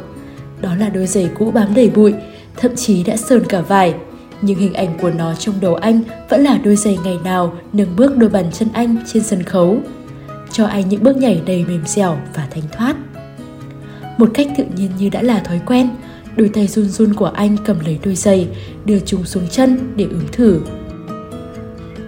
Đó 0.62 0.76
là 0.76 0.90
đôi 0.90 1.08
giày 1.08 1.30
cũ 1.40 1.52
bám 1.52 1.74
đầy 1.74 1.90
bụi, 1.90 2.14
thậm 2.58 2.76
chí 2.76 3.04
đã 3.04 3.18
sờn 3.18 3.44
cả 3.46 3.62
vải. 3.62 3.94
Nhưng 4.42 4.60
hình 4.60 4.74
ảnh 4.74 4.98
của 5.02 5.10
nó 5.10 5.36
trong 5.36 5.56
đầu 5.62 5.76
anh 5.76 6.02
vẫn 6.30 6.42
là 6.42 6.58
đôi 6.64 6.76
giày 6.76 6.98
ngày 7.04 7.18
nào 7.24 7.54
nâng 7.74 7.96
bước 7.96 8.18
đôi 8.18 8.30
bàn 8.30 8.46
chân 8.52 8.68
anh 8.74 8.98
trên 9.14 9.24
sân 9.24 9.44
khấu. 9.44 9.78
Cho 10.52 10.66
anh 10.66 10.90
những 10.90 11.04
bước 11.04 11.18
nhảy 11.18 11.42
đầy 11.46 11.66
mềm 11.66 11.86
dẻo 11.86 12.18
và 12.36 12.48
thanh 12.52 12.64
thoát. 12.78 12.96
Một 14.18 14.30
cách 14.34 14.48
tự 14.58 14.64
nhiên 14.76 14.92
như 15.00 15.10
đã 15.10 15.22
là 15.22 15.40
thói 15.40 15.62
quen, 15.66 15.90
đôi 16.36 16.50
tay 16.50 16.68
run 16.68 16.86
run 16.86 17.14
của 17.14 17.26
anh 17.26 17.58
cầm 17.66 17.80
lấy 17.80 18.00
đôi 18.04 18.16
giày, 18.16 18.48
đưa 18.86 19.00
chúng 19.00 19.26
xuống 19.26 19.48
chân 19.50 19.94
để 19.96 20.06
ướm 20.12 20.28
thử. 20.32 20.62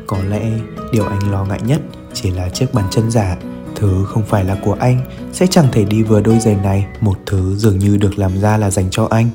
Có 0.08 0.18
lẽ 0.30 0.52
điều 0.94 1.06
anh 1.06 1.32
lo 1.32 1.46
ngại 1.46 1.60
nhất 1.68 1.82
chỉ 2.14 2.32
là 2.32 2.50
chiếc 2.50 2.74
bàn 2.74 2.86
chân 2.92 3.12
giả 3.12 3.38
Thứ 3.76 4.06
không 4.06 4.24
phải 4.26 4.44
là 4.44 4.58
của 4.64 4.74
anh, 4.80 5.02
sẽ 5.34 5.48
chẳng 5.48 5.68
thể 5.72 5.86
đi 5.86 6.04
vừa 6.04 6.22
đôi 6.22 6.40
giày 6.40 6.56
này, 6.56 6.86
Một 7.02 7.18
thứ 7.26 7.56
dường 7.56 7.80
như 7.80 7.98
được 7.98 8.20
làm 8.20 8.42
ra 8.42 8.58
là 8.58 8.72
dành 8.72 8.88
cho 8.92 9.08
anh. 9.12 9.30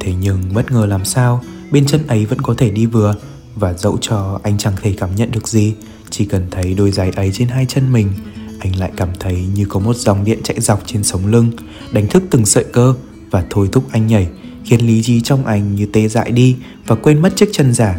Thế 0.00 0.14
nhưng 0.20 0.42
bất 0.54 0.70
ngờ 0.70 0.86
làm 0.86 1.04
sao, 1.04 1.42
Bên 1.70 1.86
chân 1.86 2.06
ấy 2.06 2.26
vẫn 2.26 2.40
có 2.40 2.54
thể 2.58 2.70
đi 2.70 2.86
vừa, 2.86 3.14
Và 3.54 3.72
dẫu 3.72 3.98
cho 4.00 4.40
anh 4.42 4.58
chẳng 4.58 4.74
thể 4.82 4.94
cảm 4.98 5.16
nhận 5.16 5.30
được 5.30 5.48
gì, 5.48 5.74
Chỉ 6.10 6.24
cần 6.24 6.46
thấy 6.50 6.74
đôi 6.74 6.90
giày 6.90 7.10
ấy 7.10 7.30
trên 7.32 7.48
hai 7.48 7.66
chân 7.66 7.92
mình, 7.92 8.12
Anh 8.60 8.76
lại 8.76 8.90
cảm 8.96 9.08
thấy 9.20 9.46
như 9.54 9.66
có 9.68 9.80
một 9.80 9.96
dòng 9.96 10.24
điện 10.24 10.38
chạy 10.44 10.60
dọc 10.60 10.82
trên 10.86 11.02
sống 11.02 11.26
lưng, 11.26 11.50
Đánh 11.92 12.06
thức 12.08 12.22
từng 12.30 12.46
sợi 12.46 12.64
cơ, 12.64 12.94
Và 13.30 13.44
thôi 13.50 13.68
thúc 13.72 13.84
anh 13.92 14.06
nhảy, 14.06 14.28
Khiến 14.64 14.86
lý 14.86 15.02
trí 15.02 15.20
trong 15.20 15.46
anh 15.46 15.74
như 15.74 15.86
tê 15.92 16.08
dại 16.08 16.30
đi 16.30 16.56
Và 16.86 16.96
quên 16.96 17.22
mất 17.22 17.36
chiếc 17.36 17.48
chân 17.52 17.74
giả. 17.74 17.98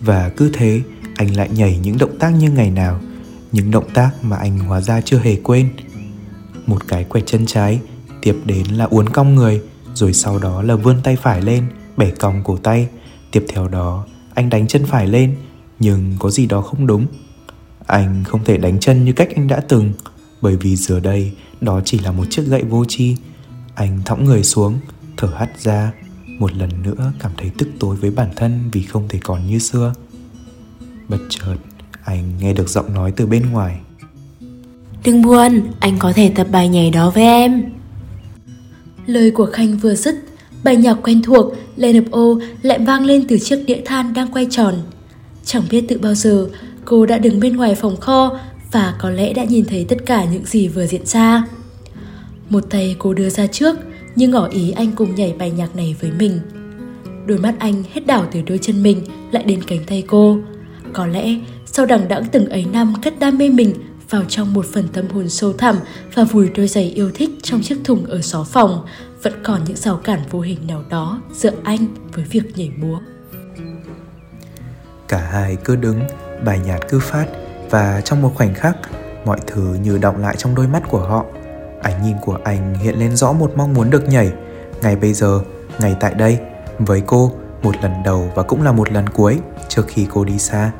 Và 0.00 0.30
cứ 0.36 0.50
thế, 0.52 0.80
anh 1.16 1.36
lại 1.36 1.48
nhảy 1.54 1.78
những 1.82 1.98
động 1.98 2.18
tác 2.18 2.30
như 2.30 2.50
ngày 2.50 2.70
nào 2.70 3.00
những 3.52 3.70
động 3.70 3.90
tác 3.94 4.10
mà 4.22 4.36
anh 4.36 4.58
hóa 4.58 4.80
ra 4.80 5.00
chưa 5.00 5.18
hề 5.18 5.36
quên. 5.36 5.68
Một 6.66 6.88
cái 6.88 7.04
quẹt 7.04 7.26
chân 7.26 7.46
trái 7.46 7.80
tiếp 8.22 8.36
đến 8.44 8.66
là 8.66 8.84
uốn 8.84 9.08
cong 9.08 9.34
người, 9.34 9.62
rồi 9.94 10.12
sau 10.12 10.38
đó 10.38 10.62
là 10.62 10.76
vươn 10.76 10.96
tay 11.02 11.16
phải 11.16 11.42
lên, 11.42 11.64
bẻ 11.96 12.10
cong 12.10 12.44
cổ 12.44 12.56
tay. 12.56 12.88
Tiếp 13.30 13.44
theo 13.48 13.68
đó, 13.68 14.06
anh 14.34 14.50
đánh 14.50 14.66
chân 14.66 14.86
phải 14.86 15.06
lên, 15.06 15.36
nhưng 15.80 16.16
có 16.18 16.30
gì 16.30 16.46
đó 16.46 16.60
không 16.60 16.86
đúng. 16.86 17.06
Anh 17.86 18.24
không 18.24 18.44
thể 18.44 18.56
đánh 18.56 18.80
chân 18.80 19.04
như 19.04 19.12
cách 19.12 19.28
anh 19.36 19.48
đã 19.48 19.60
từng, 19.60 19.92
bởi 20.40 20.56
vì 20.56 20.76
giờ 20.76 21.00
đây 21.00 21.32
đó 21.60 21.80
chỉ 21.84 21.98
là 21.98 22.12
một 22.12 22.24
chiếc 22.30 22.42
gậy 22.46 22.62
vô 22.62 22.84
tri. 22.84 23.16
Anh 23.74 24.00
thõng 24.04 24.24
người 24.24 24.42
xuống, 24.42 24.78
thở 25.16 25.28
hắt 25.28 25.60
ra, 25.60 25.92
một 26.38 26.54
lần 26.54 26.82
nữa 26.82 27.12
cảm 27.20 27.32
thấy 27.36 27.50
tức 27.58 27.68
tối 27.80 27.96
với 27.96 28.10
bản 28.10 28.30
thân 28.36 28.70
vì 28.72 28.82
không 28.82 29.08
thể 29.08 29.18
còn 29.22 29.46
như 29.46 29.58
xưa. 29.58 29.92
Bất 31.08 31.18
chợt 31.28 31.56
anh 32.08 32.32
nghe 32.40 32.52
được 32.52 32.68
giọng 32.68 32.94
nói 32.94 33.12
từ 33.16 33.26
bên 33.26 33.50
ngoài 33.52 33.76
Đừng 35.04 35.22
buồn, 35.22 35.62
anh 35.80 35.96
có 35.98 36.12
thể 36.12 36.32
tập 36.34 36.46
bài 36.50 36.68
nhảy 36.68 36.90
đó 36.90 37.10
với 37.10 37.22
em. 37.22 37.64
Lời 39.06 39.30
của 39.30 39.46
Khanh 39.46 39.78
vừa 39.78 39.94
dứt, 39.94 40.14
Bài 40.64 40.76
nhạc 40.76 40.94
quen 41.02 41.22
thuộc, 41.22 41.52
Land 41.76 41.96
of 41.96 42.04
O 42.10 42.40
lại 42.62 42.78
vang 42.78 43.04
lên 43.04 43.24
từ 43.28 43.38
chiếc 43.38 43.64
đĩa 43.66 43.80
than 43.84 44.14
đang 44.14 44.32
quay 44.32 44.46
tròn. 44.50 44.74
Chẳng 45.44 45.62
biết 45.70 45.84
từ 45.88 45.98
bao 45.98 46.14
giờ, 46.14 46.48
cô 46.84 47.06
đã 47.06 47.18
đứng 47.18 47.40
bên 47.40 47.56
ngoài 47.56 47.74
phòng 47.74 47.96
kho 47.96 48.38
và 48.72 48.94
có 48.98 49.10
lẽ 49.10 49.32
đã 49.32 49.44
nhìn 49.44 49.64
thấy 49.64 49.86
tất 49.88 49.96
cả 50.06 50.24
những 50.24 50.44
gì 50.44 50.68
vừa 50.68 50.86
diễn 50.86 51.06
ra. 51.06 51.44
Một 52.50 52.64
tay 52.70 52.96
cô 52.98 53.14
đưa 53.14 53.30
ra 53.30 53.46
trước, 53.46 53.76
nhưng 54.16 54.30
ngỏ 54.30 54.48
ý 54.48 54.70
anh 54.70 54.92
cùng 54.96 55.14
nhảy 55.14 55.34
bài 55.38 55.50
nhạc 55.50 55.76
này 55.76 55.96
với 56.00 56.10
mình. 56.18 56.40
Đôi 57.26 57.38
mắt 57.38 57.54
anh 57.58 57.82
hết 57.92 58.06
đảo 58.06 58.26
từ 58.32 58.42
đôi 58.42 58.58
chân 58.58 58.82
mình 58.82 59.00
lại 59.32 59.42
đến 59.42 59.62
cánh 59.62 59.84
tay 59.86 60.04
cô. 60.06 60.38
Có 60.92 61.06
lẽ 61.06 61.34
sau 61.72 61.86
đằng 61.86 62.08
đẵng 62.08 62.24
từng 62.32 62.48
ấy 62.48 62.66
năm 62.72 62.94
cất 63.02 63.18
đam 63.18 63.38
mê 63.38 63.48
mình 63.48 63.74
vào 64.10 64.24
trong 64.28 64.54
một 64.54 64.66
phần 64.72 64.88
tâm 64.92 65.08
hồn 65.08 65.28
sâu 65.28 65.52
thẳm 65.52 65.76
và 66.14 66.24
vùi 66.24 66.48
đôi 66.48 66.68
giày 66.68 66.84
yêu 66.84 67.10
thích 67.14 67.30
trong 67.42 67.62
chiếc 67.62 67.76
thùng 67.84 68.06
ở 68.06 68.22
xó 68.22 68.44
phòng, 68.44 68.86
vẫn 69.22 69.32
còn 69.44 69.64
những 69.64 69.76
rào 69.76 69.96
cản 69.96 70.20
vô 70.30 70.40
hình 70.40 70.66
nào 70.66 70.84
đó 70.90 71.20
giữa 71.32 71.52
anh 71.64 71.86
với 72.12 72.24
việc 72.24 72.58
nhảy 72.58 72.70
múa. 72.76 72.98
Cả 75.08 75.18
hai 75.18 75.56
cứ 75.64 75.76
đứng, 75.76 76.00
bài 76.44 76.60
nhạc 76.66 76.78
cứ 76.88 77.00
phát 77.00 77.26
và 77.70 78.00
trong 78.00 78.22
một 78.22 78.32
khoảnh 78.34 78.54
khắc, 78.54 78.76
mọi 79.24 79.38
thứ 79.46 79.76
như 79.82 79.98
động 79.98 80.16
lại 80.16 80.34
trong 80.38 80.54
đôi 80.54 80.66
mắt 80.68 80.82
của 80.88 81.00
họ. 81.00 81.24
Ánh 81.82 82.02
nhìn 82.02 82.16
của 82.22 82.38
anh 82.44 82.74
hiện 82.74 82.98
lên 82.98 83.16
rõ 83.16 83.32
một 83.32 83.52
mong 83.56 83.74
muốn 83.74 83.90
được 83.90 84.08
nhảy. 84.08 84.32
Ngay 84.82 84.96
bây 84.96 85.12
giờ, 85.12 85.40
ngay 85.80 85.96
tại 86.00 86.14
đây, 86.14 86.38
với 86.78 87.02
cô, 87.06 87.32
một 87.62 87.74
lần 87.82 87.92
đầu 88.04 88.32
và 88.34 88.42
cũng 88.42 88.62
là 88.62 88.72
một 88.72 88.92
lần 88.92 89.08
cuối 89.08 89.38
trước 89.68 89.84
khi 89.88 90.06
cô 90.10 90.24
đi 90.24 90.38
xa. 90.38 90.72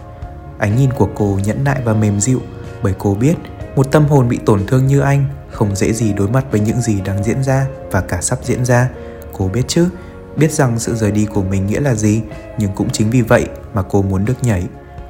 Ánh 0.59 0.77
nhìn 0.77 0.91
của 0.93 1.09
cô 1.15 1.39
nhẫn 1.45 1.65
nại 1.65 1.81
và 1.85 1.95
mềm 1.95 2.21
dịu 2.21 2.41
bởi 2.83 2.95
cô 2.99 3.15
biết 3.15 3.35
một 3.77 3.93
tâm 3.93 4.05
hồn 4.05 4.29
bị 4.29 4.39
tổn 4.47 4.67
thương 4.67 4.87
như 4.87 5.01
anh 5.01 5.25
không 5.51 5.77
dễ 5.77 5.93
gì 5.93 6.13
đối 6.13 6.29
mặt 6.29 6.45
với 6.51 6.61
những 6.61 6.81
gì 6.81 7.01
đang 7.01 7.25
diễn 7.25 7.43
ra 7.43 7.67
và 7.91 8.01
cả 8.01 8.21
sắp 8.21 8.39
diễn 8.43 8.65
ra. 8.65 8.91
Cô 9.33 9.49
biết 9.49 9.63
chứ, 9.69 9.89
biết 10.37 10.53
rằng 10.53 10.79
sự 10.79 10.95
rời 10.95 11.11
đi 11.13 11.27
của 11.27 11.43
mình 11.43 11.67
nghĩa 11.67 11.81
là 11.81 11.95
gì, 11.95 12.23
nhưng 12.59 12.71
cũng 12.75 12.91
chính 12.91 13.11
vì 13.11 13.23
vậy 13.23 13.47
mà 13.75 13.83
cô 13.83 14.03
muốn 14.03 14.25
được 14.25 14.45
nhảy. 14.45 14.65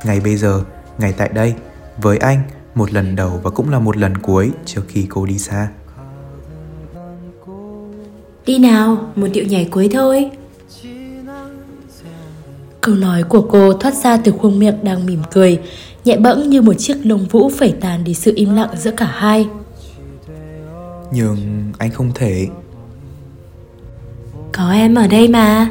Ngay 0.04 0.20
bây 0.20 0.36
giờ, 0.36 0.62
ngay 0.98 1.12
tại 1.12 1.28
đây, 1.28 1.54
với 1.96 2.18
anh, 2.18 2.42
một 2.74 2.92
lần 2.92 3.16
đầu 3.16 3.40
và 3.42 3.50
cũng 3.50 3.70
là 3.70 3.78
một 3.78 3.96
lần 3.96 4.18
cuối 4.18 4.50
trước 4.64 4.82
khi 4.88 5.06
cô 5.10 5.26
đi 5.26 5.38
xa. 5.38 5.68
Đi 8.46 8.58
nào, 8.58 9.12
một 9.16 9.26
điệu 9.32 9.44
nhảy 9.44 9.68
cuối 9.70 9.88
thôi. 9.92 10.30
Câu 12.88 12.96
nói 12.96 13.22
của 13.22 13.42
cô 13.50 13.72
thoát 13.72 13.94
ra 13.94 14.16
từ 14.16 14.32
khuôn 14.32 14.58
miệng 14.58 14.84
đang 14.84 15.06
mỉm 15.06 15.22
cười, 15.32 15.60
nhẹ 16.04 16.16
bẫng 16.16 16.50
như 16.50 16.62
một 16.62 16.72
chiếc 16.78 16.96
lông 17.06 17.26
vũ 17.26 17.50
phẩy 17.58 17.74
tàn 17.80 18.04
đi 18.04 18.14
sự 18.14 18.32
im 18.36 18.54
lặng 18.54 18.68
giữa 18.76 18.90
cả 18.90 19.06
hai. 19.06 19.48
Nhưng 21.12 21.36
anh 21.78 21.90
không 21.90 22.10
thể. 22.14 22.46
Có 24.52 24.72
em 24.72 24.94
ở 24.94 25.06
đây 25.06 25.28
mà. 25.28 25.70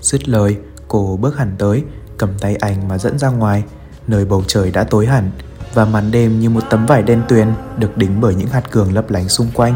Dứt 0.00 0.28
lời, 0.28 0.56
cô 0.88 1.18
bước 1.20 1.36
hẳn 1.36 1.54
tới, 1.58 1.82
cầm 2.18 2.30
tay 2.40 2.56
anh 2.56 2.88
mà 2.88 2.98
dẫn 2.98 3.18
ra 3.18 3.28
ngoài, 3.28 3.62
nơi 4.06 4.24
bầu 4.24 4.44
trời 4.46 4.70
đã 4.70 4.84
tối 4.84 5.06
hẳn 5.06 5.30
và 5.74 5.84
màn 5.84 6.10
đêm 6.10 6.40
như 6.40 6.50
một 6.50 6.62
tấm 6.70 6.86
vải 6.86 7.02
đen 7.02 7.22
tuyền 7.28 7.48
được 7.78 7.96
đính 7.96 8.20
bởi 8.20 8.34
những 8.34 8.48
hạt 8.48 8.70
cường 8.70 8.94
lấp 8.94 9.10
lánh 9.10 9.28
xung 9.28 9.48
quanh. 9.54 9.74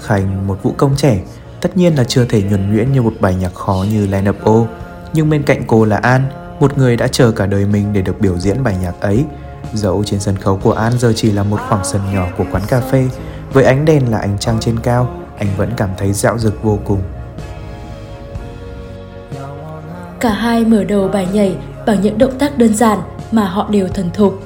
Khánh, 0.00 0.46
một 0.46 0.62
vũ 0.62 0.74
công 0.76 0.96
trẻ, 0.96 1.20
tất 1.60 1.76
nhiên 1.76 1.94
là 1.94 2.04
chưa 2.04 2.24
thể 2.24 2.42
nhuần 2.42 2.72
nhuyễn 2.72 2.92
như 2.92 3.02
một 3.02 3.14
bài 3.20 3.34
nhạc 3.34 3.54
khó 3.54 3.84
như 3.92 4.06
Line 4.06 4.30
Up 4.30 4.44
O, 4.44 4.64
nhưng 5.12 5.30
bên 5.30 5.42
cạnh 5.42 5.62
cô 5.66 5.84
là 5.84 5.96
An, 5.96 6.22
một 6.60 6.78
người 6.78 6.96
đã 6.96 7.08
chờ 7.08 7.30
cả 7.30 7.46
đời 7.46 7.66
mình 7.66 7.92
để 7.92 8.02
được 8.02 8.20
biểu 8.20 8.38
diễn 8.38 8.64
bài 8.64 8.76
nhạc 8.82 9.00
ấy. 9.00 9.24
Dẫu 9.74 10.04
trên 10.04 10.20
sân 10.20 10.36
khấu 10.36 10.56
của 10.56 10.72
An 10.72 10.92
giờ 10.98 11.12
chỉ 11.16 11.32
là 11.32 11.42
một 11.42 11.60
khoảng 11.68 11.84
sân 11.84 12.00
nhỏ 12.14 12.26
của 12.38 12.44
quán 12.52 12.62
cà 12.68 12.80
phê, 12.80 13.08
với 13.52 13.64
ánh 13.64 13.84
đèn 13.84 14.10
là 14.10 14.18
ánh 14.18 14.38
trăng 14.38 14.56
trên 14.60 14.78
cao, 14.78 15.10
anh 15.38 15.48
vẫn 15.56 15.70
cảm 15.76 15.90
thấy 15.96 16.12
dạo 16.12 16.38
dực 16.38 16.62
vô 16.62 16.78
cùng. 16.84 17.00
Cả 20.20 20.30
hai 20.30 20.64
mở 20.64 20.84
đầu 20.84 21.08
bài 21.08 21.28
nhảy 21.32 21.56
bằng 21.86 22.00
những 22.02 22.18
động 22.18 22.38
tác 22.38 22.58
đơn 22.58 22.74
giản 22.74 22.98
mà 23.32 23.44
họ 23.44 23.68
đều 23.70 23.88
thuần 23.88 24.10
thục. 24.10 24.42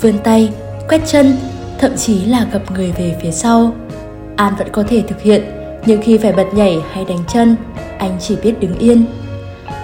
Vươn 0.00 0.18
tay, 0.18 0.52
quét 0.88 1.02
chân, 1.06 1.36
thậm 1.78 1.96
chí 1.96 2.24
là 2.24 2.46
gập 2.52 2.70
người 2.70 2.92
về 2.92 3.18
phía 3.22 3.30
sau. 3.30 3.72
An 4.36 4.54
vẫn 4.58 4.68
có 4.72 4.82
thể 4.88 5.02
thực 5.08 5.20
hiện, 5.20 5.44
nhưng 5.86 6.02
khi 6.02 6.18
phải 6.18 6.32
bật 6.32 6.46
nhảy 6.54 6.78
hay 6.92 7.04
đánh 7.04 7.24
chân, 7.28 7.56
anh 7.98 8.16
chỉ 8.20 8.36
biết 8.36 8.60
đứng 8.60 8.78
yên. 8.78 9.06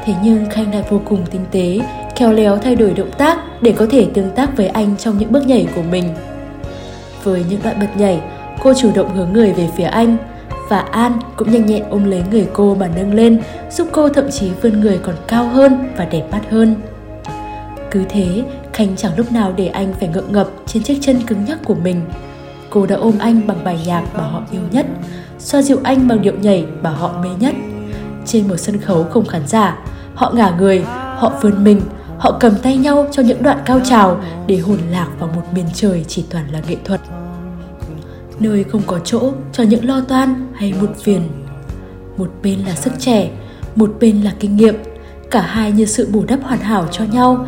Thế 0.05 0.15
nhưng 0.23 0.51
Khanh 0.51 0.73
lại 0.73 0.83
vô 0.91 1.01
cùng 1.05 1.27
tinh 1.31 1.45
tế, 1.51 1.79
khéo 2.17 2.33
léo 2.33 2.59
thay 2.59 2.77
đổi 2.77 2.95
động 2.95 3.11
tác 3.19 3.39
để 3.63 3.73
có 3.73 3.87
thể 3.91 4.07
tương 4.15 4.31
tác 4.31 4.57
với 4.57 4.67
anh 4.67 4.97
trong 4.97 5.19
những 5.19 5.33
bước 5.33 5.47
nhảy 5.47 5.67
của 5.75 5.83
mình. 5.91 6.05
Với 7.23 7.45
những 7.51 7.61
đoạn 7.63 7.81
bật 7.81 7.97
nhảy, 7.97 8.21
cô 8.63 8.75
chủ 8.75 8.91
động 8.95 9.15
hướng 9.15 9.33
người 9.33 9.53
về 9.53 9.69
phía 9.77 9.85
anh, 9.85 10.17
và 10.69 10.79
An 10.79 11.13
cũng 11.37 11.53
nhanh 11.53 11.67
nhẹn 11.67 11.83
ôm 11.91 12.05
lấy 12.05 12.23
người 12.31 12.47
cô 12.53 12.75
mà 12.75 12.89
nâng 12.97 13.15
lên, 13.15 13.43
giúp 13.71 13.89
cô 13.93 14.09
thậm 14.09 14.31
chí 14.31 14.51
vươn 14.63 14.81
người 14.81 14.99
còn 14.99 15.15
cao 15.29 15.49
hơn 15.49 15.93
và 15.97 16.05
đẹp 16.05 16.25
mắt 16.33 16.41
hơn. 16.51 16.75
Cứ 17.91 18.05
thế, 18.09 18.43
Khanh 18.73 18.97
chẳng 18.97 19.13
lúc 19.17 19.33
nào 19.33 19.53
để 19.57 19.67
anh 19.67 19.93
phải 20.01 20.09
ngượng 20.09 20.33
ngập 20.33 20.49
trên 20.67 20.83
chiếc 20.83 20.99
chân 21.01 21.23
cứng 21.27 21.45
nhắc 21.45 21.59
của 21.65 21.75
mình. 21.75 22.01
Cô 22.71 22.87
đã 22.87 22.97
ôm 22.97 23.15
anh 23.19 23.41
bằng 23.47 23.65
bài 23.65 23.79
nhạc 23.87 24.03
mà 24.15 24.25
họ 24.25 24.43
yêu 24.51 24.63
nhất, 24.71 24.87
xoa 25.39 25.63
dịu 25.63 25.81
anh 25.83 26.09
bằng 26.09 26.23
điệu 26.23 26.35
nhảy 26.43 26.65
mà 26.83 26.91
họ 26.91 27.15
mê 27.23 27.29
nhất. 27.41 27.55
Trên 28.27 28.49
một 28.49 28.57
sân 28.57 28.81
khấu 28.81 29.05
không 29.05 29.27
khán 29.27 29.47
giả, 29.47 29.79
họ 30.15 30.33
ngả 30.35 30.51
người, 30.59 30.85
họ 31.17 31.33
vươn 31.43 31.65
mình, 31.65 31.81
họ 32.19 32.37
cầm 32.41 32.55
tay 32.63 32.77
nhau 32.77 33.07
cho 33.13 33.23
những 33.23 33.43
đoạn 33.43 33.59
cao 33.65 33.81
trào 33.85 34.21
để 34.47 34.57
hồn 34.57 34.79
lạc 34.91 35.09
vào 35.19 35.31
một 35.37 35.43
miền 35.55 35.67
trời 35.75 36.05
chỉ 36.09 36.25
toàn 36.31 36.53
là 36.53 36.61
nghệ 36.69 36.77
thuật 36.85 37.01
nơi 38.41 38.65
không 38.65 38.83
có 38.87 38.99
chỗ 38.99 39.33
cho 39.53 39.63
những 39.63 39.85
lo 39.85 40.01
toan 40.01 40.53
hay 40.55 40.75
một 40.81 40.91
phiền. 41.03 41.29
Một 42.17 42.31
bên 42.43 42.59
là 42.59 42.75
sức 42.75 42.93
trẻ, 42.99 43.31
một 43.77 43.91
bên 44.01 44.23
là 44.23 44.35
kinh 44.41 44.57
nghiệm, 44.57 44.75
cả 45.31 45.41
hai 45.41 45.73
như 45.73 45.85
sự 45.85 46.09
bù 46.13 46.25
đắp 46.29 46.43
hoàn 46.43 46.61
hảo 46.61 46.87
cho 46.91 47.05
nhau. 47.05 47.47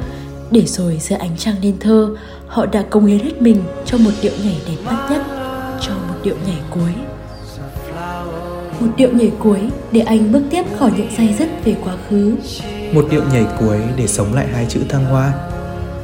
Để 0.51 0.63
rồi 0.67 0.99
giữa 1.01 1.17
ánh 1.17 1.37
trăng 1.39 1.55
nên 1.63 1.79
thơ, 1.79 2.17
họ 2.47 2.67
đã 2.67 2.83
công 2.83 3.07
hiến 3.07 3.19
hết 3.19 3.43
mình 3.43 3.63
cho 3.85 3.99
một 3.99 4.11
điệu 4.23 4.33
nhảy 4.45 4.61
đẹp 4.69 4.77
mắt 4.85 5.07
nhất, 5.11 5.23
cho 5.81 5.93
một 5.93 6.15
điệu 6.23 6.37
nhảy 6.47 6.59
cuối. 6.71 7.06
Một 8.81 8.89
điệu 8.97 9.09
nhảy 9.13 9.33
cuối 9.39 9.59
để 9.93 10.01
anh 10.01 10.33
bước 10.33 10.43
tiếp 10.51 10.63
khỏi 10.79 10.91
những 10.97 11.09
say 11.17 11.35
dứt 11.39 11.49
về 11.65 11.77
quá 11.85 11.95
khứ. 12.09 12.37
Một 12.93 13.07
điệu 13.11 13.23
nhảy 13.33 13.47
cuối 13.61 13.79
để 13.97 14.07
sống 14.07 14.35
lại 14.35 14.47
hai 14.53 14.67
chữ 14.69 14.81
thăng 14.89 15.05
hoa. 15.05 15.33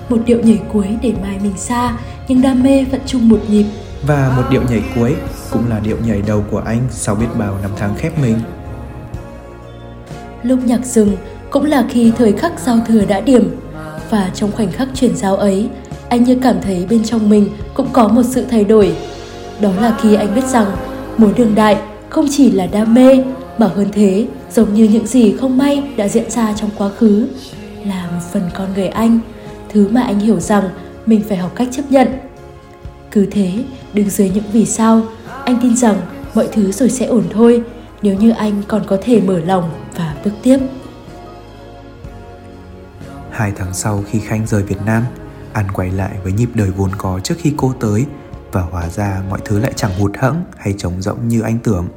Một 0.08 0.18
điệu 0.26 0.40
nhảy 0.40 0.58
cuối 0.72 0.86
để 1.02 1.12
mai 1.22 1.38
mình 1.42 1.56
xa, 1.56 1.98
nhưng 2.28 2.42
đam 2.42 2.62
mê 2.62 2.84
vẫn 2.84 3.00
chung 3.06 3.28
một 3.28 3.40
nhịp 3.48 3.64
và 4.06 4.32
một 4.36 4.42
điệu 4.50 4.62
nhảy 4.70 4.82
cuối 4.94 5.14
cũng 5.50 5.68
là 5.68 5.80
điệu 5.80 5.96
nhảy 6.06 6.22
đầu 6.26 6.44
của 6.50 6.62
anh 6.66 6.80
sau 6.90 7.14
biết 7.14 7.26
bao 7.38 7.58
năm 7.62 7.70
tháng 7.76 7.94
khép 7.98 8.18
mình. 8.18 8.38
Lúc 10.42 10.58
nhạc 10.64 10.86
dừng 10.86 11.16
cũng 11.50 11.64
là 11.64 11.84
khi 11.90 12.12
thời 12.18 12.32
khắc 12.32 12.52
giao 12.60 12.78
thừa 12.88 13.04
đã 13.04 13.20
điểm 13.20 13.56
và 14.10 14.30
trong 14.34 14.52
khoảnh 14.52 14.72
khắc 14.72 14.88
chuyển 14.94 15.16
giao 15.16 15.36
ấy, 15.36 15.68
anh 16.08 16.24
như 16.24 16.38
cảm 16.42 16.56
thấy 16.62 16.86
bên 16.90 17.04
trong 17.04 17.30
mình 17.30 17.48
cũng 17.74 17.88
có 17.92 18.08
một 18.08 18.22
sự 18.22 18.44
thay 18.50 18.64
đổi. 18.64 18.96
Đó 19.60 19.70
là 19.80 19.96
khi 20.00 20.14
anh 20.14 20.34
biết 20.34 20.44
rằng 20.44 20.66
mối 21.18 21.32
đường 21.36 21.54
đại 21.54 21.76
không 22.12 22.26
chỉ 22.30 22.50
là 22.50 22.66
đam 22.66 22.94
mê 22.94 23.24
mà 23.58 23.66
hơn 23.66 23.88
thế 23.92 24.26
giống 24.50 24.74
như 24.74 24.84
những 24.84 25.06
gì 25.06 25.36
không 25.40 25.58
may 25.58 25.82
đã 25.96 26.08
diễn 26.08 26.30
ra 26.30 26.52
trong 26.52 26.70
quá 26.78 26.88
khứ 26.98 27.28
là 27.84 28.08
một 28.12 28.20
phần 28.32 28.42
con 28.54 28.74
người 28.74 28.88
anh 28.88 29.18
thứ 29.68 29.88
mà 29.88 30.02
anh 30.02 30.20
hiểu 30.20 30.40
rằng 30.40 30.68
mình 31.06 31.22
phải 31.28 31.36
học 31.36 31.52
cách 31.56 31.68
chấp 31.72 31.82
nhận 31.90 32.08
cứ 33.10 33.26
thế, 33.30 33.64
đứng 33.94 34.10
dưới 34.10 34.30
những 34.30 34.44
vì 34.52 34.66
sao, 34.66 35.02
anh 35.44 35.58
tin 35.62 35.76
rằng 35.76 36.00
mọi 36.34 36.48
thứ 36.52 36.72
rồi 36.72 36.90
sẽ 36.90 37.06
ổn 37.06 37.24
thôi 37.32 37.62
nếu 38.02 38.14
như 38.14 38.30
anh 38.30 38.62
còn 38.68 38.82
có 38.86 38.98
thể 39.02 39.20
mở 39.20 39.38
lòng 39.38 39.70
và 39.96 40.14
bước 40.24 40.30
tiếp. 40.42 40.58
Hai 43.30 43.52
tháng 43.56 43.74
sau 43.74 44.04
khi 44.10 44.18
Khanh 44.18 44.46
rời 44.46 44.62
Việt 44.62 44.80
Nam, 44.86 45.02
An 45.52 45.66
quay 45.72 45.90
lại 45.90 46.16
với 46.22 46.32
nhịp 46.32 46.48
đời 46.54 46.70
vốn 46.70 46.90
có 46.98 47.20
trước 47.20 47.34
khi 47.38 47.52
cô 47.56 47.74
tới 47.80 48.06
và 48.52 48.60
hóa 48.60 48.88
ra 48.88 49.22
mọi 49.30 49.40
thứ 49.44 49.58
lại 49.58 49.72
chẳng 49.76 49.98
hụt 49.98 50.12
hẫng 50.18 50.44
hay 50.56 50.74
trống 50.78 51.02
rỗng 51.02 51.28
như 51.28 51.40
anh 51.40 51.58
tưởng. 51.58 51.88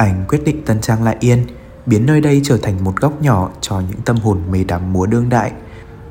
Anh 0.00 0.24
quyết 0.28 0.44
định 0.44 0.64
tân 0.64 0.80
trang 0.80 1.02
lại 1.02 1.16
Yên, 1.20 1.46
biến 1.86 2.06
nơi 2.06 2.20
đây 2.20 2.40
trở 2.44 2.58
thành 2.62 2.84
một 2.84 2.96
góc 2.96 3.22
nhỏ 3.22 3.50
cho 3.60 3.80
những 3.80 4.00
tâm 4.04 4.16
hồn 4.16 4.38
mê 4.50 4.64
đắm 4.64 4.92
múa 4.92 5.06
đương 5.06 5.28
đại, 5.28 5.52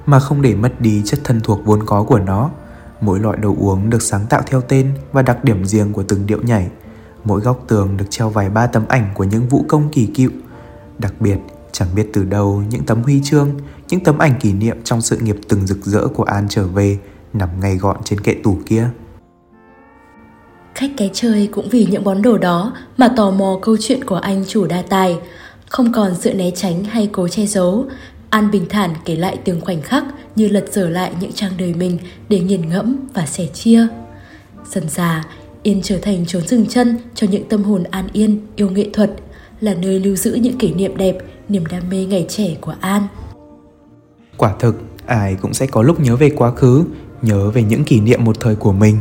mà 0.05 0.19
không 0.19 0.41
để 0.41 0.55
mất 0.55 0.81
đi 0.81 1.01
chất 1.05 1.19
thân 1.23 1.41
thuộc 1.43 1.65
vốn 1.65 1.85
có 1.85 2.03
của 2.03 2.19
nó– 2.19 2.49
Mỗi 3.01 3.19
loại 3.19 3.37
đồ 3.37 3.55
uống 3.59 3.89
được 3.89 4.01
sáng 4.01 4.25
tạo 4.29 4.41
theo 4.45 4.61
tên 4.61 4.91
và 5.11 5.21
đặc 5.21 5.43
điểm 5.43 5.65
riêng 5.65 5.93
của 5.93 6.03
từng 6.03 6.25
điệu 6.25 6.41
nhảy. 6.41 6.69
Mỗi 7.23 7.41
góc 7.41 7.63
tường 7.67 7.97
được 7.97 8.05
treo 8.09 8.29
vài 8.29 8.49
ba 8.49 8.67
tấm 8.67 8.85
ảnh 8.87 9.11
của 9.13 9.23
những 9.23 9.47
vũ 9.47 9.65
công 9.67 9.89
kỳ 9.91 10.05
cựu. 10.05 10.31
Đặc 10.97 11.13
biệt, 11.19 11.37
chẳng 11.71 11.87
biết 11.95 12.07
từ 12.13 12.23
đâu 12.23 12.63
những 12.69 12.85
tấm 12.85 13.03
huy 13.03 13.21
chương, 13.23 13.49
những 13.89 14.03
tấm 14.03 14.17
ảnh 14.17 14.39
kỷ 14.39 14.53
niệm 14.53 14.77
trong 14.83 15.01
sự 15.01 15.17
nghiệp 15.17 15.35
từng 15.49 15.67
rực 15.67 15.85
rỡ 15.85 16.07
của 16.07 16.23
An 16.23 16.45
trở 16.49 16.67
về 16.67 16.97
nằm 17.33 17.49
ngay 17.59 17.77
gọn 17.77 17.97
trên 18.03 18.21
kệ 18.21 18.35
tủ 18.43 18.57
kia. 18.65 18.89
Khách 20.79 20.91
cái 20.97 21.09
chơi 21.13 21.49
cũng 21.51 21.69
vì 21.69 21.87
những 21.89 22.03
món 22.03 22.21
đồ 22.21 22.37
đó 22.37 22.73
mà 22.97 23.07
tò 23.07 23.31
mò 23.31 23.59
câu 23.61 23.77
chuyện 23.79 24.03
của 24.03 24.15
anh 24.15 24.45
chủ 24.47 24.67
đa 24.67 24.81
tài, 24.81 25.17
không 25.69 25.91
còn 25.91 26.15
sự 26.15 26.33
né 26.33 26.51
tránh 26.51 26.83
hay 26.83 27.09
cố 27.11 27.27
che 27.27 27.45
giấu, 27.45 27.85
An 28.29 28.51
bình 28.51 28.65
thản 28.69 28.89
kể 29.05 29.15
lại 29.15 29.37
từng 29.45 29.61
khoảnh 29.61 29.81
khắc 29.81 30.03
như 30.35 30.47
lật 30.47 30.65
dở 30.71 30.89
lại 30.89 31.11
những 31.19 31.31
trang 31.31 31.51
đời 31.57 31.73
mình 31.73 31.97
để 32.29 32.39
nghiền 32.39 32.69
ngẫm 32.69 32.95
và 33.13 33.25
sẻ 33.25 33.45
chia. 33.45 33.87
Dần 34.71 34.89
già, 34.89 35.25
Yên 35.63 35.81
trở 35.83 35.97
thành 35.97 36.25
chốn 36.25 36.47
dừng 36.47 36.65
chân 36.65 36.97
cho 37.15 37.27
những 37.31 37.49
tâm 37.49 37.63
hồn 37.63 37.83
an 37.83 38.07
yên, 38.13 38.39
yêu 38.55 38.69
nghệ 38.69 38.89
thuật, 38.93 39.11
là 39.61 39.73
nơi 39.73 39.99
lưu 39.99 40.15
giữ 40.15 40.33
những 40.33 40.57
kỷ 40.57 40.73
niệm 40.73 40.97
đẹp, 40.97 41.17
niềm 41.49 41.65
đam 41.65 41.83
mê 41.89 42.05
ngày 42.05 42.25
trẻ 42.29 42.55
của 42.61 42.75
An. 42.79 43.07
Quả 44.37 44.55
thực, 44.59 44.75
ai 45.05 45.35
cũng 45.41 45.53
sẽ 45.53 45.65
có 45.65 45.81
lúc 45.81 45.99
nhớ 45.99 46.15
về 46.15 46.29
quá 46.29 46.51
khứ, 46.51 46.83
nhớ 47.21 47.51
về 47.51 47.63
những 47.63 47.83
kỷ 47.83 47.99
niệm 47.99 48.23
một 48.23 48.39
thời 48.39 48.55
của 48.55 48.73
mình. 48.73 48.97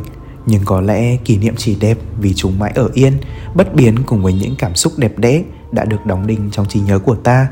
Nhưng 0.51 0.63
có 0.65 0.81
lẽ 0.81 1.17
kỷ 1.17 1.39
niệm 1.39 1.55
chỉ 1.57 1.77
đẹp 1.81 1.99
vì 2.21 2.35
chúng 2.35 2.59
mãi 2.59 2.73
ở 2.75 2.91
yên, 2.95 3.13
bất 3.55 3.75
biến 3.75 3.97
cùng 4.07 4.23
với 4.23 4.33
những 4.33 4.55
cảm 4.59 4.75
xúc 4.75 4.93
đẹp 4.97 5.19
đẽ 5.19 5.43
đã 5.73 5.85
được 5.85 6.07
đóng 6.07 6.27
đinh 6.27 6.51
trong 6.53 6.69
trí 6.69 6.81
nhớ 6.81 6.99
của 6.99 7.15
ta. 7.15 7.49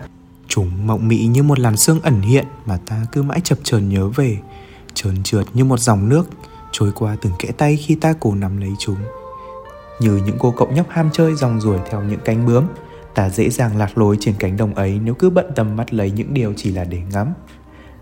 Chúng 0.49 0.87
mộng 0.87 1.09
mị 1.09 1.27
như 1.27 1.43
một 1.43 1.59
làn 1.59 1.77
sương 1.77 2.01
ẩn 2.01 2.21
hiện 2.21 2.45
mà 2.67 2.79
ta 2.87 3.07
cứ 3.13 3.23
mãi 3.23 3.41
chập 3.45 3.59
chờn 3.63 3.89
nhớ 3.89 4.09
về, 4.09 4.39
trơn 4.95 5.23
trượt 5.23 5.47
như 5.55 5.65
một 5.65 5.81
dòng 5.81 6.09
nước 6.09 6.29
trôi 6.73 6.93
qua 6.93 7.17
từng 7.23 7.33
kẽ 7.39 7.49
tay 7.51 7.77
khi 7.77 7.95
ta 7.95 8.15
cố 8.21 8.35
nắm 8.35 8.61
lấy 8.61 8.73
chúng. 8.79 8.99
Như 10.01 10.21
những 10.27 10.37
cô 10.39 10.51
cậu 10.51 10.69
nhóc 10.71 10.87
ham 10.91 11.11
chơi 11.13 11.35
rong 11.35 11.61
ruổi 11.61 11.79
theo 11.91 12.03
những 12.03 12.21
cánh 12.25 12.47
bướm, 12.47 12.65
ta 13.15 13.31
dễ 13.31 13.51
dàng 13.51 13.77
lạc 13.77 13.99
lối 13.99 14.17
trên 14.21 14.35
cánh 14.39 14.57
đồng 14.57 14.75
ấy 14.75 15.01
nếu 15.05 15.15
cứ 15.15 15.31
bận 15.31 15.47
tâm 15.57 15.77
mắt 15.77 15.95
lấy 15.95 16.11
những 16.11 16.35
điều 16.35 16.53
chỉ 16.57 16.71
là 16.71 16.85
để 16.85 17.03
ngắm. 17.13 17.35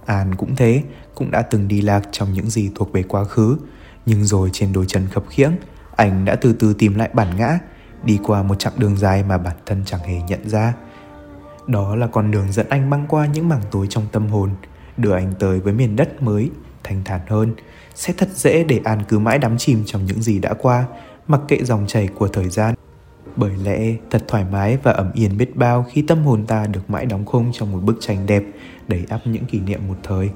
An 0.07 0.34
cũng 0.34 0.57
thế, 0.57 0.82
cũng 1.14 1.30
đã 1.30 1.42
từng 1.42 1.68
đi 1.68 1.80
lạc 1.80 2.03
trong 2.12 2.32
những 2.32 2.51
gì 2.51 2.70
thuộc 2.74 2.92
về 2.92 3.03
quá 3.03 3.24
khứ, 3.24 3.57
nhưng 4.07 4.25
rồi 4.25 4.51
trên 4.53 4.73
đôi 4.73 4.85
chân 4.89 5.09
khập 5.13 5.25
khiễng, 5.29 5.53
anh 5.97 6.25
đã 6.25 6.35
từ 6.35 6.53
từ 6.53 6.75
tìm 6.75 6.95
lại 6.95 7.11
bản 7.13 7.37
ngã, 7.37 7.59
đi 8.05 8.19
qua 8.23 8.43
một 8.43 8.59
chặng 8.59 8.73
đường 8.79 8.97
dài 8.97 9.25
mà 9.29 9.39
bản 9.39 9.57
thân 9.67 9.83
chẳng 9.87 10.01
hề 10.01 10.21
nhận 10.29 10.49
ra. 10.49 10.75
Đó 11.67 11.97
là 11.97 12.07
con 12.07 12.31
đường 12.31 12.53
dẫn 12.53 12.67
anh 12.69 12.91
băng 12.91 13.07
qua 13.09 13.27
những 13.27 13.49
mảng 13.49 13.63
tối 13.71 13.87
trong 13.91 14.07
tâm 14.13 14.29
hồn, 14.29 14.51
đưa 14.97 15.15
anh 15.15 15.33
tới 15.39 15.61
với 15.61 15.73
miền 15.73 15.97
đất 15.97 16.23
mới, 16.23 16.51
thanh 16.85 17.05
thản 17.05 17.21
hơn. 17.29 17.55
Sẽ 17.95 18.13
thật 18.17 18.29
dễ 18.35 18.65
để 18.65 18.81
An 18.85 19.03
cứ 19.09 19.19
mãi 19.19 19.39
đắm 19.39 19.59
chìm 19.59 19.83
trong 19.87 20.07
những 20.07 20.23
gì 20.23 20.39
đã 20.39 20.55
qua, 20.55 20.85
mặc 21.29 21.41
kệ 21.49 21.59
dòng 21.63 21.87
chảy 21.87 22.09
của 22.09 22.29
thời 22.29 22.49
gian. 22.49 22.75
Bởi 23.37 23.53
lẽ 23.63 23.95
thật 24.11 24.25
thoải 24.29 24.45
mái 24.53 24.79
và 24.83 24.93
ẩm 24.93 25.11
yên 25.15 25.37
biết 25.37 25.57
bao 25.57 25.87
khi 25.91 26.03
tâm 26.03 26.25
hồn 26.25 26.47
ta 26.47 26.67
được 26.67 26.91
mãi 26.91 27.07
đóng 27.07 27.27
khung 27.27 27.53
trong 27.53 27.73
một 27.73 27.81
bức 27.83 27.97
tranh 28.01 28.27
đẹp, 28.27 28.43
đầy 28.89 29.05
ắp 29.09 29.21
những 29.25 29.45
kỷ 29.45 29.61
niệm 29.61 29.81
một 29.89 29.97
thời. 30.03 30.31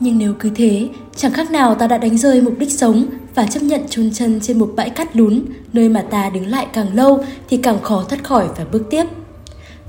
Nhưng 0.00 0.18
nếu 0.18 0.34
cứ 0.38 0.50
thế, 0.54 0.88
chẳng 1.16 1.32
khác 1.32 1.50
nào 1.50 1.74
ta 1.74 1.86
đã 1.86 1.98
đánh 1.98 2.18
rơi 2.18 2.40
mục 2.40 2.58
đích 2.58 2.72
sống 2.72 3.06
và 3.34 3.46
chấp 3.46 3.62
nhận 3.62 3.80
chôn 3.90 4.10
chân 4.14 4.40
trên 4.42 4.58
một 4.58 4.72
bãi 4.76 4.90
cát 4.90 5.16
lún, 5.16 5.42
nơi 5.72 5.88
mà 5.88 6.02
ta 6.10 6.30
đứng 6.30 6.46
lại 6.46 6.66
càng 6.72 6.94
lâu 6.94 7.24
thì 7.48 7.56
càng 7.56 7.82
khó 7.82 8.04
thoát 8.08 8.24
khỏi 8.24 8.46
và 8.56 8.64
bước 8.72 8.82
tiếp. 8.90 9.04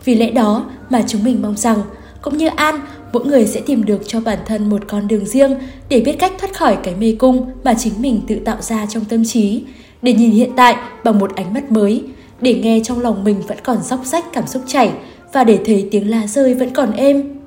Vì 0.05 0.15
lẽ 0.15 0.31
đó 0.31 0.65
mà 0.89 1.03
chúng 1.07 1.23
mình 1.23 1.41
mong 1.41 1.57
rằng, 1.57 1.81
cũng 2.21 2.37
như 2.37 2.47
An, 2.47 2.79
mỗi 3.13 3.25
người 3.25 3.47
sẽ 3.47 3.61
tìm 3.61 3.85
được 3.85 4.01
cho 4.07 4.21
bản 4.21 4.39
thân 4.45 4.69
một 4.69 4.81
con 4.87 5.07
đường 5.07 5.25
riêng 5.25 5.55
để 5.89 6.01
biết 6.01 6.13
cách 6.19 6.33
thoát 6.39 6.53
khỏi 6.53 6.77
cái 6.83 6.95
mê 6.95 7.15
cung 7.19 7.51
mà 7.63 7.73
chính 7.73 7.93
mình 7.99 8.21
tự 8.27 8.35
tạo 8.35 8.61
ra 8.61 8.85
trong 8.85 9.05
tâm 9.05 9.25
trí, 9.25 9.63
để 10.01 10.13
nhìn 10.13 10.31
hiện 10.31 10.51
tại 10.55 10.75
bằng 11.03 11.19
một 11.19 11.35
ánh 11.35 11.53
mắt 11.53 11.71
mới, 11.71 12.03
để 12.41 12.53
nghe 12.53 12.81
trong 12.83 12.99
lòng 12.99 13.23
mình 13.23 13.41
vẫn 13.47 13.57
còn 13.63 13.83
róc 13.83 14.05
rách 14.05 14.25
cảm 14.33 14.47
xúc 14.47 14.61
chảy 14.67 14.91
và 15.33 15.43
để 15.43 15.59
thấy 15.65 15.87
tiếng 15.91 16.09
lá 16.09 16.27
rơi 16.27 16.53
vẫn 16.53 16.69
còn 16.69 16.91
êm. 16.91 17.38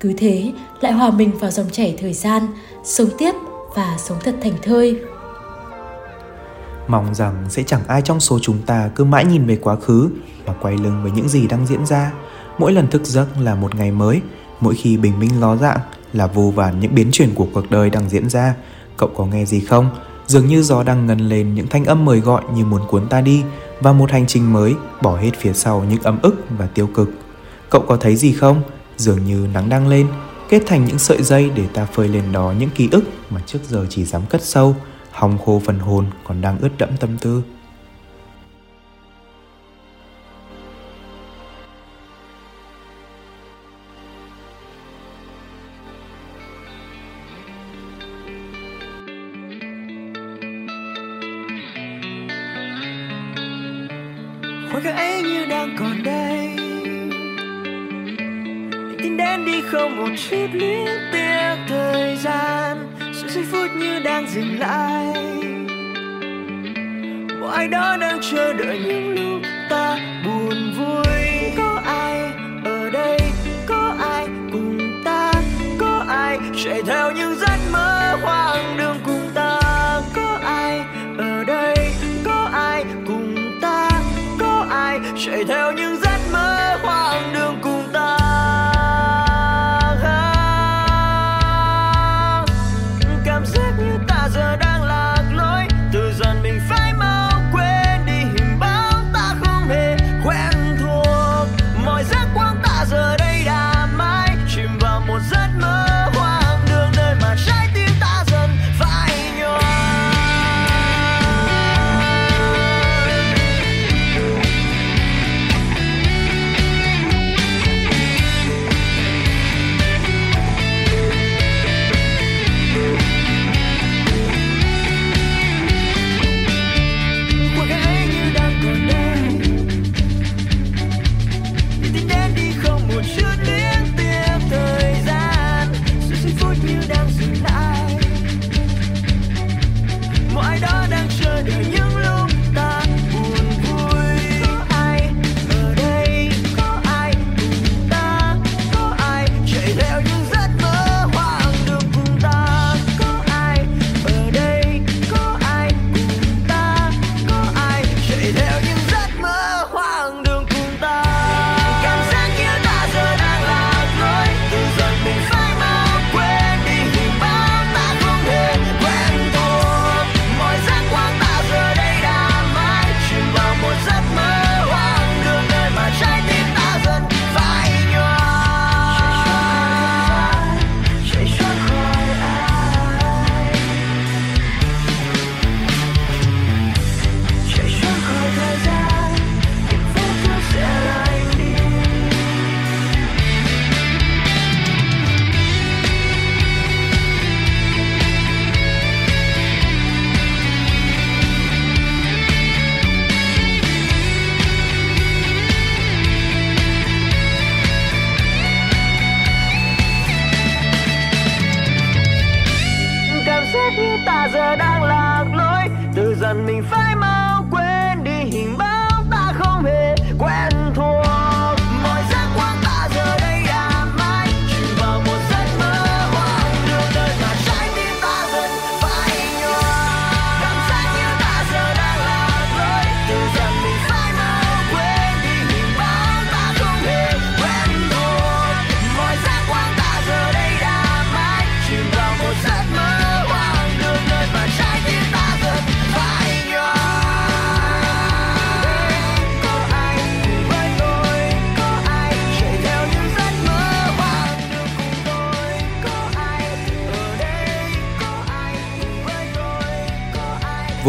Cứ 0.00 0.12
thế, 0.16 0.52
lại 0.80 0.92
hòa 0.92 1.10
mình 1.10 1.38
vào 1.38 1.50
dòng 1.50 1.70
chảy 1.72 1.96
thời 2.00 2.12
gian, 2.12 2.46
sống 2.84 3.08
tiếp 3.18 3.32
và 3.74 3.96
sống 3.98 4.18
thật 4.24 4.34
thành 4.42 4.54
thơi. 4.62 5.00
Mong 6.88 7.14
rằng 7.14 7.44
sẽ 7.48 7.62
chẳng 7.62 7.80
ai 7.88 8.02
trong 8.02 8.20
số 8.20 8.38
chúng 8.42 8.58
ta 8.66 8.90
cứ 8.94 9.04
mãi 9.04 9.24
nhìn 9.24 9.46
về 9.46 9.56
quá 9.56 9.76
khứ 9.76 10.10
và 10.46 10.54
quay 10.62 10.76
lưng 10.76 11.00
với 11.02 11.12
những 11.12 11.28
gì 11.28 11.46
đang 11.46 11.66
diễn 11.66 11.86
ra. 11.86 12.12
Mỗi 12.58 12.72
lần 12.72 12.90
thức 12.90 13.04
giấc 13.04 13.26
là 13.40 13.54
một 13.54 13.74
ngày 13.74 13.90
mới, 13.90 14.20
mỗi 14.60 14.74
khi 14.74 14.96
bình 14.96 15.18
minh 15.20 15.40
ló 15.40 15.56
dạng 15.56 15.78
là 16.12 16.26
vô 16.26 16.52
vàn 16.56 16.80
những 16.80 16.94
biến 16.94 17.08
chuyển 17.12 17.34
của 17.34 17.46
cuộc 17.54 17.70
đời 17.70 17.90
đang 17.90 18.08
diễn 18.08 18.28
ra. 18.28 18.54
Cậu 18.96 19.10
có 19.16 19.26
nghe 19.26 19.44
gì 19.44 19.60
không? 19.60 19.90
Dường 20.26 20.46
như 20.46 20.62
gió 20.62 20.82
đang 20.82 21.06
ngân 21.06 21.18
lên 21.18 21.54
những 21.54 21.66
thanh 21.66 21.84
âm 21.84 22.04
mời 22.04 22.20
gọi 22.20 22.42
như 22.54 22.64
muốn 22.64 22.82
cuốn 22.88 23.08
ta 23.08 23.20
đi 23.20 23.42
và 23.80 23.92
một 23.92 24.10
hành 24.10 24.26
trình 24.26 24.52
mới 24.52 24.74
bỏ 25.02 25.16
hết 25.16 25.30
phía 25.38 25.52
sau 25.52 25.84
những 25.90 26.02
ấm 26.02 26.18
ức 26.22 26.34
và 26.58 26.66
tiêu 26.66 26.86
cực. 26.86 27.10
Cậu 27.70 27.80
có 27.80 27.96
thấy 27.96 28.16
gì 28.16 28.32
không? 28.32 28.62
Dường 29.00 29.24
như 29.24 29.48
nắng 29.54 29.68
đang 29.68 29.88
lên, 29.88 30.06
kết 30.48 30.62
thành 30.66 30.84
những 30.84 30.98
sợi 30.98 31.22
dây 31.22 31.50
để 31.56 31.66
ta 31.74 31.84
phơi 31.84 32.08
lên 32.08 32.32
đó 32.32 32.54
những 32.58 32.70
ký 32.70 32.88
ức 32.92 33.04
mà 33.30 33.40
trước 33.46 33.58
giờ 33.68 33.86
chỉ 33.90 34.04
dám 34.04 34.22
cất 34.30 34.42
sâu, 34.44 34.76
hòng 35.10 35.38
khô 35.38 35.62
phần 35.64 35.78
hồn 35.78 36.06
còn 36.24 36.40
đang 36.40 36.58
ướt 36.58 36.68
đẫm 36.78 36.96
tâm 36.96 37.18
tư. 37.18 37.42
Tin 59.02 59.16
đến 59.16 59.44
đi 59.44 59.62
không 59.70 59.96
một 59.96 60.10
chút 60.30 60.46
luyến 60.52 60.86
tiếc. 61.12 61.56
Thời 61.68 62.16
gian 62.16 62.86
Sự 63.14 63.28
giây 63.28 63.44
phút 63.52 63.70
như 63.76 63.98
đang 63.98 64.26
dừng 64.30 64.58
lại. 64.58 65.06
Một 67.40 67.48
ai 67.48 67.68
đó 67.68 67.96
đang 68.00 68.18
chờ 68.32 68.52
đợi 68.52 68.78
những 68.78 69.14
lúc 69.14 69.42
ta 69.70 69.98
buồn 70.24 70.72
vui. 70.78 71.52
Có 71.56 71.82
ai 71.84 72.20
ở 72.64 72.90
đây, 72.90 73.18
có 73.66 73.94
ai 74.00 74.26
cùng 74.52 75.02
ta? 75.04 75.32
Có 75.78 76.04
ai 76.08 76.38
chạy 76.64 76.82
theo 76.86 77.10
những 77.10 77.34
giấc 77.34 77.59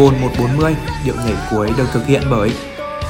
Vôn 0.02 0.14
140, 0.20 0.76
điệu 1.04 1.14
nhảy 1.14 1.34
cuối 1.50 1.70
được 1.76 1.84
thực 1.92 2.06
hiện 2.06 2.22
bởi 2.30 2.52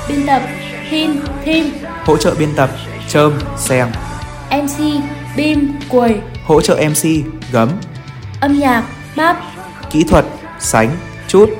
Biên 0.08 0.26
tập 0.26 0.42
Hin, 0.82 1.10
Thim. 1.44 1.66
Hỗ 2.04 2.16
trợ 2.16 2.34
biên 2.38 2.54
tập 2.56 2.70
Trơm, 3.08 3.32
Seng, 3.58 3.90
MC 4.50 5.02
Bim, 5.36 5.72
Quầy. 5.88 6.20
Hỗ 6.44 6.60
trợ 6.60 6.74
MC 6.74 7.08
Gấm, 7.52 7.70
Âm 8.40 8.58
nhạc 8.58 8.84
Bắp 9.16 9.36
kỹ 9.90 10.04
thuật 10.04 10.24
Sánh, 10.60 10.90
Chút. 11.28 11.50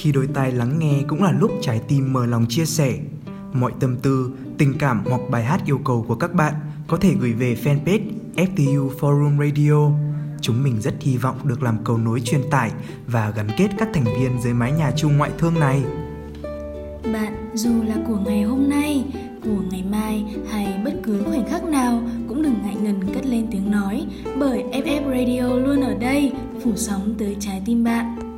Khi 0.00 0.12
đôi 0.12 0.28
tai 0.34 0.52
lắng 0.52 0.78
nghe 0.78 1.02
cũng 1.08 1.22
là 1.22 1.32
lúc 1.32 1.50
trái 1.60 1.80
tim 1.88 2.12
mở 2.12 2.26
lòng 2.26 2.46
chia 2.48 2.64
sẻ. 2.64 2.98
Mọi 3.52 3.72
tâm 3.80 3.96
tư, 3.96 4.30
tình 4.58 4.74
cảm 4.78 5.02
hoặc 5.06 5.20
bài 5.30 5.44
hát 5.44 5.60
yêu 5.66 5.78
cầu 5.84 6.04
của 6.08 6.14
các 6.14 6.34
bạn 6.34 6.54
có 6.86 6.96
thể 6.96 7.14
gửi 7.20 7.32
về 7.32 7.56
fanpage 7.64 8.00
FTU 8.36 8.90
Forum 9.00 9.38
Radio. 9.38 9.90
Chúng 10.40 10.62
mình 10.62 10.80
rất 10.80 10.94
hy 11.00 11.16
vọng 11.16 11.36
được 11.44 11.62
làm 11.62 11.84
cầu 11.84 11.98
nối 11.98 12.20
truyền 12.20 12.40
tải 12.50 12.70
và 13.06 13.30
gắn 13.30 13.48
kết 13.56 13.68
các 13.78 13.88
thành 13.94 14.04
viên 14.04 14.42
dưới 14.42 14.54
mái 14.54 14.72
nhà 14.72 14.92
chung 14.96 15.16
ngoại 15.16 15.30
thương 15.38 15.60
này. 15.60 15.82
Bạn 17.12 17.50
dù 17.54 17.82
là 17.86 17.96
của 18.08 18.18
ngày 18.26 18.42
hôm 18.42 18.68
nay, 18.68 19.04
của 19.44 19.62
ngày 19.70 19.84
mai 19.90 20.24
hay 20.50 20.80
bất 20.84 20.94
cứ 21.02 21.22
khoảnh 21.24 21.48
khắc 21.50 21.64
nào 21.64 22.02
cũng 22.28 22.42
đừng 22.42 22.62
ngại 22.62 22.76
ngần 22.82 23.14
cất 23.14 23.26
lên 23.26 23.46
tiếng 23.50 23.70
nói 23.70 24.06
bởi 24.38 24.64
FF 24.72 25.04
Radio 25.04 25.56
luôn 25.56 25.80
ở 25.80 25.94
đây 25.94 26.32
phủ 26.64 26.72
sóng 26.76 27.14
tới 27.18 27.36
trái 27.40 27.62
tim 27.66 27.84
bạn. 27.84 28.29